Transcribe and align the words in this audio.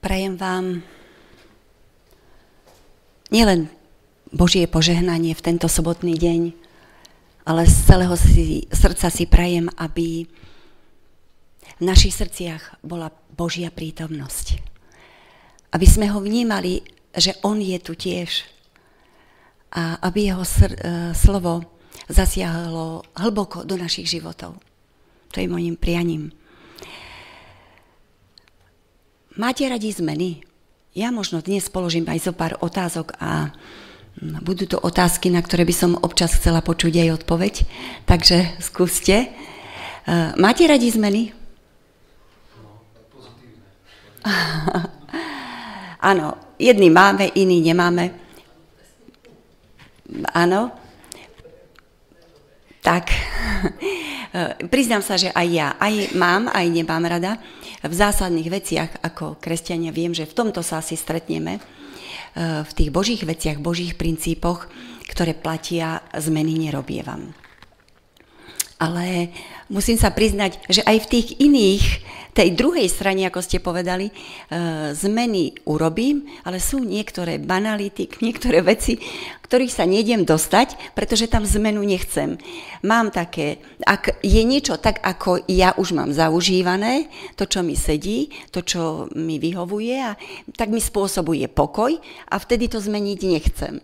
Prajem 0.00 0.40
vám 0.40 0.80
nielen 3.28 3.68
Božie 4.32 4.64
požehnanie 4.64 5.36
v 5.36 5.44
tento 5.44 5.68
sobotný 5.68 6.16
deň, 6.16 6.56
ale 7.44 7.68
z 7.68 7.76
celého 7.84 8.16
si, 8.16 8.64
srdca 8.72 9.12
si 9.12 9.28
prajem, 9.28 9.68
aby 9.76 10.24
v 11.76 11.82
našich 11.84 12.16
srdciach 12.16 12.80
bola 12.80 13.12
Božia 13.36 13.68
prítomnosť. 13.68 14.64
Aby 15.76 15.84
sme 15.84 16.08
ho 16.08 16.24
vnímali, 16.24 16.80
že 17.12 17.36
on 17.44 17.60
je 17.60 17.76
tu 17.76 17.92
tiež. 17.92 18.48
A 19.76 20.00
aby 20.00 20.32
jeho 20.32 20.48
sr- 20.48 20.80
e, 20.80 21.12
slovo 21.12 21.76
zasiahlo 22.08 23.04
hlboko 23.20 23.68
do 23.68 23.76
našich 23.76 24.08
životov. 24.08 24.56
To 25.30 25.36
je 25.36 25.46
môjim 25.46 25.76
prianím. 25.76 26.32
Máte 29.38 29.62
radi 29.62 29.94
zmeny? 29.94 30.42
Ja 30.90 31.14
možno 31.14 31.38
dnes 31.38 31.70
položím 31.70 32.02
aj 32.10 32.18
zo 32.26 32.32
pár 32.34 32.58
otázok 32.58 33.14
a 33.22 33.54
budú 34.42 34.66
to 34.66 34.74
otázky, 34.74 35.30
na 35.30 35.38
ktoré 35.38 35.62
by 35.62 35.70
som 35.70 35.94
občas 36.02 36.34
chcela 36.34 36.58
počuť 36.58 36.98
aj 36.98 37.22
odpoveď. 37.22 37.62
Takže 38.10 38.58
skúste. 38.58 39.30
E, 39.30 40.34
máte 40.34 40.66
radi 40.66 40.90
zmeny? 40.90 41.30
Áno, 46.10 46.34
jedni 46.58 46.90
máme, 46.90 47.30
iní 47.38 47.62
nemáme. 47.62 48.10
Áno. 50.34 50.74
Tak, 52.82 53.14
e, 54.34 54.66
priznám 54.66 55.06
sa, 55.06 55.14
že 55.14 55.30
aj 55.30 55.46
ja 55.54 55.78
aj 55.78 56.18
mám, 56.18 56.50
aj 56.50 56.66
nemám 56.66 57.06
rada 57.06 57.38
v 57.88 57.94
zásadných 57.96 58.48
veciach 58.52 58.90
ako 59.00 59.40
kresťania 59.40 59.88
viem, 59.88 60.12
že 60.12 60.28
v 60.28 60.36
tomto 60.36 60.60
sa 60.60 60.84
asi 60.84 61.00
stretneme, 61.00 61.56
e, 61.56 61.60
v 62.60 62.72
tých 62.76 62.90
božích 62.92 63.22
veciach, 63.24 63.56
božích 63.56 63.96
princípoch, 63.96 64.68
ktoré 65.08 65.32
platia, 65.32 66.04
zmeny 66.12 66.68
nerobievam. 66.68 67.39
Ale 68.80 69.28
musím 69.68 70.00
sa 70.00 70.08
priznať, 70.08 70.56
že 70.72 70.80
aj 70.88 71.04
v 71.04 71.10
tých 71.12 71.28
iných 71.36 71.84
tej 72.30 72.54
druhej 72.54 72.86
strane, 72.86 73.26
ako 73.26 73.42
ste 73.42 73.58
povedali, 73.58 74.08
e, 74.08 74.14
zmeny 74.94 75.52
urobím, 75.66 76.24
ale 76.46 76.62
sú 76.62 76.80
niektoré 76.80 77.36
banality, 77.42 78.08
niektoré 78.26 78.62
veci, 78.62 78.96
ktorých 79.44 79.74
sa 79.74 79.84
nejdem 79.84 80.22
dostať, 80.22 80.94
pretože 80.94 81.26
tam 81.26 81.42
zmenu 81.42 81.82
nechcem. 81.82 82.38
Mám 82.86 83.10
také, 83.10 83.58
ak 83.82 84.22
je 84.22 84.42
niečo 84.46 84.78
tak, 84.78 85.02
ako 85.02 85.42
ja 85.50 85.74
už 85.74 85.90
mám 85.92 86.14
zaužívané, 86.14 87.10
to, 87.34 87.50
čo 87.50 87.66
mi 87.66 87.74
sedí, 87.74 88.30
to, 88.54 88.62
čo 88.62 89.10
mi 89.18 89.42
vyhovuje, 89.42 89.96
a, 90.00 90.14
tak 90.54 90.70
mi 90.70 90.78
spôsobuje 90.78 91.50
pokoj 91.50 91.98
a 92.30 92.34
vtedy 92.38 92.70
to 92.70 92.78
zmeniť 92.78 93.20
nechcem. 93.26 93.82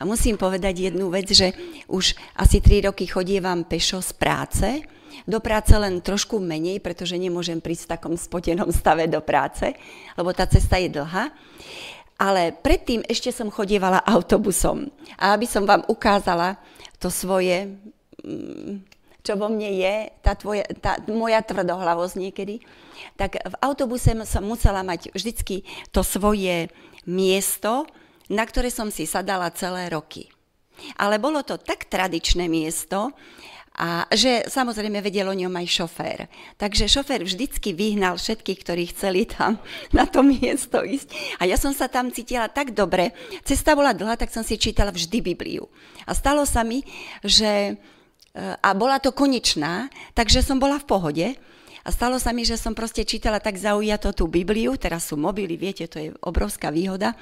A 0.00 0.08
musím 0.08 0.40
povedať 0.40 0.88
jednu 0.88 1.12
vec, 1.12 1.28
že 1.28 1.52
už 1.84 2.16
asi 2.40 2.64
tri 2.64 2.80
roky 2.80 3.04
chodievam 3.04 3.68
pešo 3.68 4.00
z 4.00 4.16
práce, 4.16 4.68
do 5.28 5.38
práce 5.44 5.76
len 5.76 6.00
trošku 6.00 6.40
menej, 6.40 6.80
pretože 6.80 7.20
nemôžem 7.20 7.60
prísť 7.60 7.84
v 7.84 7.92
takom 7.92 8.14
spotenom 8.16 8.72
stave 8.72 9.04
do 9.12 9.20
práce, 9.20 9.76
lebo 10.16 10.32
tá 10.32 10.48
cesta 10.48 10.80
je 10.80 10.88
dlhá. 10.88 11.28
Ale 12.20 12.52
predtým 12.52 13.04
ešte 13.08 13.32
som 13.32 13.52
chodievala 13.52 14.04
autobusom. 14.04 14.88
A 15.16 15.36
aby 15.36 15.48
som 15.48 15.64
vám 15.64 15.84
ukázala 15.88 16.56
to 17.00 17.08
svoje, 17.08 17.76
mm, 18.20 18.84
čo 19.24 19.36
vo 19.36 19.48
mne 19.48 19.68
je, 19.72 19.94
tá, 20.20 20.32
tvoja, 20.36 20.64
tá 20.80 21.00
moja 21.08 21.40
tvrdohlavosť 21.40 22.16
niekedy, 22.16 22.60
tak 23.16 23.40
v 23.40 23.54
autobuse 23.64 24.12
som 24.28 24.44
musela 24.44 24.84
mať 24.84 25.12
vždycky 25.12 25.64
to 25.92 26.04
svoje 26.04 26.68
miesto, 27.08 27.88
na 28.30 28.46
ktoré 28.46 28.70
som 28.70 28.88
si 28.88 29.04
sadala 29.04 29.50
celé 29.50 29.90
roky. 29.90 30.30
Ale 30.96 31.20
bolo 31.20 31.44
to 31.44 31.60
tak 31.60 31.90
tradičné 31.90 32.48
miesto, 32.48 33.12
a 33.80 34.04
že 34.12 34.44
samozrejme 34.44 35.00
vedel 35.00 35.24
o 35.24 35.32
ňom 35.32 35.56
aj 35.56 35.66
šofér. 35.72 36.18
Takže 36.60 36.84
šofér 36.84 37.24
vždycky 37.24 37.72
vyhnal 37.72 38.20
všetkých, 38.20 38.60
ktorí 38.60 38.84
chceli 38.92 39.24
tam 39.24 39.56
na 39.96 40.04
to 40.04 40.20
miesto 40.20 40.84
ísť. 40.84 41.40
A 41.40 41.48
ja 41.48 41.56
som 41.56 41.72
sa 41.72 41.88
tam 41.88 42.12
cítila 42.12 42.52
tak 42.52 42.76
dobre. 42.76 43.16
Cesta 43.40 43.72
bola 43.72 43.96
dlhá, 43.96 44.20
tak 44.20 44.28
som 44.28 44.44
si 44.44 44.60
čítala 44.60 44.92
vždy 44.92 45.24
Bibliu. 45.24 45.64
A 46.04 46.12
stalo 46.12 46.44
sa 46.44 46.60
mi, 46.60 46.84
že... 47.24 47.72
E, 47.72 48.44
a 48.60 48.70
bola 48.76 49.00
to 49.00 49.16
konečná, 49.16 49.88
takže 50.12 50.44
som 50.44 50.60
bola 50.60 50.76
v 50.76 50.88
pohode. 50.90 51.26
A 51.80 51.88
stalo 51.88 52.20
sa 52.20 52.36
mi, 52.36 52.44
že 52.44 52.60
som 52.60 52.76
proste 52.76 53.08
čítala 53.08 53.40
tak 53.40 53.56
zaujato 53.56 54.12
tú 54.12 54.28
Bibliu, 54.28 54.76
teraz 54.76 55.08
sú 55.08 55.16
mobily, 55.16 55.56
viete, 55.56 55.88
to 55.88 55.96
je 55.96 56.12
obrovská 56.20 56.68
výhoda, 56.68 57.16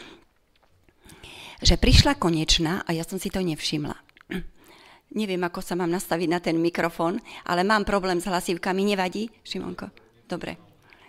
že 1.58 1.80
prišla 1.80 2.19
konečná 2.19 2.86
a 2.86 2.91
ja 2.94 3.02
som 3.02 3.19
si 3.19 3.30
to 3.30 3.42
nevšimla. 3.42 3.96
Neviem, 5.19 5.42
ako 5.42 5.60
sa 5.64 5.74
mám 5.74 5.91
nastaviť 5.91 6.28
na 6.30 6.38
ten 6.38 6.56
mikrofón, 6.58 7.19
ale 7.46 7.66
mám 7.66 7.82
problém 7.82 8.22
s 8.22 8.28
hlasívkami. 8.28 8.94
Nevadí, 8.94 9.30
Šimonko? 9.42 9.91
Dobre. 10.28 10.60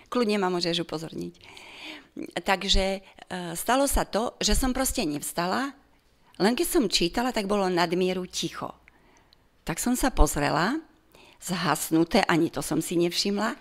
Kľudne 0.10 0.42
ma 0.42 0.50
môžeš 0.50 0.82
upozorniť. 0.82 1.34
Takže 2.42 2.86
e, 2.98 3.00
stalo 3.54 3.86
sa 3.86 4.10
to, 4.10 4.34
že 4.42 4.58
som 4.58 4.74
proste 4.74 5.06
nevstala, 5.06 5.72
len 6.40 6.54
keď 6.56 6.68
som 6.68 6.92
čítala, 6.92 7.36
tak 7.36 7.46
bolo 7.46 7.68
nadmieru 7.70 8.26
ticho. 8.26 8.74
Tak 9.68 9.78
som 9.78 9.94
sa 9.94 10.10
pozrela, 10.10 10.80
zhasnuté, 11.38 12.24
ani 12.26 12.50
to 12.50 12.64
som 12.64 12.82
si 12.82 12.96
nevšimla, 12.98 13.54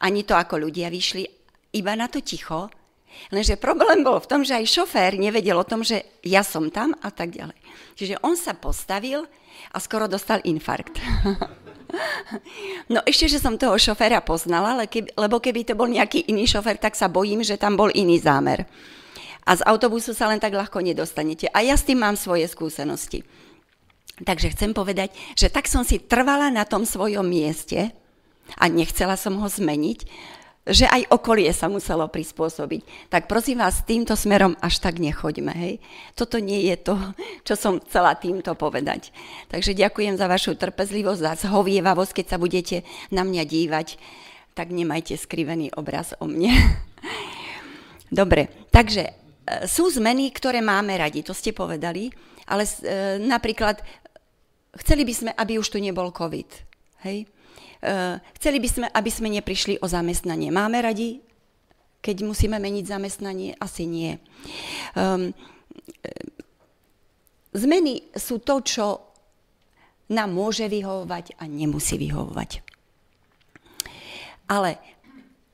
ani 0.00 0.22
to, 0.24 0.34
ako 0.34 0.58
ľudia 0.58 0.88
vyšli, 0.88 1.26
iba 1.76 1.92
na 1.98 2.08
to 2.08 2.22
ticho. 2.22 2.70
Lenže 3.32 3.60
problém 3.60 4.04
bol 4.04 4.20
v 4.20 4.28
tom, 4.28 4.40
že 4.44 4.56
aj 4.58 4.72
šofér 4.72 5.16
nevedel 5.16 5.56
o 5.56 5.66
tom, 5.66 5.84
že 5.84 6.04
ja 6.24 6.44
som 6.44 6.68
tam 6.68 6.92
a 7.00 7.08
tak 7.08 7.32
ďalej. 7.32 7.56
Čiže 7.96 8.20
on 8.24 8.36
sa 8.36 8.52
postavil, 8.56 9.24
a 9.72 9.76
skoro 9.80 10.08
dostal 10.08 10.40
infarkt. 10.44 10.98
No 12.88 13.04
ešte, 13.04 13.28
že 13.28 13.36
som 13.36 13.60
toho 13.60 13.76
šoféra 13.76 14.24
poznala, 14.24 14.80
lebo 14.96 15.36
keby 15.36 15.60
to 15.68 15.76
bol 15.76 15.84
nejaký 15.84 16.24
iný 16.24 16.48
šofér, 16.48 16.80
tak 16.80 16.96
sa 16.96 17.04
bojím, 17.04 17.44
že 17.44 17.60
tam 17.60 17.76
bol 17.76 17.92
iný 17.92 18.16
zámer. 18.16 18.64
A 19.44 19.52
z 19.52 19.60
autobusu 19.68 20.16
sa 20.16 20.24
len 20.32 20.40
tak 20.40 20.56
ľahko 20.56 20.80
nedostanete. 20.80 21.52
A 21.52 21.60
ja 21.60 21.76
s 21.76 21.84
tým 21.84 22.00
mám 22.00 22.16
svoje 22.16 22.48
skúsenosti. 22.48 23.28
Takže 24.24 24.56
chcem 24.56 24.72
povedať, 24.72 25.12
že 25.36 25.52
tak 25.52 25.68
som 25.68 25.84
si 25.84 26.00
trvala 26.00 26.48
na 26.48 26.64
tom 26.64 26.88
svojom 26.88 27.28
mieste 27.28 27.92
a 28.56 28.72
nechcela 28.72 29.20
som 29.20 29.36
ho 29.36 29.48
zmeniť, 29.52 30.08
že 30.62 30.86
aj 30.86 31.10
okolie 31.10 31.50
sa 31.50 31.66
muselo 31.66 32.06
prispôsobiť. 32.06 33.10
Tak 33.10 33.26
prosím 33.26 33.66
vás, 33.66 33.82
týmto 33.82 34.14
smerom 34.14 34.54
až 34.62 34.78
tak 34.78 35.02
nechoďme. 35.02 35.50
Hej? 35.50 35.74
Toto 36.14 36.38
nie 36.38 36.70
je 36.70 36.76
to, 36.78 36.94
čo 37.42 37.58
som 37.58 37.82
chcela 37.82 38.14
týmto 38.14 38.54
povedať. 38.54 39.10
Takže 39.50 39.74
ďakujem 39.74 40.14
za 40.14 40.30
vašu 40.30 40.54
trpezlivosť, 40.54 41.18
za 41.18 41.32
zhovievavosť, 41.50 42.12
keď 42.14 42.26
sa 42.30 42.38
budete 42.38 42.86
na 43.10 43.26
mňa 43.26 43.42
dívať, 43.42 43.98
tak 44.54 44.70
nemajte 44.70 45.18
skrivený 45.18 45.74
obraz 45.74 46.14
o 46.22 46.30
mne. 46.30 46.54
Dobre, 48.12 48.46
takže 48.70 49.02
e, 49.08 49.12
sú 49.66 49.90
zmeny, 49.90 50.30
ktoré 50.30 50.62
máme 50.62 50.94
radi, 50.94 51.26
to 51.26 51.34
ste 51.34 51.50
povedali, 51.50 52.12
ale 52.46 52.62
e, 52.62 53.18
napríklad 53.18 53.82
chceli 54.78 55.02
by 55.02 55.14
sme, 55.16 55.30
aby 55.34 55.58
už 55.58 55.74
tu 55.74 55.82
nebol 55.82 56.14
COVID. 56.14 56.50
Hej? 57.02 57.26
Eh, 57.82 58.16
chceli 58.38 58.62
by 58.62 58.68
sme, 58.70 58.86
aby 58.94 59.10
sme 59.10 59.26
neprišli 59.26 59.82
o 59.82 59.90
zamestnanie. 59.90 60.54
Máme 60.54 60.78
radi, 60.78 61.18
keď 61.98 62.22
musíme 62.22 62.62
meniť 62.62 62.86
zamestnanie? 62.86 63.58
Asi 63.58 63.90
nie. 63.90 64.22
Um, 64.94 65.34
zmeny 67.50 68.06
sú 68.14 68.38
to, 68.38 68.62
čo 68.62 68.86
nám 70.14 70.30
môže 70.30 70.70
vyhovovať 70.70 71.42
a 71.42 71.50
nemusí 71.50 71.98
vyhovovať. 71.98 72.62
Ale 74.46 74.78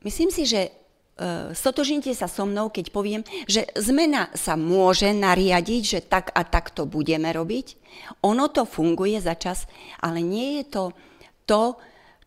myslím 0.05 0.29
si, 0.29 0.45
že 0.45 0.69
uh, 0.69 1.49
stotožnite 1.53 2.13
sa 2.13 2.29
so 2.29 2.45
mnou, 2.45 2.69
keď 2.69 2.93
poviem, 2.93 3.21
že 3.49 3.65
zmena 3.73 4.29
sa 4.37 4.53
môže 4.53 5.09
nariadiť, 5.17 5.81
že 5.81 5.99
tak 6.05 6.29
a 6.33 6.45
tak 6.45 6.73
to 6.77 6.85
budeme 6.85 7.29
robiť. 7.29 7.77
Ono 8.21 8.49
to 8.53 8.69
funguje 8.69 9.17
za 9.17 9.33
čas, 9.33 9.65
ale 9.97 10.21
nie 10.21 10.61
je 10.61 10.65
to 10.69 10.83
to, 11.49 11.77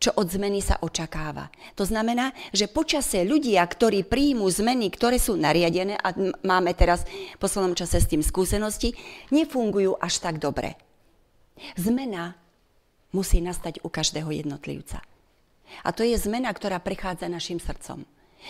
čo 0.03 0.11
od 0.19 0.27
zmeny 0.27 0.59
sa 0.59 0.83
očakáva. 0.83 1.47
To 1.79 1.87
znamená, 1.87 2.35
že 2.51 2.67
počasie 2.67 3.23
ľudia, 3.23 3.63
ktorí 3.63 4.03
príjmú 4.03 4.51
zmeny, 4.51 4.91
ktoré 4.91 5.23
sú 5.23 5.39
nariadené, 5.39 5.95
a 5.95 6.11
máme 6.43 6.75
teraz 6.75 7.07
v 7.07 7.39
poslednom 7.39 7.79
čase 7.79 8.03
s 8.03 8.11
tým 8.11 8.27
skúsenosti, 8.27 8.99
nefungujú 9.31 9.95
až 10.03 10.19
tak 10.19 10.43
dobre. 10.43 10.75
Zmena 11.79 12.35
musí 13.15 13.39
nastať 13.39 13.87
u 13.87 13.89
každého 13.89 14.35
jednotlivca. 14.35 14.99
A 15.87 15.89
to 15.95 16.03
je 16.03 16.19
zmena, 16.19 16.51
ktorá 16.51 16.83
prichádza 16.83 17.31
našim 17.31 17.63
srdcom. 17.63 18.03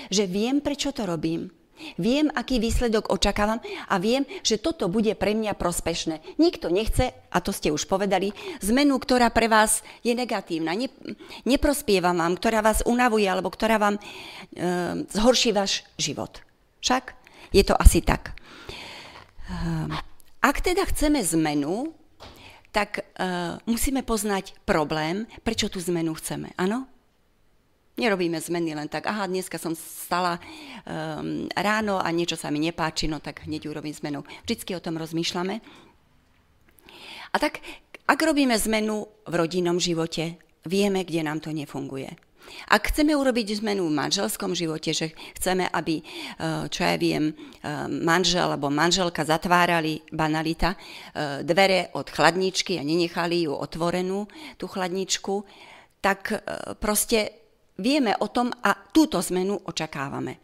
Že 0.08 0.24
viem, 0.24 0.56
prečo 0.64 0.90
to 0.90 1.04
robím, 1.04 1.52
Viem, 1.98 2.28
aký 2.32 2.58
výsledok 2.58 3.10
očakávam 3.12 3.60
a 3.88 3.94
viem, 3.98 4.26
že 4.42 4.60
toto 4.60 4.86
bude 4.86 5.12
pre 5.14 5.32
mňa 5.36 5.56
prospešné. 5.56 6.38
Nikto 6.38 6.68
nechce, 6.72 7.12
a 7.12 7.38
to 7.38 7.50
ste 7.50 7.70
už 7.70 7.86
povedali, 7.86 8.32
zmenu, 8.60 8.98
ktorá 8.98 9.30
pre 9.30 9.46
vás 9.50 9.84
je 10.06 10.12
negatívna, 10.12 10.76
ne, 10.76 10.88
neprospieva 11.48 12.14
vám, 12.14 12.38
ktorá 12.38 12.60
vás 12.60 12.84
unavuje 12.84 13.26
alebo 13.26 13.50
ktorá 13.50 13.78
vám 13.78 13.96
e, 13.96 14.02
zhorší 15.10 15.50
váš 15.54 15.86
život. 15.98 16.42
Však 16.82 17.14
je 17.54 17.62
to 17.62 17.74
asi 17.78 18.02
tak. 18.02 18.34
Ehm, 19.46 19.92
ak 20.42 20.56
teda 20.64 20.82
chceme 20.88 21.22
zmenu, 21.22 21.94
tak 22.72 23.04
uh, 23.04 23.60
musíme 23.68 24.00
poznať 24.00 24.56
problém, 24.64 25.28
prečo 25.44 25.68
tú 25.68 25.76
zmenu 25.76 26.16
chceme. 26.16 26.56
Áno? 26.56 26.88
Nerobíme 27.92 28.40
zmeny 28.40 28.72
len 28.72 28.88
tak, 28.88 29.04
aha, 29.04 29.28
dneska 29.28 29.60
som 29.60 29.76
stala 29.76 30.40
um, 30.40 31.44
ráno 31.52 32.00
a 32.00 32.08
niečo 32.08 32.40
sa 32.40 32.48
mi 32.48 32.56
nepáči, 32.56 33.04
no 33.04 33.20
tak 33.20 33.44
hneď 33.44 33.68
urobím 33.68 33.92
zmenu. 33.92 34.24
Vždycky 34.48 34.72
o 34.72 34.80
tom 34.80 34.96
rozmýšľame. 34.96 35.60
A 37.32 37.36
tak, 37.36 37.60
ak 38.08 38.16
robíme 38.16 38.56
zmenu 38.56 39.04
v 39.28 39.34
rodinnom 39.36 39.76
živote, 39.76 40.40
vieme, 40.64 41.04
kde 41.04 41.20
nám 41.20 41.44
to 41.44 41.52
nefunguje. 41.52 42.08
Ak 42.68 42.90
chceme 42.90 43.14
urobiť 43.14 43.62
zmenu 43.62 43.86
v 43.86 43.96
manželskom 43.96 44.52
živote, 44.52 44.90
že 44.90 45.14
chceme, 45.38 45.70
aby, 45.70 46.02
e, 46.02 46.04
čo 46.68 46.80
ja 46.82 46.96
viem, 46.98 47.30
e, 47.30 47.34
manžel 47.88 48.50
alebo 48.50 48.66
manželka 48.66 49.22
zatvárali, 49.22 50.02
banalita, 50.10 50.74
e, 50.74 50.78
dvere 51.46 51.94
od 51.94 52.10
chladničky 52.10 52.76
a 52.76 52.82
nenechali 52.82 53.46
ju 53.46 53.54
otvorenú, 53.54 54.26
tú 54.58 54.66
chladničku, 54.66 55.44
tak 56.02 56.34
proste 56.82 57.41
vieme 57.82 58.14
o 58.22 58.30
tom 58.30 58.54
a 58.62 58.72
túto 58.94 59.18
zmenu 59.18 59.58
očakávame. 59.66 60.38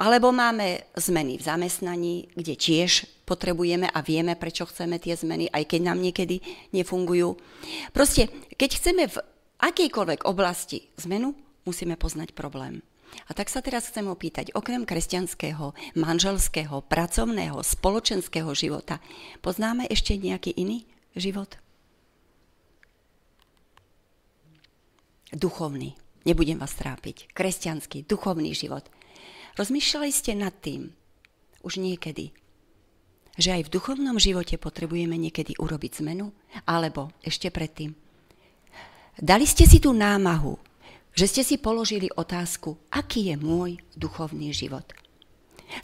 Alebo 0.00 0.32
máme 0.32 0.90
zmeny 0.96 1.36
v 1.36 1.44
zamestnaní, 1.44 2.14
kde 2.32 2.56
tiež 2.56 3.04
potrebujeme 3.28 3.86
a 3.86 4.00
vieme, 4.00 4.34
prečo 4.34 4.64
chceme 4.66 4.96
tie 4.96 5.14
zmeny, 5.14 5.46
aj 5.52 5.70
keď 5.70 5.80
nám 5.86 6.02
niekedy 6.02 6.40
nefungujú. 6.72 7.36
Proste, 7.92 8.32
keď 8.56 8.70
chceme 8.80 9.04
v 9.06 9.16
akejkoľvek 9.60 10.24
oblasti 10.24 10.88
zmenu, 11.04 11.36
musíme 11.68 12.00
poznať 12.00 12.32
problém. 12.32 12.80
A 13.28 13.34
tak 13.34 13.50
sa 13.52 13.60
teraz 13.60 13.90
chcem 13.90 14.06
opýtať, 14.06 14.54
okrem 14.54 14.86
kresťanského, 14.86 15.74
manželského, 15.98 16.80
pracovného, 16.86 17.58
spoločenského 17.60 18.50
života, 18.54 19.02
poznáme 19.44 19.86
ešte 19.90 20.16
nejaký 20.16 20.54
iný 20.56 20.86
život? 21.12 21.58
Duchovný. 25.30 25.94
Nebudem 26.28 26.60
vás 26.60 26.76
trápiť. 26.76 27.32
Kresťanský, 27.32 28.04
duchovný 28.04 28.52
život. 28.52 28.84
Rozmýšľali 29.56 30.10
ste 30.12 30.36
nad 30.36 30.52
tým, 30.60 30.92
už 31.64 31.80
niekedy, 31.80 32.32
že 33.40 33.56
aj 33.56 33.68
v 33.68 33.72
duchovnom 33.72 34.20
živote 34.20 34.60
potrebujeme 34.60 35.16
niekedy 35.16 35.56
urobiť 35.56 36.04
zmenu? 36.04 36.32
Alebo 36.68 37.12
ešte 37.24 37.48
predtým, 37.48 37.96
Dali 39.20 39.44
ste 39.44 39.68
si 39.68 39.76
tú 39.84 39.92
námahu, 39.92 40.56
že 41.12 41.28
ste 41.28 41.42
si 41.44 41.60
položili 41.60 42.08
otázku, 42.08 42.80
aký 42.88 43.28
je 43.28 43.36
môj 43.36 43.76
duchovný 43.92 44.48
život. 44.56 44.86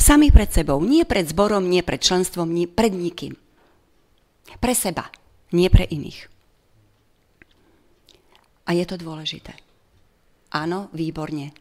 Sami 0.00 0.32
pred 0.32 0.48
sebou, 0.48 0.80
nie 0.80 1.04
pred 1.04 1.28
zborom, 1.28 1.68
nie 1.68 1.84
pred 1.84 2.00
členstvom, 2.00 2.48
nie 2.48 2.64
pred 2.64 2.96
nikým. 2.96 3.36
Pre 4.56 4.74
seba, 4.74 5.12
nie 5.52 5.68
pre 5.68 5.84
iných. 5.84 6.32
A 8.66 8.74
je 8.74 8.84
to 8.88 8.96
dôležité. 8.98 9.52
Áno, 10.56 10.88
výborne. 10.96 11.52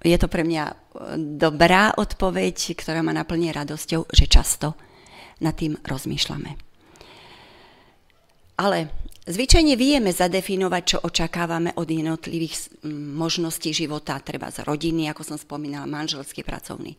Je 0.00 0.16
to 0.16 0.32
pre 0.32 0.46
mňa 0.48 0.64
e, 0.64 0.74
dobrá 1.36 1.92
odpoveď, 1.92 2.72
ktorá 2.72 3.04
ma 3.04 3.12
naplní 3.12 3.52
radosťou, 3.52 4.08
že 4.08 4.24
často 4.24 4.72
nad 5.44 5.52
tým 5.52 5.76
rozmýšľame. 5.84 6.50
Ale 8.56 8.78
Zvyčajne 9.26 9.74
vieme 9.74 10.14
zadefinovať, 10.14 10.82
čo 10.86 10.98
očakávame 11.02 11.74
od 11.82 11.90
jednotlivých 11.90 12.86
možností 12.94 13.74
života, 13.74 14.22
treba 14.22 14.54
z 14.54 14.62
rodiny, 14.62 15.10
ako 15.10 15.34
som 15.34 15.34
spomínala, 15.34 15.90
manželský, 15.90 16.46
pracovný. 16.46 16.94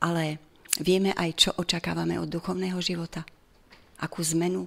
Ale 0.00 0.40
vieme 0.80 1.12
aj, 1.12 1.30
čo 1.36 1.50
očakávame 1.60 2.16
od 2.16 2.24
duchovného 2.24 2.80
života. 2.80 3.28
Akú 4.00 4.24
zmenu. 4.32 4.64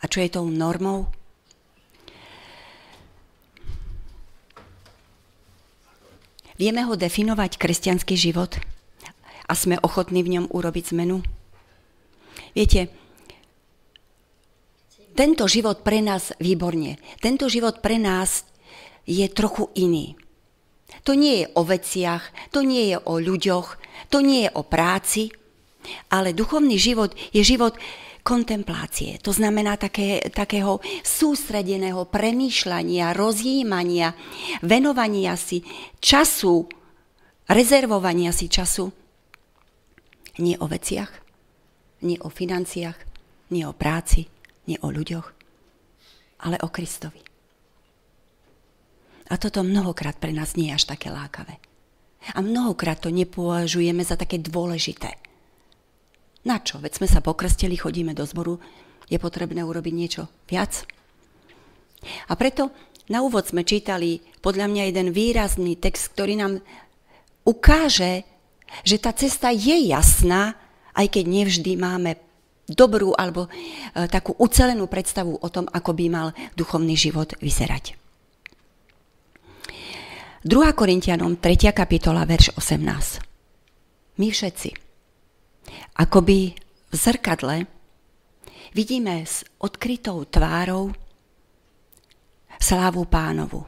A 0.00 0.08
čo 0.08 0.24
je 0.24 0.32
tou 0.32 0.48
normou. 0.48 1.12
Vieme 6.56 6.88
ho 6.88 6.96
definovať 6.96 7.60
kresťanský 7.60 8.16
život 8.16 8.56
a 9.46 9.52
sme 9.52 9.76
ochotní 9.84 10.24
v 10.24 10.40
ňom 10.40 10.46
urobiť 10.48 10.96
zmenu. 10.96 11.20
Viete, 12.56 12.88
tento 15.16 15.44
život 15.48 15.84
pre 15.84 16.00
nás, 16.00 16.32
výborne, 16.40 17.00
tento 17.20 17.48
život 17.48 17.80
pre 17.80 18.00
nás 18.00 18.44
je 19.08 19.24
trochu 19.28 19.68
iný. 19.76 20.16
To 21.04 21.12
nie 21.12 21.44
je 21.44 21.46
o 21.56 21.62
veciach, 21.64 22.52
to 22.52 22.64
nie 22.64 22.92
je 22.92 22.98
o 23.00 23.20
ľuďoch, 23.20 23.76
to 24.08 24.24
nie 24.24 24.48
je 24.48 24.50
o 24.52 24.62
práci, 24.64 25.32
ale 26.08 26.36
duchovný 26.36 26.80
život 26.80 27.14
je 27.30 27.44
život 27.44 27.76
kontemplácie. 28.26 29.22
To 29.22 29.30
znamená 29.30 29.78
také, 29.78 30.18
takého 30.34 30.82
sústredeného 31.06 32.10
premýšľania, 32.10 33.14
rozjímania, 33.14 34.18
venovania 34.66 35.38
si 35.38 35.62
času, 36.02 36.66
rezervovania 37.46 38.34
si 38.34 38.50
času. 38.50 38.90
Nie 40.42 40.58
o 40.58 40.66
veciach, 40.66 41.12
nie 42.02 42.18
o 42.18 42.26
financiách, 42.26 42.98
nie 43.54 43.62
o 43.62 43.70
práci, 43.70 44.26
nie 44.66 44.74
o 44.82 44.90
ľuďoch, 44.90 45.26
ale 46.42 46.58
o 46.66 46.68
Kristovi. 46.68 47.22
A 49.30 49.34
toto 49.38 49.62
mnohokrát 49.62 50.18
pre 50.18 50.34
nás 50.34 50.58
nie 50.58 50.70
je 50.70 50.76
až 50.82 50.84
také 50.90 51.14
lákavé. 51.14 51.58
A 52.34 52.42
mnohokrát 52.42 52.98
to 52.98 53.10
nepovažujeme 53.10 54.02
za 54.02 54.18
také 54.18 54.42
dôležité. 54.42 55.25
Na 56.46 56.62
čo? 56.62 56.78
Veď 56.78 57.02
sme 57.02 57.08
sa 57.10 57.18
pokrstili, 57.18 57.74
chodíme 57.74 58.14
do 58.14 58.22
zboru, 58.22 58.62
je 59.10 59.18
potrebné 59.18 59.66
urobiť 59.66 59.94
niečo 59.94 60.30
viac. 60.46 60.86
A 62.30 62.38
preto 62.38 62.70
na 63.10 63.26
úvod 63.26 63.50
sme 63.50 63.66
čítali 63.66 64.22
podľa 64.38 64.70
mňa 64.70 64.82
jeden 64.86 65.08
výrazný 65.10 65.74
text, 65.74 66.14
ktorý 66.14 66.38
nám 66.38 66.52
ukáže, 67.42 68.22
že 68.86 69.02
tá 69.02 69.10
cesta 69.10 69.50
je 69.50 69.90
jasná, 69.90 70.54
aj 70.94 71.18
keď 71.18 71.24
nevždy 71.26 71.72
máme 71.78 72.18
dobrú 72.66 73.14
alebo 73.14 73.46
e, 73.46 73.50
takú 74.10 74.34
ucelenú 74.38 74.90
predstavu 74.90 75.38
o 75.38 75.48
tom, 75.50 75.70
ako 75.70 75.94
by 75.94 76.06
mal 76.10 76.28
duchovný 76.58 76.98
život 76.98 77.34
vyzerať. 77.38 77.94
2. 80.46 80.50
Korintianom 80.78 81.42
3. 81.42 81.74
kapitola, 81.74 82.22
verš 82.22 82.54
18. 82.58 84.18
My 84.18 84.30
všetci, 84.30 84.85
akoby 85.96 86.54
v 86.90 86.94
zrkadle, 86.94 87.66
vidíme 88.74 89.24
s 89.24 89.44
odkrytou 89.58 90.24
tvárou 90.28 90.92
slávu 92.60 93.04
pánovu. 93.04 93.66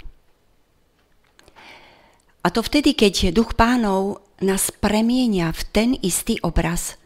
A 2.45 2.49
to 2.49 2.63
vtedy, 2.63 2.95
keď 2.95 3.35
duch 3.35 3.53
pánov 3.59 4.25
nás 4.41 4.71
premienia 4.71 5.51
v 5.51 5.63
ten 5.69 5.91
istý 6.01 6.39
obraz, 6.41 6.97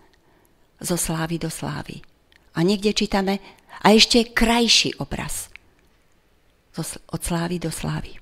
zo 0.82 0.98
slávy 0.98 1.38
do 1.38 1.48
slávy. 1.48 2.02
A 2.58 2.66
niekde 2.66 2.92
čítame 2.92 3.38
a 3.80 3.94
ešte 3.94 4.34
krajší 4.34 4.98
obraz 4.98 5.48
od 7.08 7.20
slávy 7.22 7.62
do 7.62 7.70
slávy. 7.70 8.18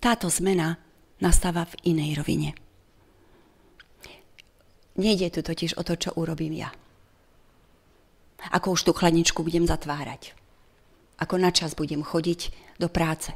Táto 0.00 0.32
zmena 0.32 0.80
nastáva 1.20 1.68
v 1.68 1.94
inej 1.94 2.16
rovine. 2.16 2.56
Nejde 5.00 5.32
tu 5.32 5.40
totiž 5.40 5.80
o 5.80 5.82
to, 5.82 5.96
čo 5.96 6.12
urobím 6.12 6.60
ja. 6.60 6.68
Ako 8.52 8.76
už 8.76 8.84
tú 8.84 8.92
chladničku 8.92 9.40
budem 9.40 9.64
zatvárať. 9.64 10.36
Ako 11.16 11.40
na 11.40 11.48
čas 11.48 11.72
budem 11.72 12.04
chodiť 12.04 12.52
do 12.76 12.92
práce. 12.92 13.32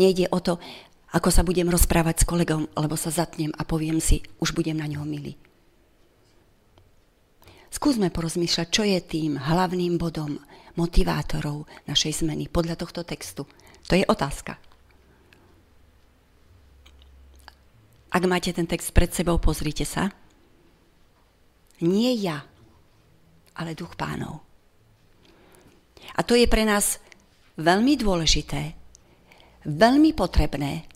Nejde 0.00 0.32
o 0.32 0.40
to, 0.40 0.56
ako 1.12 1.28
sa 1.28 1.44
budem 1.44 1.68
rozprávať 1.68 2.24
s 2.24 2.28
kolegom, 2.28 2.72
lebo 2.72 2.96
sa 2.96 3.12
zatnem 3.12 3.52
a 3.52 3.68
poviem 3.68 4.00
si, 4.00 4.24
už 4.40 4.56
budem 4.56 4.80
na 4.80 4.88
ňo 4.88 5.04
milý. 5.04 5.36
Skúsme 7.68 8.08
porozmýšľať, 8.08 8.68
čo 8.72 8.84
je 8.88 9.00
tým 9.00 9.36
hlavným 9.36 10.00
bodom 10.00 10.40
motivátorov 10.76 11.68
našej 11.84 12.24
zmeny 12.24 12.48
podľa 12.48 12.80
tohto 12.80 13.04
textu. 13.04 13.44
To 13.88 13.94
je 13.96 14.08
otázka. 14.08 14.56
Ak 18.08 18.22
máte 18.24 18.52
ten 18.52 18.64
text 18.64 18.92
pred 18.96 19.12
sebou, 19.12 19.36
pozrite 19.36 19.84
sa. 19.84 20.08
Nie 21.84 22.16
ja, 22.16 22.42
ale 23.54 23.78
duch 23.78 23.94
pánov. 23.94 24.42
A 26.16 26.24
to 26.24 26.34
je 26.34 26.48
pre 26.50 26.64
nás 26.66 26.98
veľmi 27.60 27.94
dôležité, 28.00 28.74
veľmi 29.68 30.16
potrebné. 30.16 30.88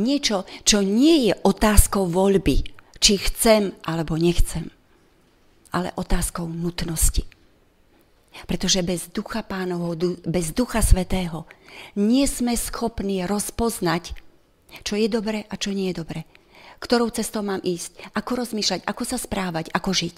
Niečo, 0.00 0.44
čo 0.64 0.82
nie 0.84 1.30
je 1.30 1.32
otázkou 1.44 2.08
voľby, 2.08 2.66
či 3.00 3.12
chcem 3.20 3.72
alebo 3.84 4.16
nechcem 4.16 4.68
ale 5.72 5.94
otázkou 5.94 6.50
nutnosti. 6.50 7.22
Pretože 8.46 8.86
bez 8.86 9.10
ducha 9.10 9.42
pánovho, 9.42 9.94
bez 10.22 10.54
ducha 10.54 10.82
svetého 10.82 11.46
nie 11.98 12.26
sme 12.30 12.54
schopní 12.54 13.26
rozpoznať 13.26 14.14
Čo 14.86 14.94
je 14.94 15.10
dobre 15.10 15.42
a 15.50 15.54
čo 15.58 15.74
nie 15.74 15.90
je 15.90 15.98
dobre. 15.98 16.22
Ktorou 16.80 17.12
cestou 17.12 17.44
mám 17.44 17.60
ísť, 17.60 18.00
ako 18.16 18.40
rozmýšľať, 18.40 18.88
ako 18.88 19.02
sa 19.04 19.20
správať, 19.20 19.68
ako 19.70 19.90
žiť. 19.92 20.16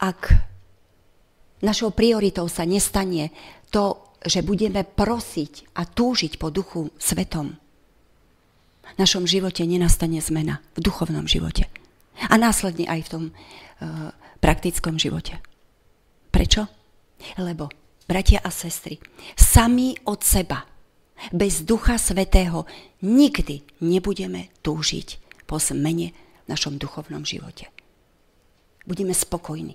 Ak 0.00 0.20
našou 1.60 1.92
prioritou 1.92 2.48
sa 2.48 2.64
nestane 2.64 3.32
to, 3.68 4.00
že 4.24 4.44
budeme 4.44 4.84
prosiť 4.84 5.76
a 5.76 5.84
túžiť 5.84 6.40
po 6.40 6.48
duchu 6.48 6.88
svetom, 6.96 7.56
v 8.86 8.96
našom 9.02 9.26
živote 9.26 9.66
nenastane 9.66 10.22
zmena 10.22 10.62
v 10.78 10.80
duchovnom 10.80 11.26
živote. 11.26 11.68
A 12.30 12.38
následne 12.40 12.88
aj 12.88 13.00
v 13.04 13.10
tom 13.12 13.24
uh, 13.28 14.14
praktickom 14.40 14.96
živote. 14.96 15.36
Prečo? 16.32 16.64
Lebo, 17.36 17.68
bratia 18.06 18.40
a 18.40 18.48
sestry, 18.48 18.96
sami 19.36 19.92
od 20.06 20.22
seba, 20.22 20.75
bez 21.32 21.64
Ducha 21.64 21.98
Svetého, 21.98 22.68
nikdy 23.02 23.62
nebudeme 23.82 24.52
túžiť 24.60 25.08
po 25.48 25.56
zmene 25.56 26.12
v 26.14 26.46
našom 26.50 26.76
duchovnom 26.76 27.24
živote. 27.24 27.70
Budeme 28.86 29.14
spokojní. 29.14 29.74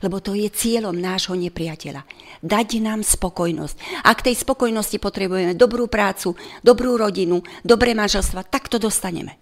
Lebo 0.00 0.24
to 0.24 0.32
je 0.32 0.48
cieľom 0.48 0.96
nášho 0.96 1.36
nepriateľa. 1.36 2.08
Dať 2.40 2.80
nám 2.80 3.04
spokojnosť. 3.04 4.06
Ak 4.08 4.24
tej 4.24 4.40
spokojnosti 4.40 4.96
potrebujeme 4.96 5.52
dobrú 5.52 5.84
prácu, 5.84 6.32
dobrú 6.64 6.96
rodinu, 6.96 7.44
dobré 7.60 7.92
manželstva, 7.92 8.48
tak 8.48 8.72
to 8.72 8.80
dostaneme. 8.80 9.36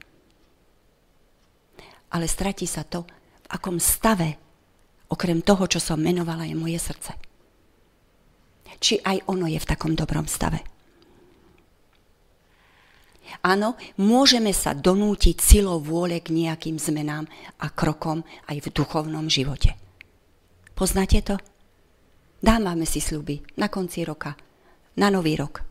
Ale 2.11 2.27
stratí 2.27 2.67
sa 2.67 2.83
to, 2.83 3.07
v 3.07 3.47
akom 3.47 3.79
stave, 3.79 4.35
okrem 5.07 5.39
toho, 5.39 5.71
čo 5.71 5.79
som 5.79 6.03
menovala, 6.03 6.51
je 6.51 6.59
moje 6.59 6.83
srdce. 6.83 7.15
Či 8.81 8.99
aj 9.07 9.31
ono 9.31 9.47
je 9.47 9.61
v 9.61 9.69
takom 9.69 9.95
dobrom 9.95 10.27
stave. 10.27 10.80
Áno, 13.41 13.81
môžeme 13.97 14.53
sa 14.53 14.77
donútiť 14.77 15.41
silou 15.41 15.81
vôle 15.81 16.21
k 16.21 16.29
nejakým 16.29 16.77
zmenám 16.77 17.25
a 17.57 17.73
krokom 17.73 18.21
aj 18.53 18.69
v 18.69 18.69
duchovnom 18.69 19.33
živote. 19.33 19.81
Poznáte 20.77 21.25
to? 21.25 21.41
Dávame 22.41 22.85
si 22.85 23.01
sľuby 23.01 23.41
na 23.57 23.73
konci 23.73 24.05
roka, 24.05 24.37
na 24.97 25.09
nový 25.09 25.41
rok. 25.41 25.65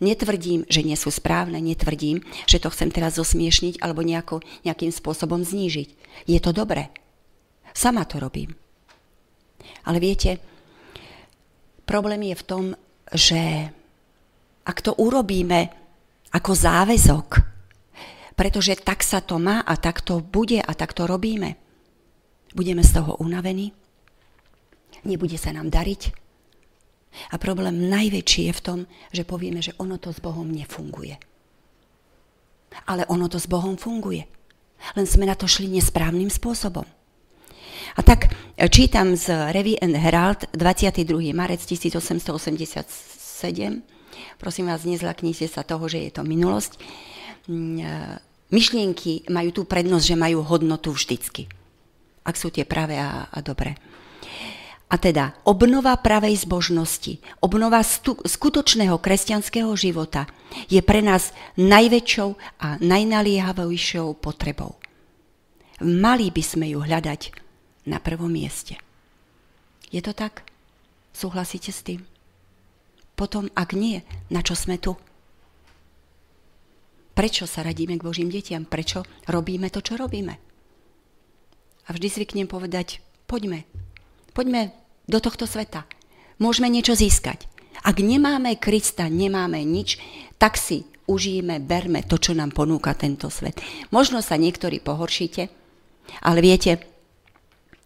Netvrdím, 0.00 0.64
že 0.66 0.82
nie 0.82 0.96
sú 0.96 1.12
správne, 1.12 1.60
netvrdím, 1.60 2.24
že 2.48 2.58
to 2.58 2.72
chcem 2.72 2.88
teraz 2.88 3.20
zosmiešniť 3.20 3.78
alebo 3.84 4.00
nejako, 4.02 4.40
nejakým 4.64 4.90
spôsobom 4.90 5.44
znížiť. 5.44 5.88
Je 6.24 6.40
to 6.40 6.56
dobré. 6.56 6.88
Sama 7.76 8.04
to 8.08 8.16
robím. 8.20 8.56
Ale 9.84 10.00
viete, 10.00 10.40
problém 11.84 12.32
je 12.32 12.36
v 12.36 12.46
tom, 12.48 12.64
že 13.12 13.70
ak 14.64 14.78
to 14.80 14.96
urobíme 14.96 15.81
ako 16.32 16.56
záväzok, 16.56 17.28
pretože 18.32 18.80
tak 18.80 19.04
sa 19.04 19.20
to 19.20 19.36
má 19.36 19.60
a 19.60 19.76
tak 19.76 20.00
to 20.00 20.24
bude 20.24 20.58
a 20.58 20.72
tak 20.72 20.96
to 20.96 21.04
robíme, 21.04 21.60
budeme 22.56 22.80
z 22.80 22.96
toho 22.96 23.20
unavení, 23.20 23.76
nebude 25.04 25.36
sa 25.36 25.52
nám 25.52 25.68
dariť. 25.68 26.24
A 27.32 27.36
problém 27.36 27.92
najväčší 27.92 28.48
je 28.48 28.54
v 28.56 28.64
tom, 28.64 28.80
že 29.12 29.28
povieme, 29.28 29.60
že 29.60 29.76
ono 29.76 30.00
to 30.00 30.08
s 30.08 30.24
Bohom 30.24 30.48
nefunguje. 30.48 31.20
Ale 32.88 33.04
ono 33.12 33.28
to 33.28 33.36
s 33.36 33.44
Bohom 33.44 33.76
funguje. 33.76 34.24
Len 34.96 35.04
sme 35.04 35.28
na 35.28 35.36
to 35.36 35.44
šli 35.44 35.68
nesprávnym 35.68 36.32
spôsobom. 36.32 36.88
A 37.92 38.00
tak 38.00 38.32
e, 38.32 38.64
čítam 38.72 39.12
z 39.12 39.52
Revy 39.52 39.76
and 39.76 39.92
Herald 39.92 40.48
22. 40.56 41.36
marec 41.36 41.60
1887. 41.68 43.91
Prosím 44.38 44.68
vás, 44.68 44.86
nezlaknite 44.86 45.46
sa 45.46 45.62
toho, 45.62 45.86
že 45.86 46.08
je 46.08 46.10
to 46.12 46.22
minulosť. 46.26 46.78
Mm, 47.48 47.78
e, 47.78 47.86
myšlienky 48.52 49.26
majú 49.32 49.50
tú 49.50 49.62
prednosť, 49.64 50.04
že 50.04 50.16
majú 50.18 50.44
hodnotu 50.44 50.92
vždycky. 50.92 51.48
Ak 52.22 52.38
sú 52.38 52.54
tie 52.54 52.62
práve 52.62 52.98
a, 52.98 53.26
a 53.26 53.38
dobré. 53.42 53.74
A 54.92 55.00
teda 55.00 55.32
obnova 55.48 55.96
pravej 55.96 56.44
zbožnosti, 56.44 57.16
obnova 57.40 57.80
stu, 57.80 58.12
skutočného 58.20 59.00
kresťanského 59.00 59.72
života 59.72 60.28
je 60.68 60.84
pre 60.84 61.00
nás 61.00 61.32
najväčšou 61.56 62.36
a 62.60 62.76
najnaliehavejšou 62.76 64.20
potrebou. 64.20 64.76
Mali 65.80 66.28
by 66.28 66.42
sme 66.44 66.68
ju 66.76 66.84
hľadať 66.84 67.32
na 67.88 68.04
prvom 68.04 68.28
mieste. 68.28 68.76
Je 69.88 70.04
to 70.04 70.12
tak? 70.12 70.44
Súhlasíte 71.16 71.72
s 71.72 71.80
tým? 71.80 72.11
Potom, 73.22 73.46
ak 73.54 73.78
nie, 73.78 74.02
na 74.34 74.42
čo 74.42 74.58
sme 74.58 74.82
tu? 74.82 74.98
Prečo 77.14 77.46
sa 77.46 77.62
radíme 77.62 77.94
k 77.94 78.02
Božím 78.02 78.34
detiam? 78.34 78.66
Prečo 78.66 79.06
robíme 79.30 79.70
to, 79.70 79.78
čo 79.78 79.94
robíme? 79.94 80.34
A 81.86 81.88
vždy 81.94 82.08
zvyknem 82.10 82.50
povedať, 82.50 82.98
poďme, 83.30 83.62
poďme 84.34 84.74
do 85.06 85.22
tohto 85.22 85.46
sveta. 85.46 85.86
Môžeme 86.42 86.66
niečo 86.66 86.98
získať. 86.98 87.46
Ak 87.86 88.02
nemáme 88.02 88.58
Krista, 88.58 89.06
nemáme 89.06 89.62
nič, 89.62 90.02
tak 90.34 90.58
si 90.58 90.82
užijeme, 91.06 91.62
berme 91.62 92.02
to, 92.02 92.18
čo 92.18 92.34
nám 92.34 92.50
ponúka 92.50 92.90
tento 92.98 93.30
svet. 93.30 93.62
Možno 93.94 94.18
sa 94.18 94.34
niektorí 94.34 94.82
pohoršíte, 94.82 95.46
ale 96.26 96.42
viete, 96.42 96.82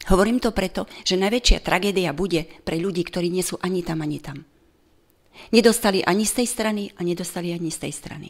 hovorím 0.09 0.41
to 0.41 0.57
preto, 0.57 0.89
že 1.05 1.21
najväčšia 1.21 1.61
tragédia 1.61 2.17
bude 2.17 2.49
pre 2.65 2.81
ľudí, 2.81 3.05
ktorí 3.05 3.29
nie 3.29 3.45
sú 3.45 3.61
ani 3.61 3.85
tam, 3.85 4.01
ani 4.01 4.17
tam. 4.25 4.56
Nedostali 5.53 6.03
ani 6.03 6.27
z 6.27 6.43
tej 6.43 6.47
strany 6.49 6.83
a 6.97 7.01
nedostali 7.07 7.53
ani 7.53 7.71
z 7.71 7.89
tej 7.89 7.93
strany. 7.95 8.29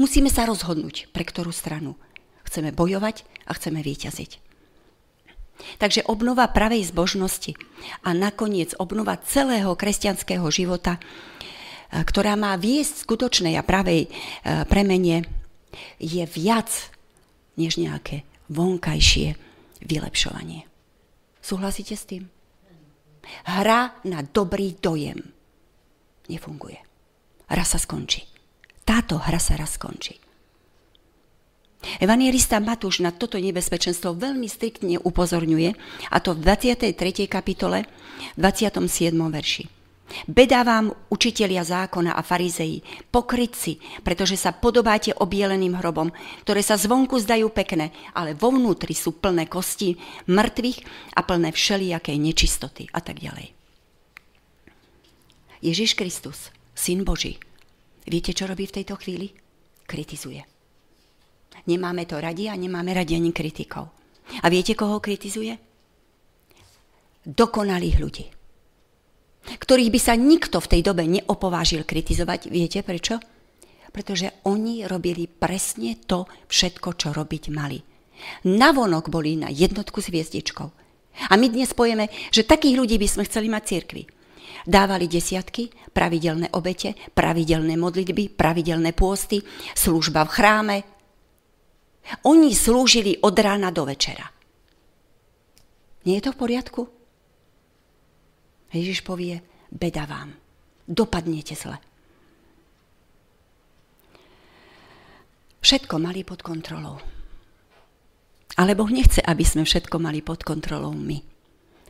Musíme 0.00 0.32
sa 0.32 0.48
rozhodnúť, 0.48 1.12
pre 1.14 1.22
ktorú 1.22 1.54
stranu. 1.54 1.94
Chceme 2.44 2.74
bojovať 2.74 3.24
a 3.46 3.54
chceme 3.54 3.80
vyťaziť. 3.80 4.32
Takže 5.78 6.10
obnova 6.10 6.50
pravej 6.50 6.90
zbožnosti 6.90 7.54
a 8.02 8.10
nakoniec 8.10 8.74
obnova 8.76 9.14
celého 9.22 9.70
kresťanského 9.78 10.44
života, 10.50 10.98
e, 10.98 11.00
ktorá 12.02 12.34
má 12.34 12.58
viesť 12.58 13.06
skutočnej 13.06 13.54
a 13.54 13.62
pravej 13.62 14.06
e, 14.06 14.08
premene, 14.66 15.22
je 16.02 16.26
viac 16.26 16.90
než 17.54 17.78
nejaké 17.78 18.26
vonkajšie 18.50 19.38
vylepšovanie. 19.86 20.66
Súhlasíte 21.38 21.94
s 21.94 22.04
tým? 22.08 22.26
Hra 23.46 24.04
na 24.04 24.20
dobrý 24.26 24.74
dojem 24.74 25.34
nefunguje. 26.28 26.80
Raz 27.48 27.76
sa 27.76 27.78
skončí. 27.80 28.24
Táto 28.84 29.16
hra 29.16 29.40
sa 29.40 29.56
raz 29.56 29.76
skončí. 29.76 30.20
Evangelista 32.00 32.60
Matúš 32.60 33.04
na 33.04 33.12
toto 33.12 33.36
nebezpečenstvo 33.36 34.16
veľmi 34.16 34.48
striktne 34.48 34.96
upozorňuje, 35.00 35.70
a 36.08 36.16
to 36.20 36.32
v 36.32 36.40
23. 36.40 36.96
kapitole, 37.28 37.84
27. 38.40 39.12
verši. 39.12 39.64
Beda 40.28 40.60
vám, 40.68 40.92
učitelia 41.08 41.64
zákona 41.64 42.12
a 42.12 42.20
farizeji, 42.20 42.84
pokrytci, 43.08 43.80
pretože 44.04 44.36
sa 44.36 44.52
podobáte 44.52 45.16
obieleným 45.16 45.80
hrobom, 45.80 46.12
ktoré 46.44 46.60
sa 46.60 46.76
zvonku 46.76 47.16
zdajú 47.16 47.48
pekné, 47.48 47.88
ale 48.12 48.36
vo 48.36 48.52
vnútri 48.52 48.92
sú 48.92 49.16
plné 49.16 49.48
kosti 49.48 49.96
mŕtvych 50.28 50.78
a 51.16 51.20
plné 51.24 51.56
všelijakej 51.56 52.16
nečistoty 52.20 52.84
a 52.92 53.00
tak 53.00 53.24
ďalej. 53.24 53.53
Ježiš 55.64 55.96
Kristus, 55.96 56.52
Syn 56.76 57.08
Boží, 57.08 57.40
viete, 58.04 58.36
čo 58.36 58.44
robí 58.44 58.68
v 58.68 58.84
tejto 58.84 59.00
chvíli? 59.00 59.32
Kritizuje. 59.88 60.44
Nemáme 61.64 62.04
to 62.04 62.20
radi 62.20 62.52
a 62.52 62.54
nemáme 62.60 62.92
radi 62.92 63.16
ani 63.16 63.32
kritikov. 63.32 63.88
A 64.44 64.52
viete, 64.52 64.76
koho 64.76 65.00
kritizuje? 65.00 65.56
Dokonalých 67.24 67.96
ľudí. 67.96 68.26
Ktorých 69.56 69.88
by 69.88 70.00
sa 70.04 70.20
nikto 70.20 70.60
v 70.60 70.68
tej 70.68 70.80
dobe 70.84 71.08
neopovážil 71.08 71.88
kritizovať. 71.88 72.52
Viete 72.52 72.84
prečo? 72.84 73.16
Pretože 73.88 74.44
oni 74.44 74.84
robili 74.84 75.24
presne 75.24 75.96
to 76.04 76.28
všetko, 76.44 76.92
čo 76.92 77.16
robiť 77.16 77.44
mali. 77.48 77.80
Navonok 78.52 79.08
boli 79.08 79.40
na 79.40 79.48
jednotku 79.48 80.04
s 80.04 80.12
hviezdičkou. 80.12 80.68
A 81.32 81.40
my 81.40 81.46
dnes 81.48 81.72
povieme, 81.72 82.12
že 82.28 82.44
takých 82.44 82.76
ľudí 82.76 83.00
by 83.00 83.08
sme 83.08 83.24
chceli 83.24 83.48
mať 83.48 83.64
cirkvi. 83.64 84.13
Dávali 84.64 85.04
desiatky, 85.06 85.68
pravidelné 85.92 86.48
obete, 86.56 86.96
pravidelné 87.12 87.76
modlitby, 87.76 88.32
pravidelné 88.32 88.96
pôsty, 88.96 89.44
služba 89.76 90.24
v 90.24 90.32
chráme, 90.32 90.76
oni 92.24 92.52
slúžili 92.52 93.16
od 93.24 93.32
rána 93.32 93.72
do 93.72 93.88
večera. 93.88 94.28
Nie 96.04 96.20
je 96.20 96.24
to 96.28 96.36
v 96.36 96.40
poriadku? 96.40 96.80
Ježiš 98.74 99.00
povie, 99.00 99.40
beda 99.72 100.04
vám, 100.04 100.36
dopadnete 100.84 101.56
zle. 101.56 101.80
Všetko 105.64 105.96
mali 105.96 106.28
pod 106.28 106.44
kontrolou. 106.44 107.00
Ale 108.60 108.76
Boh 108.76 108.90
nechce, 108.92 109.24
aby 109.24 109.40
sme 109.48 109.64
všetko 109.64 109.96
mali 109.96 110.20
pod 110.20 110.44
kontrolou 110.44 110.92
my. 110.92 111.33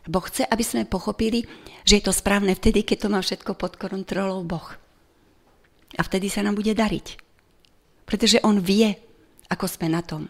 Boh 0.05 0.25
chce, 0.25 0.45
aby 0.45 0.61
sme 0.61 0.85
pochopili, 0.85 1.49
že 1.89 2.01
je 2.01 2.05
to 2.05 2.13
správne 2.13 2.53
vtedy, 2.53 2.85
keď 2.85 3.09
to 3.09 3.09
má 3.09 3.21
všetko 3.25 3.57
pod 3.57 3.81
kontrolou 3.81 4.45
Boh. 4.45 4.69
A 5.97 6.03
vtedy 6.05 6.29
sa 6.29 6.45
nám 6.45 6.61
bude 6.61 6.77
dariť. 6.77 7.17
Pretože 8.05 8.45
On 8.45 8.61
vie, 8.61 8.93
ako 9.49 9.65
sme 9.65 9.89
na 9.89 10.05
tom. 10.05 10.29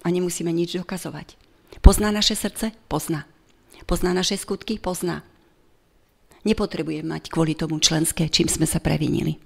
A 0.00 0.08
nemusíme 0.08 0.48
nič 0.48 0.80
dokazovať. 0.80 1.36
Pozná 1.84 2.08
naše 2.08 2.32
srdce? 2.32 2.72
Pozná. 2.88 3.28
Pozná 3.84 4.16
naše 4.16 4.40
skutky? 4.40 4.80
Pozná. 4.80 5.20
Nepotrebujem 6.40 7.04
mať 7.04 7.28
kvôli 7.28 7.52
tomu 7.52 7.76
členské, 7.84 8.32
čím 8.32 8.48
sme 8.48 8.64
sa 8.64 8.80
previnili. 8.80 9.36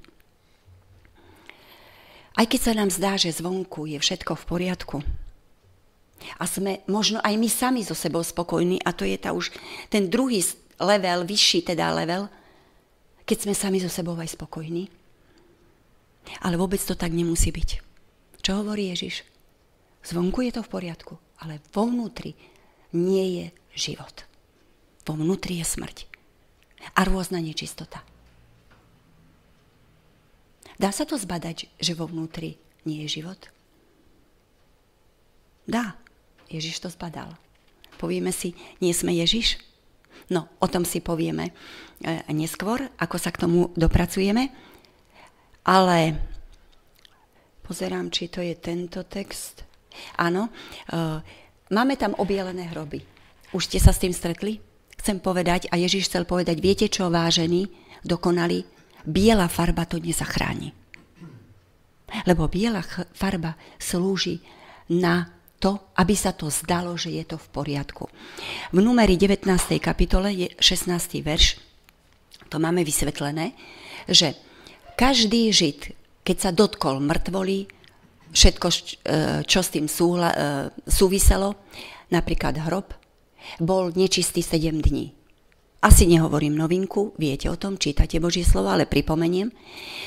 Aj 2.38 2.46
keď 2.46 2.60
sa 2.62 2.72
nám 2.78 2.90
zdá, 2.90 3.18
že 3.18 3.34
zvonku 3.34 3.90
je 3.90 3.98
všetko 3.98 4.38
v 4.38 4.44
poriadku, 4.46 4.96
a 6.40 6.44
sme 6.48 6.82
možno 6.88 7.20
aj 7.20 7.34
my 7.36 7.48
sami 7.48 7.80
so 7.84 7.92
sebou 7.92 8.24
spokojní 8.24 8.80
a 8.82 8.90
to 8.92 9.04
je 9.04 9.16
tá 9.20 9.32
už 9.32 9.52
ten 9.92 10.08
druhý 10.08 10.40
level, 10.80 11.24
vyšší 11.28 11.74
teda 11.74 11.92
level, 11.94 12.26
keď 13.24 13.48
sme 13.48 13.54
sami 13.54 13.78
so 13.80 13.88
sebou 13.88 14.16
aj 14.16 14.36
spokojní. 14.36 14.88
Ale 16.40 16.56
vôbec 16.56 16.80
to 16.80 16.96
tak 16.96 17.12
nemusí 17.12 17.52
byť. 17.52 17.70
Čo 18.40 18.64
hovorí 18.64 18.92
Ježiš? 18.92 19.24
Zvonku 20.04 20.44
je 20.44 20.52
to 20.52 20.60
v 20.60 20.72
poriadku, 20.72 21.14
ale 21.40 21.64
vo 21.72 21.88
vnútri 21.88 22.36
nie 22.92 23.40
je 23.40 23.46
život. 23.72 24.28
Vo 25.08 25.16
vnútri 25.16 25.60
je 25.60 25.66
smrť. 25.68 26.08
A 26.96 27.08
rôzna 27.08 27.40
nečistota. 27.40 28.04
Dá 30.76 30.92
sa 30.92 31.08
to 31.08 31.16
zbadať, 31.16 31.72
že 31.80 31.96
vo 31.96 32.04
vnútri 32.04 32.60
nie 32.84 33.04
je 33.06 33.20
život? 33.20 33.40
Dá. 35.64 35.96
Ježiš 36.54 36.86
to 36.86 36.88
zbadal. 36.88 37.34
Povieme 37.98 38.30
si, 38.30 38.54
nie 38.78 38.94
sme 38.94 39.14
Ježiš? 39.14 39.58
No, 40.30 40.48
o 40.62 40.66
tom 40.70 40.86
si 40.88 41.04
povieme 41.04 41.50
e, 41.50 41.52
neskôr, 42.32 42.80
ako 42.96 43.16
sa 43.20 43.34
k 43.34 43.44
tomu 43.44 43.74
dopracujeme. 43.76 44.48
Ale 45.66 45.98
pozerám, 47.64 48.08
či 48.08 48.32
to 48.32 48.40
je 48.40 48.54
tento 48.56 49.04
text. 49.04 49.66
Áno, 50.16 50.48
e, 50.48 50.50
máme 51.74 51.94
tam 51.98 52.16
obielené 52.16 52.70
hroby. 52.72 53.04
Už 53.52 53.68
ste 53.68 53.78
sa 53.82 53.92
s 53.92 54.00
tým 54.00 54.14
stretli? 54.14 54.58
Chcem 54.96 55.20
povedať, 55.20 55.68
a 55.68 55.76
Ježiš 55.76 56.08
chcel 56.08 56.24
povedať, 56.24 56.56
viete 56.64 56.86
čo, 56.88 57.12
vážení, 57.12 57.68
dokonali, 58.00 58.64
biela 59.04 59.52
farba 59.52 59.84
to 59.84 60.00
nezachráni. 60.00 60.72
Lebo 62.24 62.48
biela 62.48 62.80
farba 63.12 63.58
slúži 63.76 64.40
na 64.88 65.33
to, 65.64 65.80
aby 65.96 66.12
sa 66.12 66.36
to 66.36 66.52
zdalo, 66.52 66.92
že 67.00 67.08
je 67.16 67.24
to 67.24 67.40
v 67.40 67.48
poriadku. 67.48 68.04
V 68.68 68.78
numeri 68.84 69.16
19. 69.16 69.48
kapitole 69.80 70.28
je 70.36 70.52
16. 70.60 71.24
verš, 71.24 71.56
to 72.52 72.60
máme 72.60 72.84
vysvetlené, 72.84 73.56
že 74.04 74.36
každý 75.00 75.48
žid, 75.48 75.96
keď 76.20 76.36
sa 76.36 76.50
dotkol 76.52 77.00
mŕtvoly, 77.00 77.64
všetko, 78.36 78.66
e, 78.68 78.76
čo 79.48 79.60
s 79.64 79.72
tým 79.72 79.88
súhla, 79.88 80.30
e, 80.30 80.36
súviselo, 80.84 81.56
napríklad 82.12 82.60
hrob, 82.68 82.92
bol 83.56 83.88
nečistý 83.96 84.44
7 84.44 84.84
dní. 84.84 85.23
Asi 85.84 86.08
nehovorím 86.08 86.56
novinku, 86.56 87.12
viete 87.20 87.52
o 87.52 87.60
tom, 87.60 87.76
čítate 87.76 88.16
Božie 88.16 88.40
slovo, 88.40 88.72
ale 88.72 88.88
pripomeniem. 88.88 89.52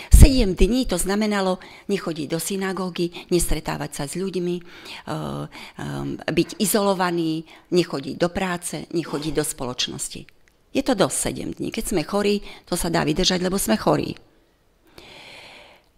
Sedem 0.09 0.57
dní 0.57 0.89
to 0.89 0.97
znamenalo 0.97 1.61
nechodiť 1.85 2.25
do 2.33 2.41
synagógy, 2.41 3.13
nestretávať 3.29 3.91
sa 3.93 4.03
s 4.09 4.17
ľuďmi, 4.17 4.55
eh, 4.57 4.65
eh, 5.05 6.33
byť 6.33 6.49
izolovaný, 6.57 7.45
nechodiť 7.69 8.15
do 8.17 8.29
práce, 8.33 8.89
nechodiť 8.89 9.33
do 9.37 9.45
spoločnosti. 9.45 10.25
Je 10.73 10.81
to 10.81 10.97
dosť 10.97 11.17
7 11.29 11.53
dní. 11.53 11.69
Keď 11.69 11.93
sme 11.93 12.01
chorí, 12.01 12.41
to 12.65 12.73
sa 12.73 12.89
dá 12.89 13.05
vydržať, 13.05 13.37
lebo 13.45 13.61
sme 13.61 13.77
chorí. 13.77 14.17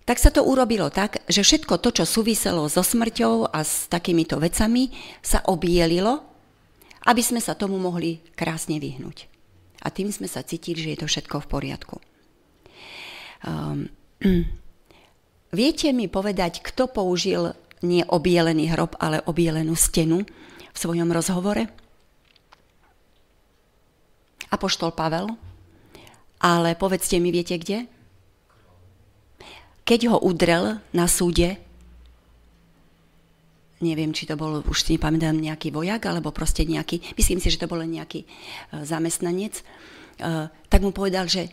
Tak 0.04 0.20
sa 0.20 0.28
to 0.28 0.44
urobilo 0.44 0.92
tak, 0.92 1.24
že 1.32 1.40
všetko 1.40 1.80
to, 1.80 1.96
čo 1.96 2.04
súviselo 2.04 2.68
so 2.68 2.84
smrťou 2.84 3.48
a 3.48 3.64
s 3.64 3.88
takýmito 3.88 4.44
vecami, 4.44 4.92
sa 5.24 5.40
obielilo, 5.48 6.20
aby 7.08 7.24
sme 7.24 7.40
sa 7.40 7.56
tomu 7.56 7.80
mohli 7.80 8.20
krásne 8.36 8.76
vyhnúť. 8.76 9.39
A 9.84 9.88
tým 9.92 10.12
sme 10.12 10.28
sa 10.28 10.44
cítili, 10.44 10.80
že 10.84 10.92
je 10.96 11.00
to 11.00 11.08
všetko 11.08 11.46
v 11.46 11.50
poriadku. 11.50 11.96
Um, 13.48 13.88
viete 15.60 15.90
mi 15.96 16.12
povedať, 16.12 16.60
kto 16.60 16.92
použil 16.92 17.56
nie 17.80 18.04
obielený 18.04 18.76
hrob, 18.76 19.00
ale 19.00 19.24
obielenú 19.24 19.76
stenu 19.80 20.28
v 20.70 20.78
svojom 20.78 21.08
rozhovore? 21.16 21.72
Apoštol 24.50 24.92
Pavel. 24.92 25.32
Ale 26.40 26.76
povedzte 26.76 27.20
mi, 27.20 27.32
viete 27.32 27.60
kde? 27.60 27.88
Keď 29.84 30.00
ho 30.12 30.18
udrel 30.24 30.80
na 30.96 31.06
súde, 31.08 31.60
neviem, 33.80 34.12
či 34.12 34.28
to 34.28 34.36
bol, 34.36 34.64
už 34.64 34.80
si 34.84 34.96
nepamätám, 34.96 35.36
nejaký 35.36 35.72
vojak, 35.72 36.06
alebo 36.08 36.36
proste 36.36 36.68
nejaký, 36.68 37.16
myslím 37.16 37.40
si, 37.40 37.52
že 37.52 37.60
to 37.60 37.72
bol 37.72 37.80
nejaký 37.80 38.24
uh, 38.26 38.84
zamestnanec, 38.84 39.64
uh, 40.22 40.52
tak 40.68 40.84
mu 40.84 40.92
povedal, 40.92 41.28
že 41.28 41.52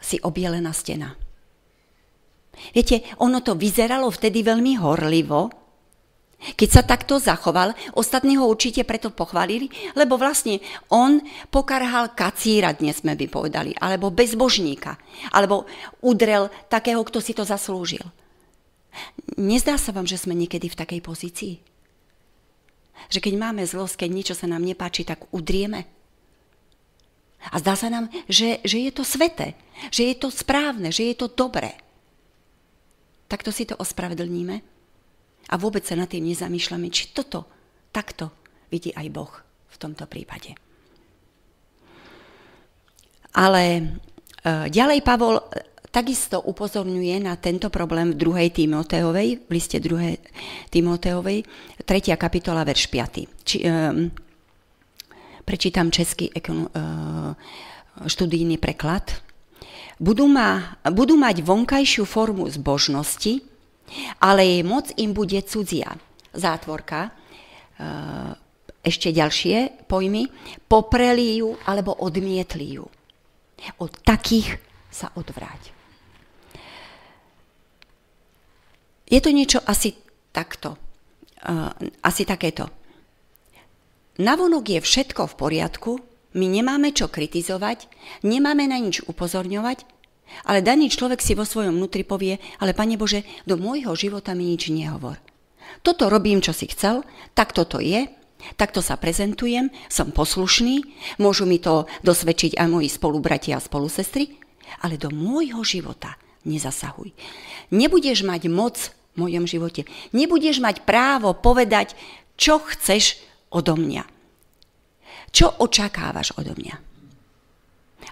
si 0.00 0.20
obielená 0.20 0.70
stena. 0.76 1.16
Viete, 2.72 3.04
ono 3.20 3.44
to 3.44 3.52
vyzeralo 3.56 4.08
vtedy 4.08 4.40
veľmi 4.40 4.80
horlivo, 4.80 5.52
keď 6.36 6.68
sa 6.68 6.82
takto 6.84 7.16
zachoval, 7.16 7.72
ostatní 7.96 8.36
ho 8.36 8.44
určite 8.44 8.84
preto 8.84 9.08
pochválili, 9.08 9.72
lebo 9.96 10.20
vlastne 10.20 10.60
on 10.92 11.16
pokarhal 11.48 12.12
kacíra, 12.12 12.76
dnes 12.76 13.00
sme 13.00 13.16
by 13.16 13.26
povedali, 13.32 13.72
alebo 13.72 14.12
bezbožníka, 14.12 15.00
alebo 15.32 15.64
udrel 16.04 16.52
takého, 16.68 17.00
kto 17.00 17.18
si 17.24 17.32
to 17.32 17.42
zaslúžil. 17.42 18.04
Nezdá 19.36 19.76
sa 19.76 19.92
vám, 19.92 20.08
že 20.08 20.20
sme 20.20 20.32
niekedy 20.32 20.68
v 20.72 20.78
takej 20.78 21.00
pozícii? 21.04 21.54
Že 23.12 23.18
keď 23.20 23.34
máme 23.36 23.62
zlosť, 23.62 24.04
keď 24.04 24.10
niečo 24.10 24.34
sa 24.34 24.48
nám 24.48 24.64
nepáči, 24.64 25.04
tak 25.04 25.28
udrieme. 25.30 25.84
A 27.52 27.60
zdá 27.62 27.78
sa 27.78 27.92
nám, 27.92 28.10
že, 28.26 28.58
že 28.66 28.82
je 28.88 28.90
to 28.90 29.04
sveté, 29.06 29.54
že 29.92 30.08
je 30.10 30.14
to 30.18 30.32
správne, 30.32 30.90
že 30.90 31.12
je 31.12 31.14
to 31.14 31.30
dobré. 31.30 31.78
Takto 33.30 33.54
si 33.54 33.66
to 33.66 33.78
ospravedlníme 33.78 34.56
a 35.50 35.54
vôbec 35.54 35.86
sa 35.86 35.94
nad 35.94 36.10
tým 36.10 36.26
nezamýšľame, 36.26 36.90
či 36.90 37.14
toto 37.14 37.46
takto 37.94 38.34
vidí 38.70 38.90
aj 38.94 39.06
Boh 39.14 39.32
v 39.70 39.76
tomto 39.78 40.08
prípade. 40.10 40.58
Ale 43.36 43.62
e, 43.78 43.82
ďalej 44.72 45.04
Pavol 45.04 45.38
takisto 45.90 46.42
upozorňuje 46.42 47.22
na 47.22 47.36
tento 47.36 47.70
problém 47.70 48.14
v 48.14 48.20
2. 48.20 48.52
Timoteovej, 48.52 49.28
v 49.46 49.50
liste 49.50 49.78
2. 49.78 50.72
Timoteovej, 50.72 51.44
3. 51.82 52.16
kapitola, 52.16 52.66
verš 52.66 52.88
5. 52.90 53.46
Či, 53.46 53.56
um, 53.66 54.10
prečítam 55.46 55.90
český 55.90 56.30
ekon, 56.32 56.66
uh, 56.66 57.32
študijný 58.04 58.58
preklad. 58.58 59.22
Budú, 59.96 60.28
ma, 60.28 60.76
budú 60.92 61.16
mať 61.16 61.40
vonkajšiu 61.40 62.04
formu 62.04 62.44
zbožnosti, 62.52 63.40
ale 64.20 64.44
jej 64.44 64.62
moc 64.66 64.92
im 65.00 65.16
bude 65.16 65.40
cudzia. 65.46 65.96
Zátvorka. 66.36 67.14
Uh, 67.76 68.36
ešte 68.86 69.10
ďalšie 69.10 69.88
pojmy. 69.90 70.30
Popreli 70.70 71.42
ju 71.42 71.58
alebo 71.66 71.90
odmietli 71.96 72.78
ju. 72.78 72.86
Od 73.82 73.92
takých 74.06 74.62
sa 74.92 75.10
odvráť. 75.18 75.75
Je 79.06 79.20
to 79.22 79.30
niečo 79.30 79.62
asi 79.62 79.94
takto. 80.34 80.74
Uh, 81.46 81.70
asi 82.02 82.26
takéto. 82.26 82.66
Navonok 84.18 84.64
je 84.72 84.80
všetko 84.80 85.28
v 85.30 85.34
poriadku, 85.38 85.92
my 86.36 86.46
nemáme 86.48 86.90
čo 86.90 87.06
kritizovať, 87.12 87.86
nemáme 88.24 88.64
na 88.66 88.80
nič 88.80 89.04
upozorňovať, 89.04 89.84
ale 90.48 90.64
daný 90.64 90.90
človek 90.90 91.20
si 91.22 91.36
vo 91.36 91.46
svojom 91.46 91.76
vnútri 91.76 92.02
povie, 92.02 92.40
ale 92.58 92.74
Pane 92.74 92.98
Bože, 92.98 93.22
do 93.44 93.54
môjho 93.60 93.92
života 93.94 94.34
mi 94.34 94.48
nič 94.48 94.72
nehovor. 94.72 95.20
Toto 95.84 96.10
robím, 96.10 96.42
čo 96.42 96.50
si 96.56 96.66
chcel, 96.66 97.04
tak 97.36 97.52
toto 97.52 97.78
je, 97.78 98.08
takto 98.58 98.80
sa 98.82 98.98
prezentujem, 98.98 99.70
som 99.86 100.10
poslušný, 100.10 100.82
môžu 101.22 101.44
mi 101.46 101.60
to 101.60 101.84
dosvedčiť 102.02 102.58
aj 102.58 102.68
moji 102.68 102.88
spolubratia 102.90 103.60
a 103.60 103.64
spolusestry, 103.64 104.40
ale 104.82 104.98
do 104.98 105.12
môjho 105.12 105.62
života 105.62 106.18
nezasahuj. 106.46 107.10
Nebudeš 107.74 108.22
mať 108.22 108.46
moc 108.46 108.78
v 109.18 109.26
mojom 109.26 109.44
živote. 109.44 109.84
Nebudeš 110.14 110.62
mať 110.62 110.86
právo 110.86 111.34
povedať, 111.34 111.98
čo 112.38 112.62
chceš 112.62 113.18
odo 113.50 113.74
mňa. 113.74 114.06
Čo 115.34 115.50
očakávaš 115.58 116.32
odo 116.38 116.54
mňa. 116.54 116.76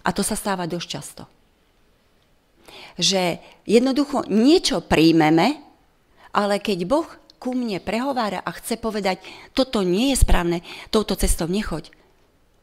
A 0.05 0.09
to 0.13 0.21
sa 0.27 0.35
stáva 0.35 0.67
dosť 0.67 0.89
často. 0.91 1.23
Že 2.99 3.39
jednoducho 3.65 4.27
niečo 4.29 4.83
príjmeme, 4.85 5.63
ale 6.35 6.59
keď 6.59 6.79
Boh 6.85 7.09
ku 7.39 7.53
mne 7.53 7.79
prehovára 7.79 8.41
a 8.41 8.51
chce 8.57 8.81
povedať, 8.81 9.21
toto 9.53 9.85
nie 9.85 10.17
je 10.17 10.23
správne, 10.25 10.59
touto 10.89 11.15
cestou 11.15 11.47
nechoď, 11.47 11.93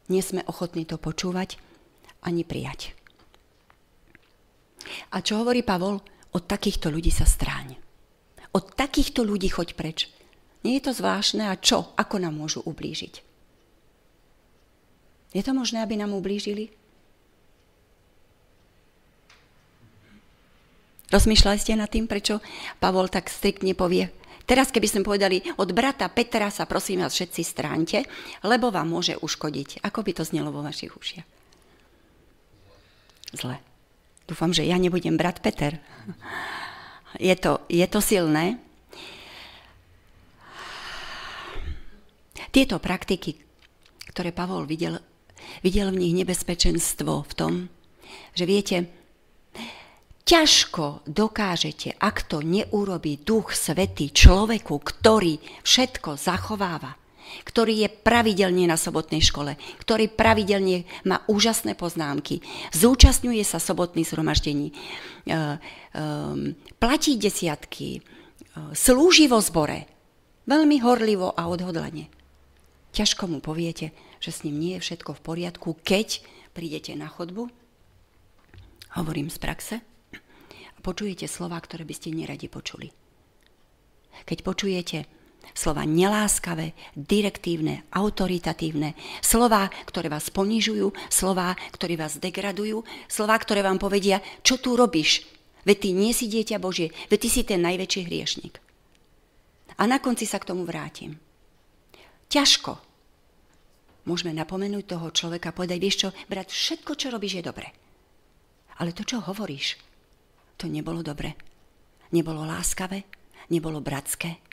nie 0.10 0.20
sme 0.26 0.44
ochotní 0.50 0.84
to 0.84 0.98
počúvať 0.98 1.56
ani 2.26 2.42
prijať. 2.42 2.98
A 5.14 5.22
čo 5.24 5.40
hovorí 5.42 5.62
Pavol? 5.66 6.02
Od 6.32 6.44
takýchto 6.48 6.88
ľudí 6.88 7.12
sa 7.12 7.28
stráň. 7.28 7.76
Od 8.56 8.66
takýchto 8.76 9.24
ľudí 9.24 9.52
choď 9.52 9.76
preč. 9.76 10.08
Nie 10.62 10.78
je 10.78 10.90
to 10.90 10.94
zvláštne 10.96 11.50
a 11.50 11.56
čo? 11.58 11.92
Ako 11.98 12.22
nám 12.22 12.38
môžu 12.38 12.62
ublížiť? 12.64 13.24
Je 15.32 15.42
to 15.42 15.56
možné, 15.56 15.80
aby 15.80 15.96
nám 15.96 16.12
ublížili? 16.12 16.70
Rozmýšľali 21.12 21.60
ste 21.60 21.76
nad 21.76 21.92
tým, 21.92 22.08
prečo 22.08 22.40
Pavol 22.80 23.12
tak 23.12 23.28
striktne 23.28 23.76
povie, 23.76 24.08
teraz 24.48 24.72
keby 24.72 24.88
sme 24.88 25.08
povedali, 25.08 25.44
od 25.60 25.72
brata 25.76 26.08
Petra 26.08 26.48
sa 26.48 26.64
prosím 26.64 27.04
vás 27.04 27.12
všetci 27.12 27.42
stránte, 27.44 28.08
lebo 28.48 28.72
vám 28.72 28.88
môže 28.88 29.20
uškodiť. 29.20 29.84
Ako 29.84 30.08
by 30.08 30.12
to 30.16 30.24
znelo 30.24 30.56
vo 30.56 30.64
vašich 30.64 30.96
ušiach? 30.96 31.28
Zle. 33.36 33.71
Dúfam, 34.32 34.56
že 34.56 34.64
ja 34.64 34.80
nebudem 34.80 35.20
brat 35.20 35.44
Peter. 35.44 35.76
Je 37.20 37.36
to, 37.36 37.68
je 37.68 37.84
to 37.84 38.00
silné. 38.00 38.56
Tieto 42.56 42.80
praktiky, 42.80 43.36
ktoré 44.16 44.32
Pavol 44.32 44.64
videl, 44.64 45.04
videl 45.60 45.92
v 45.92 46.00
nich 46.00 46.16
nebezpečenstvo 46.16 47.28
v 47.28 47.34
tom, 47.36 47.54
že 48.32 48.48
viete, 48.48 48.88
ťažko 50.24 51.04
dokážete, 51.12 52.00
ak 52.00 52.32
to 52.32 52.40
neurobí 52.40 53.28
Duch 53.28 53.52
Svetý 53.52 54.16
človeku, 54.16 54.80
ktorý 54.80 55.44
všetko 55.60 56.16
zachováva, 56.16 57.01
ktorý 57.44 57.86
je 57.86 57.90
pravidelne 57.90 58.68
na 58.68 58.78
sobotnej 58.80 59.20
škole, 59.24 59.56
ktorý 59.82 60.12
pravidelne 60.12 60.88
má 61.08 61.24
úžasné 61.28 61.76
poznámky, 61.76 62.44
zúčastňuje 62.76 63.44
sa 63.44 63.58
sobotných 63.58 64.08
zhromaždení, 64.08 64.72
e, 64.72 64.76
e, 64.76 65.38
platí 66.78 67.18
desiatky, 67.18 68.00
e, 68.00 68.02
slúži 68.76 69.28
vo 69.28 69.40
zbore, 69.40 69.88
veľmi 70.48 70.78
horlivo 70.82 71.34
a 71.36 71.48
odhodlane. 71.48 72.12
Ťažko 72.92 73.32
mu 73.32 73.40
poviete, 73.40 73.96
že 74.20 74.32
s 74.36 74.44
ním 74.44 74.60
nie 74.60 74.74
je 74.78 74.84
všetko 74.84 75.16
v 75.18 75.24
poriadku, 75.24 75.80
keď 75.82 76.20
prídete 76.52 76.92
na 77.00 77.08
chodbu, 77.08 77.48
hovorím 79.00 79.32
z 79.32 79.38
praxe, 79.40 79.76
počujete 80.84 81.30
slova, 81.30 81.56
ktoré 81.62 81.88
by 81.88 81.94
ste 81.96 82.12
neradi 82.12 82.52
počuli. 82.52 82.92
Keď 84.28 84.38
počujete 84.44 84.98
slova 85.54 85.84
neláskavé, 85.84 86.74
direktívne, 86.96 87.84
autoritatívne, 87.92 88.96
slova, 89.20 89.68
ktoré 89.88 90.08
vás 90.08 90.32
ponižujú, 90.32 90.92
slova, 91.12 91.56
ktoré 91.76 92.00
vás 92.00 92.18
degradujú, 92.18 92.84
slova, 93.12 93.36
ktoré 93.38 93.62
vám 93.66 93.78
povedia, 93.78 94.24
čo 94.42 94.58
tu 94.58 94.76
robíš, 94.80 95.28
veď 95.68 95.78
ty 95.78 95.90
nie 95.94 96.12
si 96.16 96.26
dieťa 96.32 96.58
Božie, 96.58 96.90
veď 97.12 97.20
ty 97.20 97.30
si 97.30 97.42
ten 97.44 97.62
najväčší 97.62 98.02
hriešnik. 98.08 98.56
A 99.78 99.88
na 99.90 99.98
konci 99.98 100.30
sa 100.30 100.38
k 100.38 100.50
tomu 100.50 100.64
vrátim. 100.68 101.18
Ťažko 102.32 102.80
môžeme 104.08 104.34
napomenúť 104.34 104.98
toho 104.98 105.08
človeka, 105.14 105.54
povedať, 105.54 105.78
vieš 105.78 105.98
čo, 106.06 106.10
brat, 106.30 106.50
všetko, 106.50 106.92
čo 106.96 107.08
robíš, 107.12 107.42
je 107.42 107.48
dobre. 107.48 107.68
Ale 108.82 108.96
to, 108.98 109.06
čo 109.06 109.22
hovoríš, 109.22 109.78
to 110.58 110.66
nebolo 110.66 111.06
dobre. 111.06 111.38
Nebolo 112.12 112.44
láskavé, 112.44 113.08
nebolo 113.54 113.80
bratské 113.80 114.51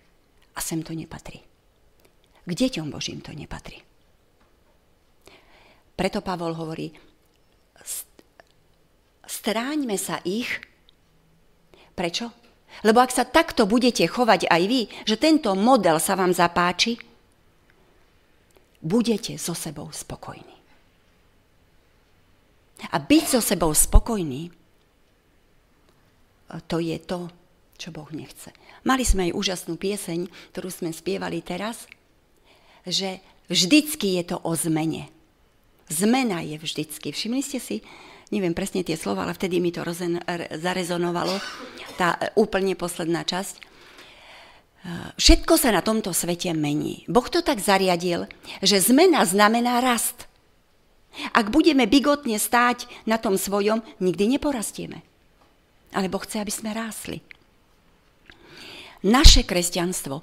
a 0.59 0.61
sem 0.61 0.83
to 0.83 0.91
nepatrí. 0.91 1.39
K 2.43 2.51
deťom 2.51 2.91
Božím 2.91 3.23
to 3.23 3.31
nepatrí. 3.31 3.79
Preto 5.95 6.19
Pavol 6.19 6.59
hovorí, 6.59 6.91
stráňme 9.23 9.95
sa 9.95 10.19
ich. 10.27 10.51
Prečo? 11.95 12.35
Lebo 12.83 12.99
ak 12.99 13.15
sa 13.15 13.23
takto 13.23 13.71
budete 13.71 14.03
chovať 14.07 14.51
aj 14.51 14.63
vy, 14.67 14.81
že 15.07 15.19
tento 15.19 15.55
model 15.55 16.03
sa 16.03 16.19
vám 16.19 16.35
zapáči, 16.35 16.99
budete 18.83 19.39
so 19.39 19.55
sebou 19.55 19.91
spokojní. 19.95 20.59
A 22.95 22.97
byť 23.03 23.25
so 23.27 23.41
sebou 23.43 23.75
spokojný 23.75 24.59
to 26.65 26.81
je 26.81 26.97
to, 26.99 27.29
čo 27.79 27.95
Boh 27.95 28.11
nechce. 28.11 28.51
Mali 28.83 29.07
sme 29.07 29.31
aj 29.31 29.37
úžasnú 29.39 29.79
pieseň, 29.79 30.27
ktorú 30.53 30.69
sme 30.69 30.91
spievali 30.91 31.41
teraz, 31.41 31.87
že 32.83 33.23
vždycky 33.47 34.19
je 34.19 34.35
to 34.35 34.37
o 34.43 34.53
zmene. 34.59 35.07
Zmena 35.89 36.43
je 36.45 36.59
vždycky. 36.61 37.15
Všimli 37.15 37.41
ste 37.41 37.63
si, 37.63 37.77
neviem 38.35 38.53
presne 38.53 38.85
tie 38.85 38.99
slova, 38.99 39.25
ale 39.25 39.33
vtedy 39.33 39.63
mi 39.63 39.73
to 39.73 39.87
rozen, 39.87 40.21
zarezonovalo, 40.59 41.39
tá 41.97 42.19
úplne 42.37 42.75
posledná 42.75 43.25
časť. 43.25 43.65
Všetko 45.17 45.55
sa 45.59 45.73
na 45.73 45.81
tomto 45.81 46.11
svete 46.11 46.53
mení. 46.53 47.07
Boh 47.09 47.27
to 47.31 47.41
tak 47.41 47.63
zariadil, 47.63 48.29
že 48.61 48.83
zmena 48.83 49.25
znamená 49.25 49.81
rast. 49.81 50.29
Ak 51.35 51.51
budeme 51.51 51.89
bigotne 51.89 52.37
stáť 52.37 52.85
na 53.09 53.17
tom 53.17 53.41
svojom, 53.41 53.81
nikdy 53.99 54.39
neporastieme 54.39 55.03
alebo 55.93 56.21
chce, 56.21 56.45
aby 56.45 56.53
sme 56.53 56.77
rásli. 56.77 57.25
Naše 59.07 59.47
kresťanstvo, 59.47 60.23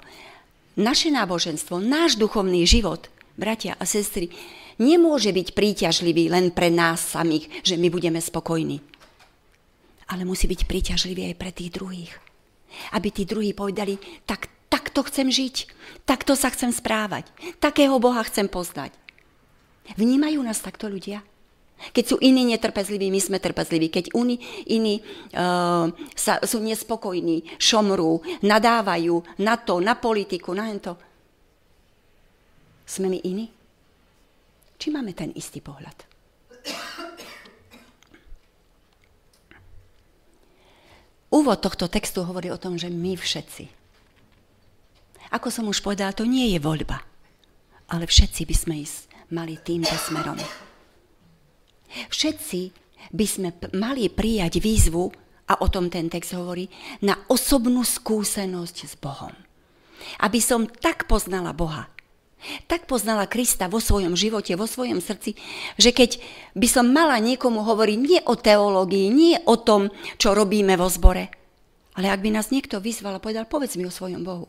naše 0.76 1.08
náboženstvo, 1.08 1.80
náš 1.80 2.20
duchovný 2.20 2.68
život, 2.68 3.08
bratia 3.36 3.72
a 3.80 3.84
sestry, 3.88 4.28
nemôže 4.76 5.32
byť 5.32 5.56
príťažlivý 5.56 6.28
len 6.28 6.52
pre 6.52 6.68
nás 6.68 7.16
samých, 7.16 7.48
že 7.64 7.80
my 7.80 7.88
budeme 7.88 8.20
spokojní. 8.20 8.80
Ale 10.12 10.28
musí 10.28 10.44
byť 10.46 10.68
príťažlivý 10.68 11.32
aj 11.32 11.36
pre 11.40 11.50
tých 11.50 11.70
druhých. 11.72 12.12
Aby 12.92 13.08
tí 13.08 13.24
druhí 13.24 13.56
povedali, 13.56 13.96
tak 14.28 14.52
takto 14.68 15.00
chcem 15.08 15.32
žiť, 15.32 15.72
takto 16.04 16.36
sa 16.36 16.52
chcem 16.52 16.70
správať, 16.70 17.32
takého 17.56 17.96
Boha 17.96 18.20
chcem 18.28 18.44
poznať. 18.44 18.92
Vnímajú 19.96 20.42
nás 20.44 20.60
takto 20.60 20.92
ľudia? 20.92 21.24
Keď 21.76 22.04
sú 22.04 22.16
iní 22.24 22.48
netrpezliví, 22.48 23.12
my 23.12 23.20
sme 23.20 23.38
trpezliví. 23.38 23.92
Keď 23.92 24.16
uní, 24.16 24.40
iní 24.66 25.04
uh, 25.36 25.92
sa, 26.16 26.40
sú 26.40 26.58
nespokojní, 26.64 27.60
šomrú, 27.60 28.24
nadávajú 28.40 29.20
na 29.44 29.60
to, 29.60 29.78
na 29.84 29.92
politiku, 29.92 30.56
na 30.56 30.72
to. 30.80 30.96
Sme 32.88 33.12
my 33.12 33.18
iní? 33.22 33.46
Či 34.76 34.88
máme 34.92 35.12
ten 35.12 35.32
istý 35.36 35.60
pohľad? 35.60 36.16
Úvod 41.32 41.58
tohto 41.60 41.90
textu 41.90 42.22
hovorí 42.24 42.48
o 42.48 42.60
tom, 42.60 42.78
že 42.80 42.88
my 42.88 43.18
všetci. 43.18 43.68
Ako 45.34 45.50
som 45.50 45.66
už 45.66 45.82
povedala, 45.82 46.14
to 46.14 46.22
nie 46.22 46.54
je 46.54 46.62
voľba, 46.62 47.02
ale 47.90 48.06
všetci 48.06 48.46
by 48.46 48.54
sme 48.54 48.74
ísť 48.80 49.10
mali 49.34 49.58
týmto 49.58 49.92
smerom. 49.98 50.38
Všetci 52.10 52.60
by 53.12 53.26
sme 53.26 53.48
mali 53.74 54.10
prijať 54.10 54.58
výzvu, 54.58 55.12
a 55.46 55.62
o 55.62 55.66
tom 55.70 55.86
ten 55.86 56.10
text 56.10 56.34
hovorí, 56.34 56.66
na 57.06 57.14
osobnú 57.30 57.86
skúsenosť 57.86 58.76
s 58.82 58.94
Bohom. 58.98 59.30
Aby 60.18 60.42
som 60.42 60.66
tak 60.66 61.06
poznala 61.06 61.54
Boha, 61.54 61.86
tak 62.66 62.86
poznala 62.86 63.30
Krista 63.30 63.66
vo 63.66 63.82
svojom 63.82 64.14
živote, 64.14 64.58
vo 64.58 64.66
svojom 64.66 65.02
srdci, 65.02 65.38
že 65.80 65.90
keď 65.90 66.20
by 66.54 66.68
som 66.68 66.90
mala 66.90 67.18
niekomu 67.18 67.62
hovoriť 67.62 67.98
nie 67.98 68.20
o 68.22 68.34
teológii, 68.38 69.06
nie 69.10 69.36
o 69.46 69.56
tom, 69.58 69.90
čo 70.20 70.34
robíme 70.34 70.74
vo 70.78 70.86
zbore, 70.90 71.30
ale 71.96 72.12
ak 72.12 72.20
by 72.20 72.30
nás 72.34 72.52
niekto 72.52 72.82
vyzval 72.82 73.18
a 73.18 73.24
povedal, 73.24 73.48
povedz 73.48 73.78
mi 73.80 73.88
o 73.88 73.94
svojom 73.94 74.22
Bohu, 74.22 74.46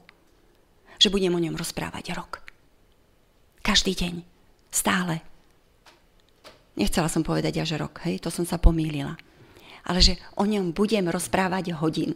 že 0.99 1.13
budem 1.13 1.31
o 1.31 1.41
ňom 1.41 1.55
rozprávať 1.55 2.11
rok. 2.17 2.43
Každý 3.63 3.95
deň, 3.95 4.13
stále, 4.69 5.23
Nechcela 6.77 7.09
som 7.09 7.25
povedať 7.25 7.57
až 7.57 7.81
rok, 7.81 8.05
hej, 8.05 8.21
to 8.21 8.29
som 8.29 8.45
sa 8.45 8.61
pomýlila. 8.61 9.17
Ale 9.81 9.97
že 9.97 10.21
o 10.37 10.45
ňom 10.45 10.77
budem 10.77 11.09
rozprávať 11.09 11.73
hodinu. 11.73 12.13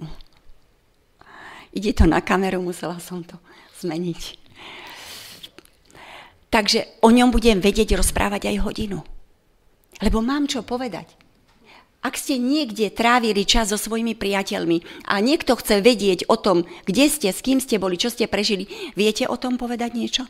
Ide 1.73 1.97
to 1.97 2.05
na 2.05 2.21
kameru, 2.21 2.61
musela 2.61 3.01
som 3.01 3.25
to 3.25 3.41
zmeniť. 3.81 4.37
Takže 6.53 7.01
o 7.01 7.09
ňom 7.09 7.33
budem 7.33 7.57
vedieť 7.57 7.97
rozprávať 7.97 8.53
aj 8.53 8.57
hodinu. 8.61 9.01
Lebo 9.97 10.21
mám 10.21 10.45
čo 10.45 10.61
povedať. 10.61 11.09
Ak 12.05 12.17
ste 12.17 12.37
niekde 12.37 12.93
trávili 12.93 13.45
čas 13.45 13.69
so 13.73 13.77
svojimi 13.77 14.13
priateľmi 14.17 15.09
a 15.09 15.21
niekto 15.21 15.57
chce 15.57 15.85
vedieť 15.85 16.29
o 16.29 16.37
tom, 16.37 16.65
kde 16.85 17.05
ste, 17.09 17.29
s 17.29 17.41
kým 17.45 17.61
ste 17.61 17.81
boli, 17.81 17.97
čo 17.97 18.13
ste 18.13 18.29
prežili, 18.29 18.69
viete 18.97 19.25
o 19.25 19.37
tom 19.37 19.57
povedať 19.57 19.95
niečo? 19.95 20.23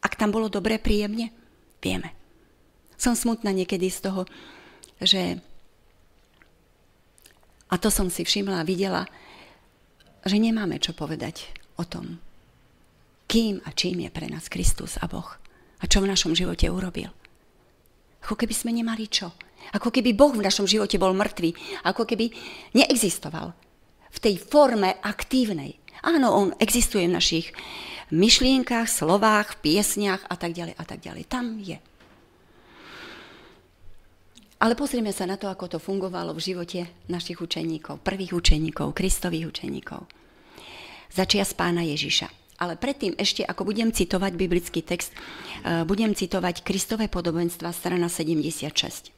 Ak 0.00 0.16
tam 0.16 0.32
bolo 0.32 0.52
dobre, 0.52 0.76
príjemne? 0.76 1.32
Vieme 1.80 2.19
som 3.00 3.16
smutná 3.16 3.48
niekedy 3.56 3.88
z 3.88 4.12
toho, 4.12 4.28
že 5.00 5.40
a 7.72 7.74
to 7.80 7.88
som 7.88 8.12
si 8.12 8.28
všimla 8.28 8.60
a 8.60 8.68
videla, 8.68 9.08
že 10.28 10.36
nemáme 10.36 10.76
čo 10.76 10.92
povedať 10.92 11.48
o 11.80 11.88
tom, 11.88 12.20
kým 13.24 13.64
a 13.64 13.72
čím 13.72 14.04
je 14.04 14.10
pre 14.12 14.28
nás 14.28 14.52
Kristus 14.52 15.00
a 15.00 15.08
Boh 15.08 15.40
a 15.80 15.84
čo 15.88 16.04
v 16.04 16.10
našom 16.12 16.36
živote 16.36 16.68
urobil. 16.68 17.08
Ako 18.20 18.36
keby 18.36 18.52
sme 18.52 18.76
nemali 18.76 19.08
čo. 19.08 19.32
Ako 19.72 19.88
keby 19.88 20.12
Boh 20.12 20.36
v 20.36 20.44
našom 20.44 20.68
živote 20.68 21.00
bol 21.00 21.16
mŕtvý. 21.16 21.80
Ako 21.88 22.04
keby 22.04 22.28
neexistoval. 22.76 23.56
V 24.12 24.18
tej 24.20 24.36
forme 24.36 25.00
aktívnej. 25.00 25.80
Áno, 26.04 26.32
on 26.36 26.48
existuje 26.60 27.08
v 27.08 27.16
našich 27.16 27.46
myšlienkach, 28.12 28.92
slovách, 28.92 29.62
piesniach 29.64 30.26
a 30.28 30.36
tak 30.36 30.52
ďalej 30.52 30.74
a 30.76 30.84
tak 30.84 31.00
ďalej. 31.00 31.24
Tam 31.32 31.56
je. 31.56 31.80
Ale 34.60 34.76
pozrieme 34.76 35.08
sa 35.08 35.24
na 35.24 35.40
to, 35.40 35.48
ako 35.48 35.72
to 35.72 35.78
fungovalo 35.80 36.36
v 36.36 36.52
živote 36.52 36.80
našich 37.08 37.40
učeníkov, 37.40 38.04
prvých 38.04 38.36
učeníkov, 38.36 38.92
Kristových 38.92 39.48
učeníkov. 39.48 40.04
Začia 41.08 41.48
z 41.48 41.56
pána 41.56 41.80
Ježiša. 41.80 42.28
Ale 42.60 42.76
predtým 42.76 43.16
ešte, 43.16 43.40
ako 43.40 43.64
budem 43.64 43.88
citovať 43.88 44.36
biblický 44.36 44.84
text, 44.84 45.16
eh, 45.16 45.80
budem 45.88 46.12
citovať 46.12 46.60
Kristové 46.60 47.08
podobenstva, 47.08 47.72
strana 47.72 48.12
76. 48.12 49.08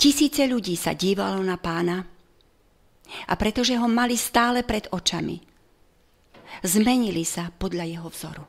Tisíce 0.00 0.48
ľudí 0.48 0.80
sa 0.80 0.96
dívalo 0.96 1.44
na 1.44 1.60
pána 1.60 2.08
a 3.28 3.34
pretože 3.36 3.76
ho 3.76 3.84
mali 3.84 4.16
stále 4.16 4.64
pred 4.64 4.88
očami, 4.88 5.44
zmenili 6.64 7.20
sa 7.20 7.52
podľa 7.52 7.84
jeho 7.84 8.08
vzoru. 8.08 8.44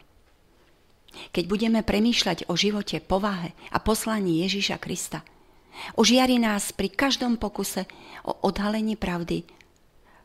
Keď 1.36 1.44
budeme 1.44 1.84
premýšľať 1.84 2.48
o 2.48 2.56
živote, 2.56 3.04
povahe 3.04 3.52
a 3.76 3.84
poslaní 3.84 4.48
Ježíša 4.48 4.80
Krista– 4.80 5.28
Ožiari 5.96 6.39
nás 6.39 6.72
pri 6.76 6.92
každom 6.92 7.39
pokuse 7.39 7.88
o 8.28 8.36
odhalení 8.46 8.96
pravdy 9.00 9.44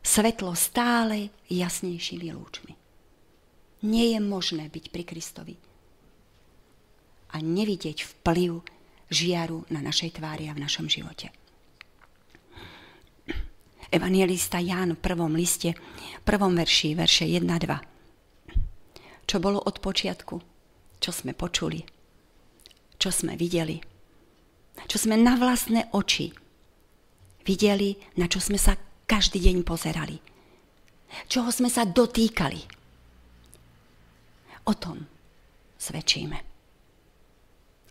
svetlo 0.05 0.53
stále 0.53 1.33
jasnejšími 1.49 2.29
lúčmi. 2.29 2.73
Nie 3.85 4.17
je 4.17 4.19
možné 4.21 4.69
byť 4.69 4.85
pri 4.93 5.03
Kristovi 5.03 5.55
a 7.33 7.41
nevidieť 7.41 8.05
vplyv 8.05 8.61
žiaru 9.09 9.65
na 9.73 9.81
našej 9.81 10.21
tvári 10.21 10.49
a 10.49 10.55
v 10.55 10.63
našom 10.63 10.89
živote. 10.89 11.29
Evangelista 13.93 14.57
Ján 14.57 14.97
v 14.97 15.03
prvom 15.03 15.33
liste, 15.37 15.77
prvom 16.25 16.57
verši, 16.57 16.97
verše 16.97 17.25
1-2. 17.29 19.27
Čo 19.29 19.37
bolo 19.37 19.61
od 19.61 19.77
počiatku, 19.81 20.35
čo 20.97 21.11
sme 21.13 21.37
počuli, 21.37 21.85
čo 22.97 23.09
sme 23.13 23.37
videli, 23.37 23.94
čo 24.83 24.99
sme 24.99 25.15
na 25.15 25.39
vlastné 25.39 25.87
oči 25.95 26.35
videli, 27.47 27.95
na 28.19 28.27
čo 28.27 28.43
sme 28.43 28.59
sa 28.59 28.75
každý 29.05 29.39
deň 29.39 29.63
pozerali, 29.63 30.17
čoho 31.29 31.47
sme 31.53 31.69
sa 31.71 31.85
dotýkali. 31.87 32.61
O 34.65 34.73
tom 34.73 34.97
svedčíme. 35.77 36.41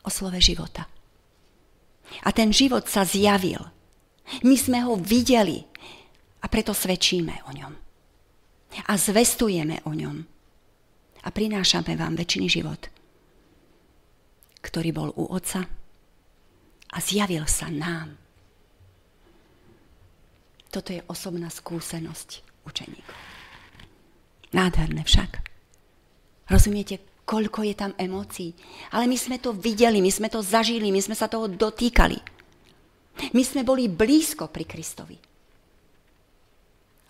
O 0.04 0.10
slove 0.10 0.42
života. 0.42 0.84
A 2.26 2.28
ten 2.34 2.50
život 2.52 2.90
sa 2.90 3.06
zjavil. 3.06 3.62
My 4.42 4.56
sme 4.58 4.82
ho 4.84 4.98
videli 4.98 5.62
a 6.42 6.50
preto 6.50 6.74
svedčíme 6.74 7.46
o 7.48 7.50
ňom. 7.54 7.72
A 8.90 8.92
zvestujeme 8.98 9.86
o 9.86 9.94
ňom. 9.94 10.16
A 11.24 11.28
prinášame 11.32 11.96
vám 11.96 12.18
väčší 12.18 12.50
život, 12.50 12.90
ktorý 14.60 14.90
bol 14.92 15.08
u 15.16 15.30
Otca, 15.32 15.64
a 16.94 17.02
zjavil 17.02 17.42
sa 17.50 17.66
nám. 17.66 18.14
Toto 20.70 20.90
je 20.94 21.02
osobná 21.10 21.50
skúsenosť 21.50 22.42
učeníkov. 22.66 23.18
Nádherné 24.54 25.02
však. 25.02 25.42
Rozumiete, 26.46 27.02
koľko 27.26 27.66
je 27.66 27.74
tam 27.74 27.92
emócií. 27.98 28.54
Ale 28.94 29.10
my 29.10 29.18
sme 29.18 29.42
to 29.42 29.50
videli, 29.50 29.98
my 29.98 30.10
sme 30.10 30.30
to 30.30 30.38
zažili, 30.42 30.94
my 30.94 31.02
sme 31.02 31.18
sa 31.18 31.26
toho 31.26 31.50
dotýkali. 31.50 32.18
My 33.34 33.42
sme 33.42 33.62
boli 33.62 33.90
blízko 33.90 34.50
pri 34.50 34.66
Kristovi. 34.66 35.18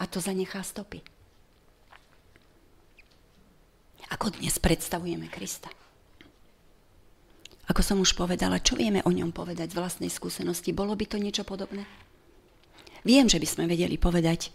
A 0.01 0.05
to 0.09 0.20
zanechá 0.20 0.61
stopy. 0.61 1.01
Ako 4.12 4.37
dnes 4.37 4.61
predstavujeme 4.61 5.33
Krista. 5.33 5.73
Ako 7.64 7.81
som 7.81 7.96
už 8.00 8.12
povedala, 8.12 8.61
čo 8.61 8.77
vieme 8.77 9.00
o 9.09 9.11
ňom 9.12 9.33
povedať 9.33 9.72
z 9.72 9.79
vlastnej 9.81 10.11
skúsenosti? 10.12 10.77
Bolo 10.77 10.92
by 10.92 11.05
to 11.09 11.16
niečo 11.16 11.48
podobné? 11.48 11.88
Viem, 13.05 13.29
že 13.29 13.40
by 13.40 13.48
sme 13.48 13.64
vedeli 13.68 13.96
povedať 13.96 14.53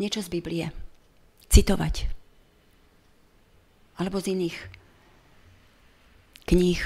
niečo 0.00 0.24
z 0.24 0.28
Biblie, 0.32 0.72
citovať, 1.52 2.08
alebo 4.00 4.16
z 4.20 4.32
iných 4.32 4.56
kníh. 6.48 6.82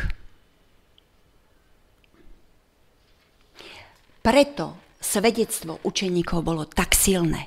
Preto 4.26 4.78
svedectvo 4.98 5.78
učeníkov 5.86 6.42
bolo 6.42 6.66
tak 6.66 6.98
silné, 6.98 7.46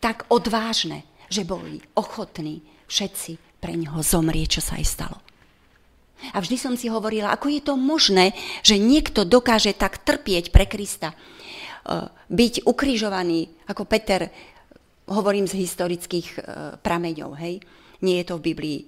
tak 0.00 0.24
odvážne, 0.32 1.04
že 1.28 1.44
boli 1.44 1.84
ochotní 1.92 2.64
všetci 2.88 3.60
pre 3.60 3.76
neho 3.76 4.00
zomrieť, 4.00 4.60
čo 4.60 4.62
sa 4.64 4.80
aj 4.80 4.86
stalo. 4.88 5.18
A 6.32 6.40
vždy 6.40 6.56
som 6.56 6.74
si 6.78 6.88
hovorila, 6.88 7.34
ako 7.34 7.52
je 7.52 7.60
to 7.60 7.74
možné, 7.76 8.32
že 8.64 8.80
niekto 8.80 9.28
dokáže 9.28 9.76
tak 9.76 10.00
trpieť 10.00 10.48
pre 10.48 10.64
Krista. 10.64 11.12
E, 11.12 11.16
byť 12.08 12.64
ukrižovaný, 12.64 13.68
ako 13.68 13.84
Peter, 13.84 14.32
hovorím 15.10 15.44
z 15.44 15.60
historických 15.60 16.28
e, 16.32 16.40
prameňov, 16.80 17.30
hej, 17.36 17.60
nie 18.00 18.16
je 18.22 18.26
to 18.28 18.40
v 18.40 18.44
Biblii, 18.52 18.80
e, 18.80 18.86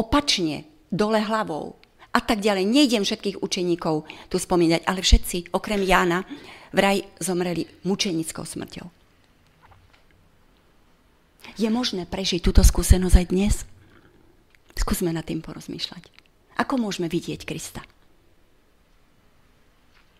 opačne, 0.00 0.64
dole 0.88 1.20
hlavou 1.20 1.76
a 2.10 2.20
tak 2.24 2.40
ďalej. 2.42 2.66
Nejdem 2.66 3.04
všetkých 3.04 3.44
učeníkov 3.44 4.08
tu 4.32 4.36
spomínať, 4.40 4.82
ale 4.88 5.04
všetci, 5.04 5.54
okrem 5.54 5.84
Jána, 5.84 6.24
vraj 6.74 7.04
zomreli 7.22 7.66
mučenickou 7.86 8.42
smrťou. 8.42 8.86
Je 11.58 11.68
možné 11.68 12.06
prežiť 12.06 12.40
túto 12.40 12.62
skúsenosť 12.62 13.16
aj 13.16 13.26
dnes? 13.28 13.54
Skúsme 14.78 15.12
nad 15.12 15.26
tým 15.26 15.42
porozmýšľať. 15.44 16.19
Ako 16.60 16.76
môžeme 16.76 17.08
vidieť 17.08 17.48
Krista? 17.48 17.80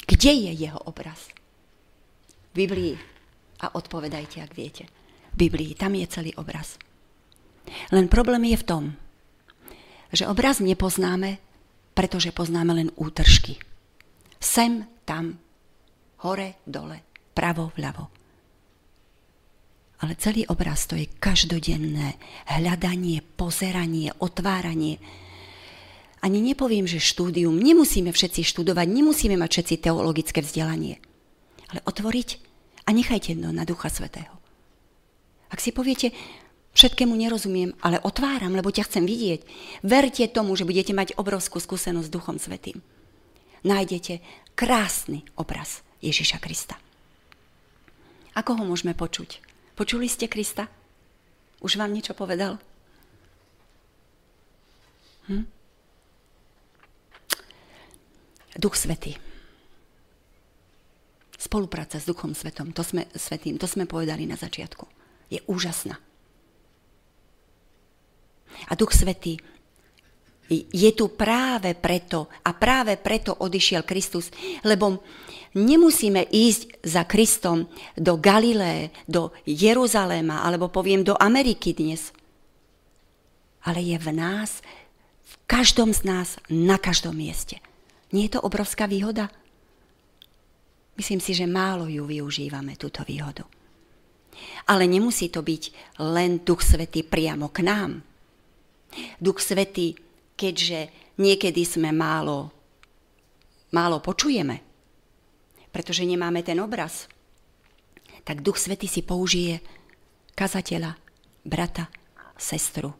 Kde 0.08 0.32
je 0.48 0.52
jeho 0.56 0.80
obraz? 0.88 1.28
V 2.50 2.64
Biblii. 2.64 2.96
A 3.60 3.76
odpovedajte, 3.76 4.40
ak 4.40 4.56
viete. 4.56 4.88
V 5.36 5.46
Biblii, 5.46 5.76
tam 5.76 5.92
je 5.92 6.08
celý 6.08 6.32
obraz. 6.40 6.80
Len 7.92 8.08
problém 8.08 8.48
je 8.48 8.56
v 8.56 8.66
tom, 8.66 8.84
že 10.10 10.26
obraz 10.26 10.58
nepoznáme, 10.58 11.38
pretože 11.94 12.34
poznáme 12.34 12.72
len 12.74 12.88
útržky. 12.96 13.60
Sem, 14.40 14.88
tam, 15.04 15.36
hore, 16.24 16.58
dole, 16.64 17.04
pravo, 17.36 17.70
vľavo. 17.76 18.04
Ale 20.00 20.16
celý 20.16 20.48
obraz 20.48 20.88
to 20.88 20.96
je 20.96 21.04
každodenné 21.20 22.16
hľadanie, 22.48 23.20
pozeranie, 23.36 24.10
otváranie, 24.16 24.96
ani 26.20 26.44
nepoviem, 26.44 26.84
že 26.84 27.00
štúdium. 27.00 27.56
Nemusíme 27.56 28.12
všetci 28.12 28.44
študovať, 28.44 28.86
nemusíme 28.88 29.36
mať 29.40 29.50
všetci 29.50 29.74
teologické 29.80 30.44
vzdelanie. 30.44 31.00
Ale 31.72 31.80
otvoriť 31.88 32.28
a 32.84 32.92
nechajte 32.92 33.36
to 33.40 33.48
na 33.52 33.64
Ducha 33.64 33.88
Svetého. 33.88 34.36
Ak 35.50 35.58
si 35.58 35.72
poviete, 35.72 36.12
všetkému 36.76 37.16
nerozumiem, 37.16 37.74
ale 37.82 37.98
otváram, 38.04 38.54
lebo 38.54 38.70
ťa 38.70 38.86
chcem 38.86 39.04
vidieť, 39.08 39.40
verte 39.82 40.24
tomu, 40.30 40.54
že 40.54 40.68
budete 40.68 40.94
mať 40.94 41.16
obrovskú 41.18 41.58
skúsenosť 41.58 42.06
s 42.06 42.14
Duchom 42.14 42.36
Svetým. 42.38 42.78
Nájdete 43.64 44.20
krásny 44.54 45.24
obraz 45.36 45.84
Ježiša 46.04 46.40
Krista. 46.40 46.76
Ako 48.36 48.56
ho 48.60 48.64
môžeme 48.64 48.94
počuť? 48.94 49.42
Počuli 49.74 50.06
ste 50.06 50.30
Krista? 50.30 50.70
Už 51.60 51.76
vám 51.76 51.92
niečo 51.92 52.16
povedal? 52.16 52.56
Hm? 55.28 55.59
Duch 58.58 58.74
Svetý. 58.74 59.14
Spolupráca 61.40 61.96
s 61.96 62.04
Duchom 62.04 62.36
Svetom, 62.36 62.74
to 62.74 62.84
sme, 62.84 63.08
Svetým, 63.16 63.56
to 63.56 63.64
sme 63.64 63.88
povedali 63.88 64.28
na 64.28 64.36
začiatku. 64.36 64.84
Je 65.32 65.40
úžasná. 65.48 65.96
A 68.68 68.72
Duch 68.76 68.92
Svetý 68.92 69.40
je 70.50 70.90
tu 70.98 71.14
práve 71.14 71.78
preto 71.78 72.26
a 72.42 72.50
práve 72.50 72.98
preto 72.98 73.38
odišiel 73.38 73.86
Kristus, 73.86 74.34
lebo 74.66 74.98
nemusíme 75.54 76.26
ísť 76.26 76.82
za 76.82 77.06
Kristom 77.06 77.70
do 77.94 78.18
Galileje, 78.18 78.90
do 79.06 79.30
Jeruzaléma, 79.46 80.42
alebo 80.42 80.66
poviem 80.66 81.06
do 81.06 81.14
Ameriky 81.14 81.70
dnes. 81.70 82.10
Ale 83.62 83.78
je 83.78 83.94
v 83.94 84.10
nás, 84.10 84.58
v 85.22 85.34
každom 85.46 85.94
z 85.94 86.02
nás, 86.02 86.28
na 86.50 86.82
každom 86.82 87.14
mieste. 87.14 87.62
Nie 88.10 88.26
je 88.26 88.38
to 88.38 88.44
obrovská 88.44 88.90
výhoda? 88.90 89.30
Myslím 90.98 91.22
si, 91.22 91.32
že 91.32 91.48
málo 91.48 91.86
ju 91.86 92.04
využívame, 92.04 92.76
túto 92.76 93.06
výhodu. 93.06 93.46
Ale 94.68 94.84
nemusí 94.90 95.30
to 95.32 95.40
byť 95.40 95.96
len 96.02 96.42
Duch 96.42 96.64
Svetý 96.64 97.06
priamo 97.06 97.48
k 97.48 97.64
nám. 97.64 98.02
Duch 99.22 99.38
Svetý, 99.40 99.94
keďže 100.34 100.90
niekedy 101.16 101.62
sme 101.62 101.94
málo 101.94 102.60
málo 103.70 104.02
počujeme, 104.02 104.60
pretože 105.70 106.02
nemáme 106.02 106.42
ten 106.42 106.58
obraz, 106.58 107.06
tak 108.26 108.42
Duch 108.42 108.58
Svety 108.58 108.90
si 108.90 109.00
použije 109.06 109.62
kazateľa, 110.34 110.98
brata, 111.46 111.88
sestru. 112.36 112.94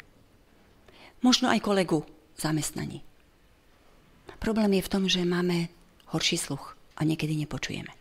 Možno 1.21 1.53
aj 1.53 1.61
kolegu 1.61 2.07
v 2.07 2.39
zamestnaní. 2.39 2.99
Problém 4.41 4.81
je 4.81 4.87
v 4.89 4.93
tom, 4.93 5.05
že 5.05 5.29
máme 5.29 5.69
horší 6.17 6.41
sluch 6.41 6.75
a 6.97 7.05
niekedy 7.05 7.37
nepočujeme. 7.37 7.93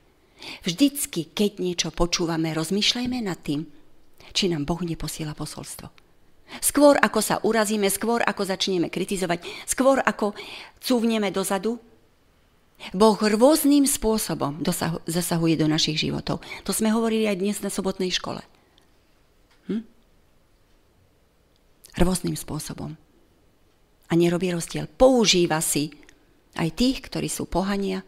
Vždycky, 0.63 1.27
keď 1.27 1.59
niečo 1.59 1.89
počúvame, 1.91 2.55
rozmýšľajme 2.55 3.19
nad 3.19 3.35
tým, 3.43 3.67
či 4.31 4.47
nám 4.47 4.63
Boh 4.63 4.79
neposiela 4.79 5.35
posolstvo. 5.35 5.91
Skôr 6.63 6.97
ako 6.97 7.19
sa 7.21 7.35
urazíme, 7.43 7.91
skôr 7.91 8.23
ako 8.23 8.47
začneme 8.47 8.89
kritizovať, 8.89 9.43
skôr 9.69 10.01
ako 10.01 10.33
cúvneme 10.81 11.29
dozadu, 11.29 11.77
Boh 12.95 13.19
rôznym 13.19 13.83
spôsobom 13.83 14.63
zasahuje 15.03 15.59
do 15.59 15.67
našich 15.67 15.99
životov. 15.99 16.39
To 16.63 16.71
sme 16.71 16.95
hovorili 16.95 17.27
aj 17.27 17.37
dnes 17.37 17.57
na 17.59 17.67
sobotnej 17.67 18.07
škole. 18.07 18.39
Hm? 19.67 19.83
Rôznym 21.99 22.39
spôsobom. 22.39 22.95
A 24.09 24.11
nerobí 24.15 24.47
rozdiel. 24.55 24.87
Používa 24.87 25.59
si 25.59 25.91
aj 26.55 26.69
tých, 26.73 27.05
ktorí 27.05 27.29
sú 27.29 27.45
pohania, 27.45 28.01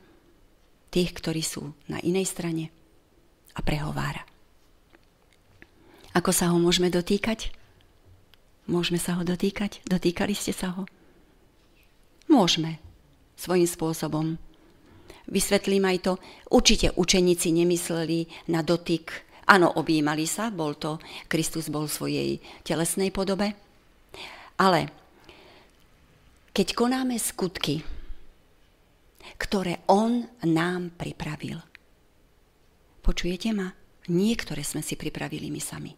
tých, 0.89 1.11
ktorí 1.13 1.43
sú 1.43 1.75
na 1.91 2.01
inej 2.01 2.31
strane 2.31 2.73
a 3.53 3.59
prehovára. 3.61 4.23
Ako 6.11 6.31
sa 6.35 6.51
ho 6.51 6.57
môžeme 6.59 6.91
dotýkať? 6.91 7.53
Môžeme 8.67 8.99
sa 8.99 9.15
ho 9.19 9.23
dotýkať? 9.23 9.83
Dotýkali 9.87 10.35
ste 10.35 10.51
sa 10.51 10.75
ho? 10.75 10.83
Môžeme. 12.27 12.79
Svojím 13.35 13.67
spôsobom 13.67 14.37
Vysvetlím 15.31 15.87
aj 15.87 15.97
to. 16.03 16.13
Určite 16.51 16.91
učeníci 16.97 17.55
nemysleli 17.55 18.27
na 18.51 18.65
dotyk. 18.65 19.07
Áno, 19.47 19.71
objímali 19.79 20.27
sa, 20.27 20.51
bol 20.51 20.75
to, 20.75 20.99
Kristus 21.31 21.71
bol 21.71 21.87
v 21.87 21.95
svojej 21.95 22.29
telesnej 22.67 23.15
podobe. 23.15 23.55
Ale 24.59 24.91
keď 26.51 26.67
konáme 26.75 27.15
skutky, 27.15 27.79
ktoré 29.37 29.85
On 29.89 30.25
nám 30.45 30.95
pripravil. 30.97 31.57
Počujete 33.01 33.49
ma? 33.53 33.69
Niektoré 34.09 34.61
sme 34.65 34.81
si 34.85 34.97
pripravili 34.97 35.49
my 35.49 35.61
sami. 35.61 35.91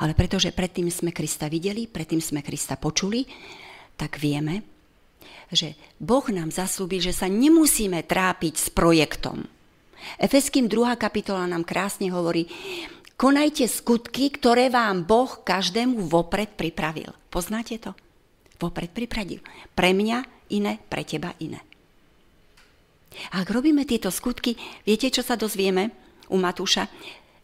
Ale 0.00 0.12
pretože 0.12 0.52
predtým 0.52 0.92
sme 0.92 1.16
Krista 1.16 1.48
videli, 1.48 1.88
predtým 1.88 2.20
sme 2.20 2.44
Krista 2.44 2.76
počuli, 2.76 3.24
tak 3.96 4.20
vieme, 4.20 4.60
že 5.48 5.76
Boh 5.96 6.24
nám 6.28 6.52
zaslúbil, 6.52 7.00
že 7.00 7.16
sa 7.16 7.24
nemusíme 7.26 8.04
trápiť 8.04 8.54
s 8.54 8.68
projektom. 8.68 9.48
Efeským 10.20 10.68
2. 10.68 10.94
kapitola 11.00 11.48
nám 11.48 11.64
krásne 11.64 12.12
hovorí, 12.12 12.46
konajte 13.18 13.66
skutky, 13.66 14.30
ktoré 14.30 14.68
vám 14.68 15.08
Boh 15.08 15.40
každému 15.42 16.06
vopred 16.06 16.54
pripravil. 16.54 17.10
Poznáte 17.32 17.80
to? 17.80 17.96
Vopred 18.60 18.92
pripravil. 18.92 19.42
Pre 19.72 19.90
mňa 19.90 20.50
iné, 20.54 20.78
pre 20.86 21.02
teba 21.02 21.34
iné. 21.42 21.67
A 23.32 23.42
ak 23.42 23.48
robíme 23.50 23.84
tieto 23.88 24.12
skutky, 24.12 24.54
viete, 24.84 25.08
čo 25.10 25.24
sa 25.24 25.34
dozvieme 25.34 25.90
u 26.28 26.36
Matúša? 26.36 26.86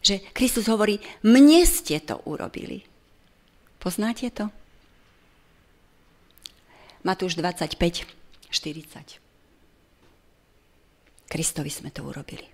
Že 0.05 0.21
Kristus 0.31 0.69
hovorí, 0.69 1.01
mne 1.25 1.65
ste 1.65 1.97
to 2.01 2.21
urobili. 2.29 2.85
Poznáte 3.81 4.29
to? 4.29 4.49
Matúš 7.05 7.37
25, 7.37 7.77
40. 8.49 9.21
Kristovi 11.29 11.69
sme 11.69 11.89
to 11.93 12.05
urobili. 12.05 12.45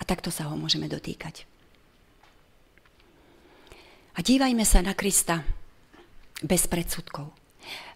A 0.00 0.02
takto 0.04 0.32
sa 0.32 0.48
ho 0.48 0.56
môžeme 0.56 0.88
dotýkať. 0.88 1.44
A 4.12 4.20
dívajme 4.20 4.64
sa 4.64 4.84
na 4.84 4.92
Krista 4.92 5.44
bez 6.44 6.68
predsudkov. 6.68 7.41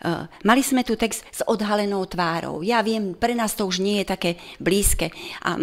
Uh, 0.03 0.29
mali 0.47 0.63
sme 0.63 0.87
tu 0.87 0.95
text 0.95 1.27
s 1.31 1.41
odhalenou 1.47 2.05
tvárou. 2.07 2.63
Ja 2.63 2.85
viem, 2.85 3.17
pre 3.17 3.35
nás 3.35 3.59
to 3.59 3.67
už 3.67 3.83
nie 3.83 4.03
je 4.03 4.07
také 4.07 4.31
blízke. 4.63 5.11
A 5.43 5.59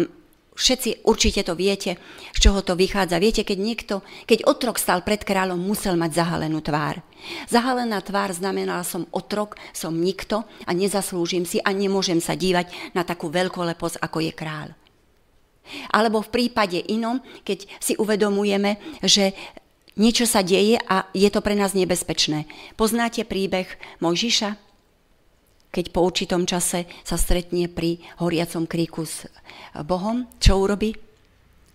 Všetci 0.54 1.02
určite 1.02 1.42
to 1.42 1.58
viete, 1.58 1.98
z 2.30 2.38
čoho 2.38 2.62
to 2.62 2.78
vychádza. 2.78 3.18
Viete, 3.18 3.42
keď 3.42 3.58
niekto, 3.58 3.94
keď 4.22 4.46
otrok 4.46 4.78
stal 4.78 5.02
pred 5.02 5.18
kráľom, 5.26 5.58
musel 5.58 5.98
mať 5.98 6.22
zahalenú 6.22 6.62
tvár. 6.62 7.02
Zahalená 7.50 7.98
tvár 7.98 8.30
znamenala 8.30 8.86
som 8.86 9.10
otrok, 9.10 9.58
som 9.74 9.90
nikto 9.90 10.46
a 10.62 10.70
nezaslúžim 10.70 11.42
si 11.42 11.58
a 11.58 11.74
nemôžem 11.74 12.22
sa 12.22 12.38
dívať 12.38 12.94
na 12.94 13.02
takú 13.02 13.34
veľkoleposť, 13.34 13.98
ako 13.98 14.18
je 14.22 14.32
kráľ. 14.32 14.68
Alebo 15.90 16.22
v 16.22 16.30
prípade 16.30 16.78
inom, 16.86 17.18
keď 17.42 17.66
si 17.82 17.98
uvedomujeme, 17.98 18.78
že 19.02 19.34
niečo 19.98 20.26
sa 20.26 20.42
deje 20.42 20.78
a 20.78 21.06
je 21.14 21.28
to 21.30 21.40
pre 21.40 21.54
nás 21.58 21.74
nebezpečné. 21.74 22.46
Poznáte 22.78 23.22
príbeh 23.26 23.66
Mojžiša? 24.02 24.64
keď 25.74 25.90
po 25.90 26.06
určitom 26.06 26.46
čase 26.46 26.86
sa 27.02 27.18
stretne 27.18 27.66
pri 27.66 27.98
horiacom 28.22 28.70
kríku 28.70 29.02
s 29.02 29.26
Bohom, 29.82 30.30
čo 30.38 30.62
urobí? 30.62 30.94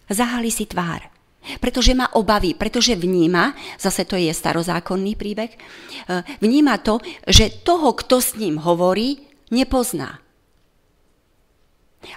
Zahali 0.07 0.47
si 0.47 0.63
tvár. 0.63 1.03
Pretože 1.59 1.91
má 1.91 2.07
obavy, 2.15 2.55
pretože 2.55 2.95
vníma, 2.95 3.55
zase 3.75 4.07
to 4.07 4.15
je 4.15 4.31
starozákonný 4.31 5.19
príbeh, 5.19 5.51
e, 5.51 5.57
vníma 6.39 6.79
to, 6.83 6.99
že 7.27 7.63
toho, 7.63 7.95
kto 7.95 8.19
s 8.19 8.35
ním 8.35 8.59
hovorí, 8.59 9.23
nepozná. 9.51 10.19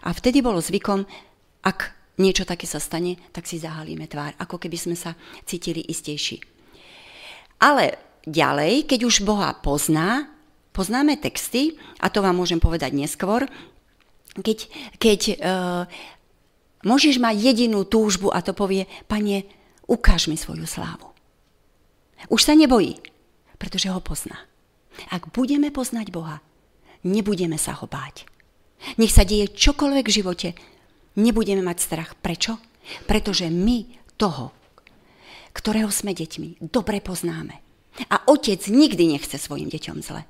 A 0.02 0.08
vtedy 0.14 0.42
bolo 0.42 0.58
zvykom, 0.62 1.06
ak 1.62 1.94
niečo 2.20 2.44
také 2.44 2.68
sa 2.68 2.82
stane, 2.82 3.16
tak 3.32 3.48
si 3.48 3.62
zahalíme 3.62 4.08
tvár, 4.08 4.36
ako 4.36 4.60
keby 4.60 4.76
sme 4.76 4.96
sa 4.96 5.16
cítili 5.48 5.84
istejší. 5.86 6.40
Ale 7.62 7.96
ďalej, 8.26 8.90
keď 8.90 9.00
už 9.06 9.24
Boha 9.24 9.54
pozná, 9.56 10.32
Poznáme 10.72 11.20
texty, 11.20 11.76
a 12.00 12.08
to 12.08 12.24
vám 12.24 12.40
môžem 12.40 12.56
povedať 12.56 12.96
neskôr, 12.96 13.44
keď, 14.40 14.58
keď 14.96 15.20
uh, 15.36 15.84
môžeš 16.80 17.20
mať 17.20 17.36
jedinú 17.36 17.84
túžbu 17.84 18.32
a 18.32 18.40
to 18.40 18.56
povie, 18.56 18.88
pane, 19.04 19.44
ukáž 19.84 20.32
mi 20.32 20.40
svoju 20.40 20.64
slávu. 20.64 21.12
Už 22.32 22.40
sa 22.40 22.56
nebojí, 22.56 22.96
pretože 23.60 23.92
ho 23.92 24.00
pozná. 24.00 24.48
Ak 25.12 25.28
budeme 25.36 25.68
poznať 25.68 26.08
Boha, 26.08 26.40
nebudeme 27.04 27.60
sa 27.60 27.76
ho 27.76 27.84
báť. 27.84 28.24
Nech 28.96 29.12
sa 29.12 29.28
deje 29.28 29.52
čokoľvek 29.52 30.06
v 30.08 30.16
živote, 30.16 30.48
nebudeme 31.18 31.64
mať 31.64 31.78
strach. 31.80 32.10
Prečo? 32.18 32.58
Pretože 33.06 33.48
my 33.48 33.86
toho, 34.18 34.52
ktorého 35.52 35.92
sme 35.92 36.16
deťmi, 36.16 36.64
dobre 36.72 37.02
poznáme. 37.04 37.60
A 38.08 38.24
otec 38.28 38.60
nikdy 38.72 39.16
nechce 39.16 39.36
svojim 39.36 39.68
deťom 39.68 39.98
zle. 40.00 40.24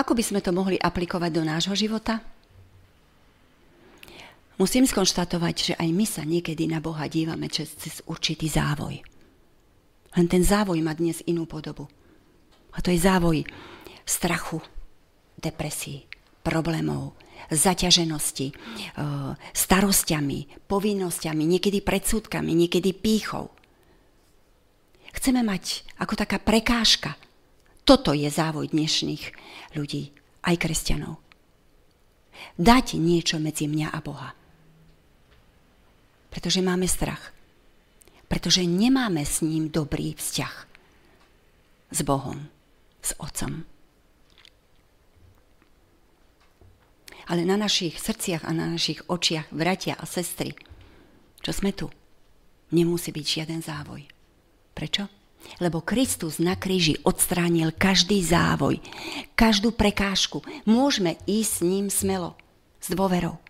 Ako 0.00 0.16
by 0.16 0.24
sme 0.24 0.40
to 0.40 0.50
mohli 0.50 0.80
aplikovať 0.80 1.30
do 1.30 1.44
nášho 1.44 1.76
života? 1.76 2.24
Musím 4.56 4.88
skonštatovať, 4.88 5.54
že 5.56 5.74
aj 5.76 5.88
my 5.92 6.04
sa 6.08 6.24
niekedy 6.24 6.68
na 6.68 6.80
Boha 6.80 7.04
dívame 7.08 7.48
cez, 7.52 7.72
cez 7.76 8.00
určitý 8.08 8.48
závoj. 8.48 9.00
Len 10.16 10.26
ten 10.26 10.42
závoj 10.44 10.80
má 10.80 10.96
dnes 10.96 11.20
inú 11.28 11.44
podobu. 11.44 11.88
A 12.74 12.78
to 12.82 12.94
je 12.94 12.98
závoj 13.02 13.42
strachu, 14.06 14.62
depresí, 15.38 16.06
problémov, 16.44 17.18
zaťaženosti, 17.50 18.48
e, 18.50 18.54
starostiami, 19.34 20.68
povinnosťami, 20.70 21.42
niekedy 21.46 21.82
predsudkami, 21.82 22.52
niekedy 22.54 22.94
pýchou. 22.94 23.50
Chceme 25.10 25.42
mať 25.42 25.82
ako 25.98 26.14
taká 26.14 26.38
prekážka 26.38 27.18
toto 27.90 28.14
je 28.14 28.30
závoj 28.30 28.70
dnešných 28.70 29.34
ľudí, 29.74 30.14
aj 30.46 30.62
kresťanov. 30.62 31.18
Dať 32.54 32.94
niečo 32.94 33.42
medzi 33.42 33.66
mňa 33.66 33.90
a 33.90 33.98
Boha. 33.98 34.30
Pretože 36.30 36.62
máme 36.62 36.86
strach. 36.86 37.34
Pretože 38.30 38.62
nemáme 38.62 39.26
s 39.26 39.42
ním 39.42 39.74
dobrý 39.74 40.14
vzťah. 40.14 40.54
S 41.90 42.00
Bohom, 42.06 42.46
s 43.00 43.16
Otcom. 43.18 43.64
Ale 47.30 47.46
na 47.46 47.54
našich 47.54 47.94
srdciach 48.00 48.42
a 48.42 48.50
na 48.50 48.66
našich 48.66 49.06
očiach, 49.06 49.54
bratia 49.54 49.94
a 49.94 50.02
sestry, 50.02 50.56
čo 51.40 51.54
sme 51.54 51.70
tu, 51.70 51.86
nemusí 52.74 53.14
byť 53.14 53.26
žiaden 53.26 53.60
závoj. 53.62 54.02
Prečo? 54.74 55.06
Lebo 55.62 55.80
Kristus 55.80 56.36
na 56.36 56.52
kríži 56.58 57.00
odstránil 57.00 57.72
každý 57.72 58.20
závoj, 58.20 58.82
každú 59.32 59.72
prekážku. 59.72 60.44
Môžeme 60.68 61.16
ísť 61.24 61.50
s 61.50 61.60
ním 61.64 61.86
smelo, 61.88 62.36
s 62.76 62.92
dôverou. 62.92 63.40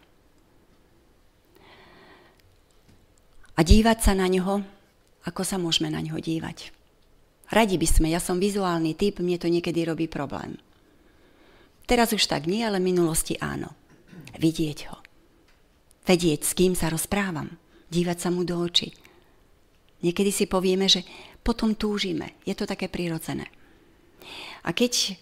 A 3.59 3.61
dívať 3.61 3.99
sa 4.01 4.13
na 4.17 4.31
ňo, 4.31 4.65
ako 5.27 5.43
sa 5.45 5.61
môžeme 5.61 5.93
na 5.93 6.01
ňo 6.01 6.17
dívať. 6.17 6.80
Radi 7.51 7.77
by 7.77 7.89
sme, 7.91 8.09
ja 8.15 8.23
som 8.23 8.39
vizuálny 8.39 8.95
typ, 8.95 9.19
mne 9.19 9.37
to 9.37 9.51
niekedy 9.51 9.83
robí 9.83 10.07
problém. 10.07 10.55
Teraz 11.91 12.15
už 12.15 12.31
tak 12.31 12.47
nie, 12.47 12.63
ale 12.63 12.79
v 12.79 12.95
minulosti 12.95 13.35
áno. 13.43 13.75
Vidieť 14.39 14.79
ho. 14.87 15.03
Vedieť, 16.07 16.47
s 16.47 16.55
kým 16.55 16.79
sa 16.79 16.87
rozprávam. 16.87 17.51
Dívať 17.91 18.19
sa 18.23 18.31
mu 18.31 18.47
do 18.47 18.55
očí. 18.63 18.95
Niekedy 20.07 20.31
si 20.31 20.47
povieme, 20.47 20.87
že 20.87 21.03
potom 21.43 21.75
túžime. 21.75 22.39
Je 22.47 22.55
to 22.55 22.71
také 22.71 22.87
prirodzené. 22.87 23.51
A 24.63 24.71
keď 24.71 25.19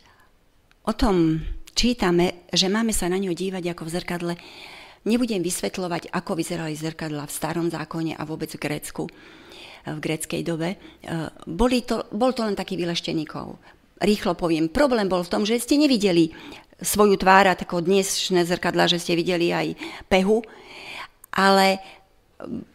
o 0.84 0.92
tom 0.92 1.40
čítame, 1.72 2.44
že 2.52 2.68
máme 2.68 2.92
sa 2.92 3.08
na 3.08 3.16
ňo 3.16 3.32
dívať 3.32 3.72
ako 3.72 3.82
v 3.88 3.94
zrkadle, 3.96 4.34
nebudem 5.08 5.40
vysvetľovať, 5.40 6.12
ako 6.12 6.36
vyzerali 6.36 6.76
zrkadla 6.76 7.24
v 7.24 7.32
starom 7.32 7.72
zákone 7.72 8.12
a 8.12 8.22
vôbec 8.28 8.52
v 8.52 8.60
Grécku 8.60 9.08
v 9.96 10.02
gréckej 10.02 10.42
dobe. 10.44 10.74
E, 10.74 10.78
boli 11.48 11.86
to, 11.86 12.04
bol 12.12 12.34
to 12.34 12.44
len 12.44 12.58
taký 12.58 12.76
vyleštený 12.76 13.24
kov. 13.24 13.56
Rýchlo 14.02 14.34
poviem, 14.34 14.70
problém 14.70 15.08
bol 15.08 15.24
v 15.24 15.32
tom, 15.32 15.42
že 15.42 15.58
ste 15.58 15.78
nevideli 15.80 16.30
svoju 16.78 17.18
tvár, 17.18 17.50
ako 17.50 17.82
dnešné 17.82 18.46
zrkadla, 18.46 18.86
že 18.86 19.02
ste 19.02 19.18
videli 19.18 19.50
aj 19.50 19.74
pehu, 20.06 20.46
ale 21.34 21.82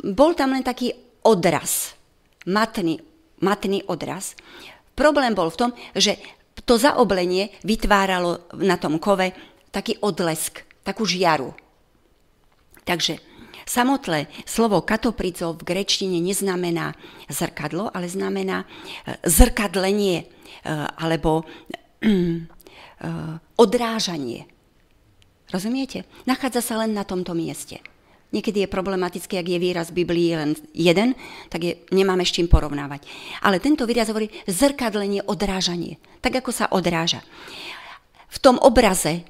bol 0.04 0.36
tam 0.36 0.52
len 0.52 0.64
taký 0.64 0.92
odraz, 1.24 1.96
matný, 2.44 3.00
matný 3.40 3.88
odraz. 3.88 4.36
Problém 4.92 5.32
bol 5.32 5.48
v 5.48 5.60
tom, 5.60 5.72
že 5.96 6.20
to 6.68 6.76
zaoblenie 6.76 7.56
vytváralo 7.64 8.52
na 8.60 8.76
tom 8.76 9.00
kove 9.00 9.32
taký 9.72 9.98
odlesk, 10.04 10.64
takú 10.86 11.08
žiaru. 11.08 11.56
Takže 12.84 13.18
Samotlé 13.64 14.28
slovo 14.44 14.84
katoprico 14.84 15.56
v 15.56 15.62
grečtine 15.64 16.20
neznamená 16.20 16.94
zrkadlo, 17.32 17.90
ale 17.92 18.12
znamená 18.12 18.64
e, 18.64 18.66
zrkadlenie 19.24 20.24
e, 20.24 20.26
alebo 21.00 21.48
e, 22.04 22.12
odrážanie. 23.56 24.48
Rozumiete? 25.52 26.08
Nachádza 26.26 26.62
sa 26.66 26.76
len 26.82 26.98
na 26.98 27.06
tomto 27.06 27.38
mieste. 27.38 27.80
Niekedy 28.34 28.66
je 28.66 28.74
problematické, 28.74 29.38
ak 29.38 29.46
je 29.46 29.62
výraz 29.62 29.94
v 29.94 30.02
Biblii 30.02 30.34
len 30.34 30.58
jeden, 30.74 31.14
tak 31.54 31.62
je, 31.62 31.74
nemáme 31.94 32.26
s 32.26 32.34
čím 32.34 32.50
porovnávať. 32.50 33.06
Ale 33.46 33.62
tento 33.62 33.86
výraz 33.86 34.10
hovorí 34.10 34.34
zrkadlenie, 34.50 35.22
odrážanie. 35.30 36.02
Tak, 36.18 36.42
ako 36.42 36.50
sa 36.50 36.66
odráža. 36.74 37.22
V 38.34 38.38
tom 38.42 38.58
obraze 38.58 39.22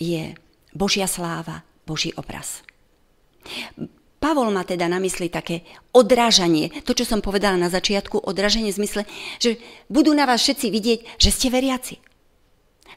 je 0.00 0.32
Božia 0.72 1.04
sláva, 1.04 1.60
Boží 1.84 2.16
obraz. 2.16 2.64
Pavol 4.20 4.52
má 4.52 4.68
teda 4.68 4.84
na 4.84 5.00
mysli 5.00 5.32
také 5.32 5.64
odrážanie, 5.96 6.68
to, 6.84 6.92
čo 6.92 7.08
som 7.08 7.24
povedala 7.24 7.56
na 7.56 7.72
začiatku, 7.72 8.20
odrážanie 8.20 8.68
v 8.68 8.84
zmysle, 8.84 9.02
že 9.40 9.56
budú 9.88 10.12
na 10.12 10.28
vás 10.28 10.44
všetci 10.44 10.66
vidieť, 10.68 10.98
že 11.16 11.30
ste 11.32 11.48
veriaci, 11.48 11.96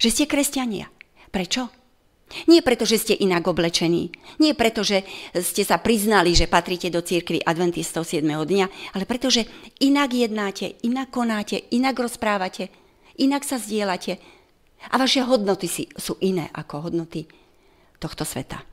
že 0.03 0.09
ste 0.11 0.27
kresťania. 0.27 0.91
Prečo? 1.31 1.71
Nie 2.51 2.65
preto, 2.65 2.83
že 2.83 2.97
ste 2.97 3.13
inak 3.15 3.45
oblečení, 3.45 4.11
nie 4.41 4.51
preto, 4.57 4.81
že 4.81 5.05
ste 5.37 5.63
sa 5.63 5.77
priznali, 5.77 6.33
že 6.33 6.49
patríte 6.49 6.89
do 6.89 6.99
církvy 6.99 7.39
Adventistov 7.45 8.03
7. 8.09 8.25
dňa, 8.25 8.97
ale 8.97 9.03
preto, 9.05 9.29
že 9.29 9.47
inak 9.79 10.11
jednáte, 10.11 10.75
inak 10.81 11.13
konáte, 11.13 11.61
inak 11.71 11.93
rozprávate, 11.93 12.73
inak 13.21 13.45
sa 13.45 13.61
zdieľate 13.61 14.17
a 14.91 14.95
vaše 14.97 15.23
hodnoty 15.23 15.69
sú 15.93 16.13
iné 16.19 16.49
ako 16.51 16.89
hodnoty 16.89 17.29
tohto 18.01 18.25
sveta. 18.25 18.72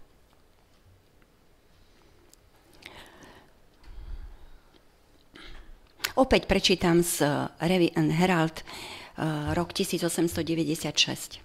Opäť 6.21 6.45
prečítam 6.45 7.01
z 7.01 7.25
eh, 7.25 7.49
Revy 7.65 7.97
and 7.97 8.13
Herald, 8.13 8.61
eh, 8.61 9.57
rok 9.57 9.73
1896. 9.73 11.41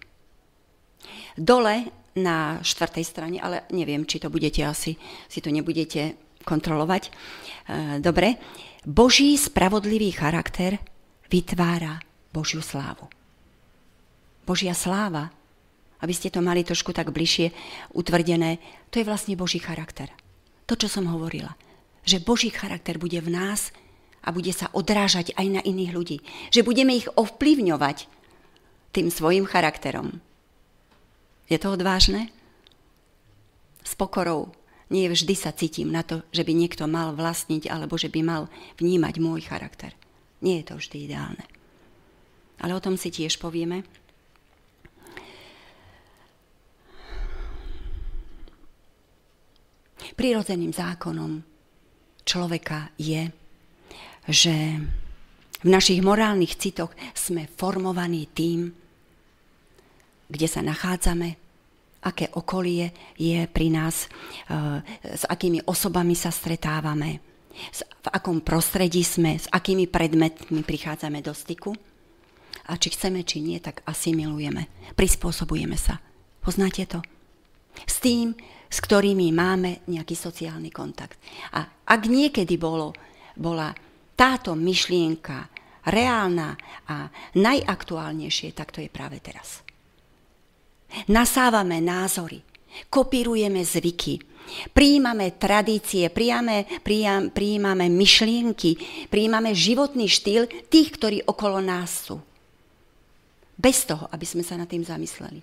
Dole 1.40 1.88
na 2.20 2.60
štvrtej 2.60 3.06
strane, 3.08 3.40
ale 3.40 3.64
neviem, 3.72 4.04
či 4.04 4.20
to 4.20 4.28
budete 4.28 4.68
asi, 4.68 5.00
si 5.32 5.40
to 5.40 5.48
nebudete 5.48 6.20
kontrolovať. 6.44 7.04
Eh, 7.08 8.04
dobre. 8.04 8.36
Boží 8.84 9.40
spravodlivý 9.40 10.12
charakter 10.12 10.76
vytvára 11.32 12.04
Božiu 12.36 12.60
slávu. 12.60 13.08
Božia 14.44 14.76
sláva, 14.76 15.32
aby 16.04 16.12
ste 16.12 16.28
to 16.28 16.44
mali 16.44 16.68
trošku 16.68 16.92
tak 16.92 17.16
bližšie 17.16 17.50
utvrdené, 17.96 18.60
to 18.92 19.00
je 19.00 19.08
vlastne 19.08 19.40
Boží 19.40 19.58
charakter. 19.58 20.12
To, 20.68 20.76
čo 20.76 20.92
som 20.92 21.08
hovorila. 21.08 21.56
Že 22.04 22.28
Boží 22.28 22.52
charakter 22.52 23.02
bude 23.02 23.18
v 23.24 23.34
nás, 23.34 23.74
a 24.26 24.34
bude 24.34 24.50
sa 24.50 24.74
odrážať 24.74 25.38
aj 25.38 25.48
na 25.48 25.62
iných 25.62 25.92
ľudí. 25.94 26.18
Že 26.50 26.66
budeme 26.66 26.98
ich 26.98 27.06
ovplyvňovať 27.14 28.10
tým 28.92 29.14
svojim 29.14 29.46
charakterom. 29.46 30.18
Je 31.46 31.62
to 31.62 31.78
odvážne? 31.78 32.34
S 33.86 33.94
pokorou. 33.94 34.50
Nie 34.90 35.10
vždy 35.10 35.34
sa 35.38 35.54
cítim 35.54 35.94
na 35.94 36.02
to, 36.02 36.26
že 36.34 36.42
by 36.42 36.54
niekto 36.54 36.90
mal 36.90 37.14
vlastniť 37.14 37.70
alebo 37.70 37.98
že 37.98 38.10
by 38.10 38.22
mal 38.26 38.50
vnímať 38.82 39.16
môj 39.22 39.46
charakter. 39.46 39.94
Nie 40.42 40.62
je 40.62 40.74
to 40.74 40.76
vždy 40.82 41.10
ideálne. 41.10 41.46
Ale 42.62 42.74
o 42.74 42.82
tom 42.82 42.98
si 42.98 43.14
tiež 43.14 43.38
povieme. 43.38 43.86
Prirodzeným 50.16 50.72
zákonom 50.72 51.42
človeka 52.24 52.94
je 52.96 53.45
že 54.30 54.82
v 55.66 55.68
našich 55.70 56.02
morálnych 56.02 56.58
citoch 56.58 56.94
sme 57.18 57.50
formovaní 57.58 58.30
tým, 58.30 58.70
kde 60.30 60.48
sa 60.50 60.62
nachádzame, 60.62 61.38
aké 62.06 62.30
okolie 62.38 62.94
je 63.18 63.50
pri 63.50 63.74
nás, 63.74 64.06
eh, 64.06 64.82
s 65.02 65.26
akými 65.26 65.66
osobami 65.66 66.14
sa 66.14 66.30
stretávame, 66.30 67.22
v 67.80 68.08
akom 68.12 68.44
prostredí 68.44 69.02
sme, 69.02 69.40
s 69.40 69.48
akými 69.48 69.88
predmetmi 69.88 70.62
prichádzame 70.62 71.24
do 71.24 71.32
styku. 71.32 71.72
A 72.68 72.76
či 72.76 72.92
chceme, 72.92 73.24
či 73.24 73.40
nie, 73.40 73.62
tak 73.64 73.86
asimilujeme, 73.88 74.68
prispôsobujeme 74.98 75.78
sa. 75.80 76.02
Poznáte 76.44 76.84
to? 76.90 77.00
S 77.86 78.04
tým, 78.04 78.36
s 78.68 78.78
ktorými 78.82 79.32
máme 79.32 79.86
nejaký 79.88 80.18
sociálny 80.18 80.74
kontakt. 80.74 81.16
A 81.54 81.64
ak 81.86 82.02
niekedy 82.10 82.58
bolo, 82.60 82.92
bola 83.38 83.72
táto 84.16 84.56
myšlienka 84.56 85.52
reálna 85.86 86.58
a 86.90 87.12
najaktuálnejšie, 87.38 88.56
tak 88.58 88.74
to 88.74 88.82
je 88.82 88.90
práve 88.90 89.22
teraz. 89.22 89.62
Nasávame 91.12 91.84
názory, 91.84 92.40
kopírujeme 92.88 93.62
zvyky, 93.62 94.18
prijímame 94.72 95.36
tradície, 95.36 96.08
prijímame, 96.10 96.66
prijímame 97.34 97.86
myšlienky, 97.92 98.72
prijímame 99.12 99.52
životný 99.52 100.08
štýl 100.08 100.48
tých, 100.72 100.90
ktorí 100.96 101.18
okolo 101.28 101.60
nás 101.60 102.10
sú. 102.10 102.18
Bez 103.56 103.88
toho, 103.88 104.08
aby 104.12 104.26
sme 104.28 104.44
sa 104.44 104.60
nad 104.60 104.68
tým 104.68 104.84
zamysleli. 104.84 105.40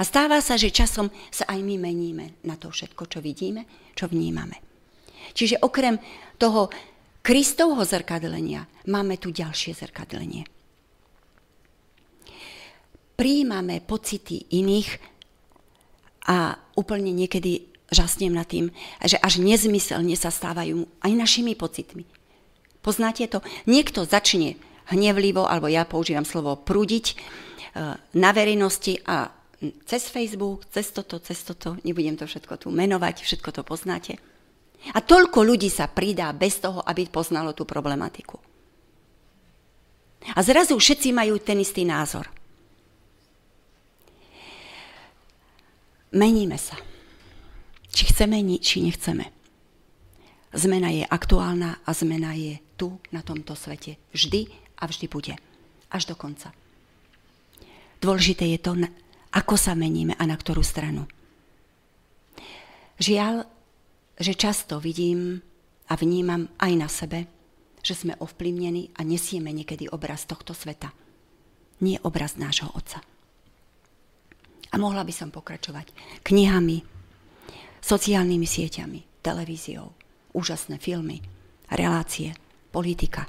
A 0.00 0.02
stáva 0.08 0.40
sa, 0.40 0.56
že 0.56 0.72
časom 0.72 1.12
sa 1.28 1.44
aj 1.52 1.60
my 1.60 1.76
meníme 1.76 2.40
na 2.48 2.56
to 2.56 2.72
všetko, 2.72 3.12
čo 3.12 3.18
vidíme, 3.20 3.92
čo 3.92 4.08
vnímame. 4.08 4.56
Čiže 5.36 5.60
okrem 5.60 6.00
toho 6.40 6.72
Kristovho 7.22 7.86
zrkadlenia 7.86 8.66
máme 8.90 9.14
tu 9.14 9.30
ďalšie 9.30 9.78
zrkadlenie. 9.78 10.42
Príjmame 13.14 13.78
pocity 13.78 14.50
iných 14.50 14.98
a 16.26 16.58
úplne 16.74 17.14
niekedy 17.14 17.70
žasnem 17.94 18.34
nad 18.34 18.50
tým, 18.50 18.74
že 19.06 19.22
až 19.22 19.38
nezmyselne 19.38 20.18
sa 20.18 20.34
stávajú 20.34 20.82
aj 20.98 21.12
našimi 21.14 21.54
pocitmi. 21.54 22.02
Poznáte 22.82 23.30
to? 23.30 23.38
Niekto 23.70 24.02
začne 24.02 24.58
hnevlivo, 24.90 25.46
alebo 25.46 25.70
ja 25.70 25.86
používam 25.86 26.26
slovo 26.26 26.58
prúdiť 26.58 27.06
e, 27.06 27.14
na 28.18 28.30
verejnosti 28.34 28.98
a 29.06 29.30
cez 29.86 30.10
Facebook, 30.10 30.66
cez 30.74 30.90
toto, 30.90 31.22
cez 31.22 31.38
toto, 31.46 31.78
nebudem 31.86 32.18
to 32.18 32.26
všetko 32.26 32.66
tu 32.66 32.74
menovať, 32.74 33.22
všetko 33.22 33.50
to 33.54 33.62
poznáte– 33.62 34.18
a 34.90 34.98
toľko 34.98 35.46
ľudí 35.46 35.70
sa 35.70 35.86
pridá 35.86 36.34
bez 36.34 36.58
toho, 36.58 36.82
aby 36.82 37.06
poznalo 37.06 37.54
tú 37.54 37.62
problematiku. 37.62 38.34
A 40.34 40.38
zrazu 40.42 40.74
všetci 40.74 41.14
majú 41.14 41.38
ten 41.38 41.62
istý 41.62 41.86
názor. 41.86 42.26
Meníme 46.12 46.58
sa. 46.58 46.78
Či 47.92 48.10
chceme, 48.10 48.38
či 48.58 48.82
nechceme. 48.82 49.30
Zmena 50.52 50.92
je 50.92 51.08
aktuálna 51.08 51.80
a 51.80 51.90
zmena 51.96 52.36
je 52.36 52.60
tu, 52.76 53.00
na 53.08 53.24
tomto 53.24 53.56
svete. 53.56 53.96
Vždy 54.12 54.52
a 54.78 54.84
vždy 54.84 55.06
bude. 55.08 55.34
Až 55.88 56.12
do 56.12 56.14
konca. 56.14 56.52
Dôležité 58.02 58.50
je 58.52 58.58
to, 58.60 58.76
ako 59.32 59.54
sa 59.56 59.72
meníme 59.72 60.12
a 60.18 60.24
na 60.28 60.36
ktorú 60.36 60.60
stranu. 60.60 61.08
Žiaľ, 63.00 63.48
že 64.18 64.36
často 64.36 64.80
vidím 64.82 65.40
a 65.88 65.96
vnímam 65.96 66.48
aj 66.60 66.72
na 66.76 66.88
sebe, 66.88 67.28
že 67.82 67.98
sme 67.98 68.14
ovplyvnení 68.16 68.94
a 68.96 69.02
nesieme 69.02 69.50
niekedy 69.50 69.90
obraz 69.90 70.24
tohto 70.24 70.54
sveta. 70.54 70.94
Nie 71.82 71.98
obraz 72.06 72.38
nášho 72.38 72.70
Otca. 72.72 73.02
A 74.72 74.74
mohla 74.80 75.04
by 75.04 75.12
som 75.12 75.34
pokračovať 75.34 75.92
knihami, 76.24 76.80
sociálnymi 77.82 78.46
sieťami, 78.46 79.20
televíziou, 79.20 79.92
úžasné 80.32 80.78
filmy, 80.78 81.20
relácie, 81.68 82.32
politika. 82.72 83.28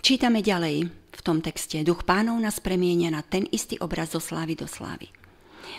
Čítame 0.00 0.40
ďalej 0.40 0.88
v 0.88 1.20
tom 1.20 1.44
texte. 1.44 1.76
Duch 1.84 2.08
pánov 2.08 2.40
nás 2.40 2.56
premienia 2.56 3.12
na 3.12 3.20
ten 3.20 3.44
istý 3.52 3.76
obraz 3.84 4.16
zo 4.16 4.22
slávy 4.22 4.56
do 4.56 4.64
slávy. 4.64 5.12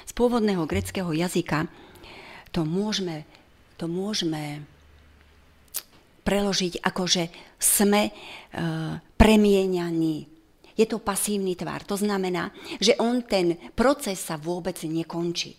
Z 0.05 0.11
pôvodného 0.13 0.63
greckého 0.67 1.11
jazyka 1.11 1.67
to 2.51 2.67
môžeme 2.67 3.23
to 3.81 3.89
môžeme 3.89 4.61
preložiť 6.21 6.85
ako, 6.85 7.03
že 7.09 7.33
sme 7.57 8.05
e, 8.05 8.11
premieňaní. 9.17 10.17
Je 10.77 10.85
to 10.85 11.01
pasívny 11.01 11.57
tvar. 11.57 11.81
To 11.89 11.97
znamená, 11.97 12.53
že 12.77 12.93
on 13.01 13.25
ten 13.25 13.57
proces 13.73 14.21
sa 14.21 14.37
vôbec 14.37 14.77
nekončí. 14.85 15.57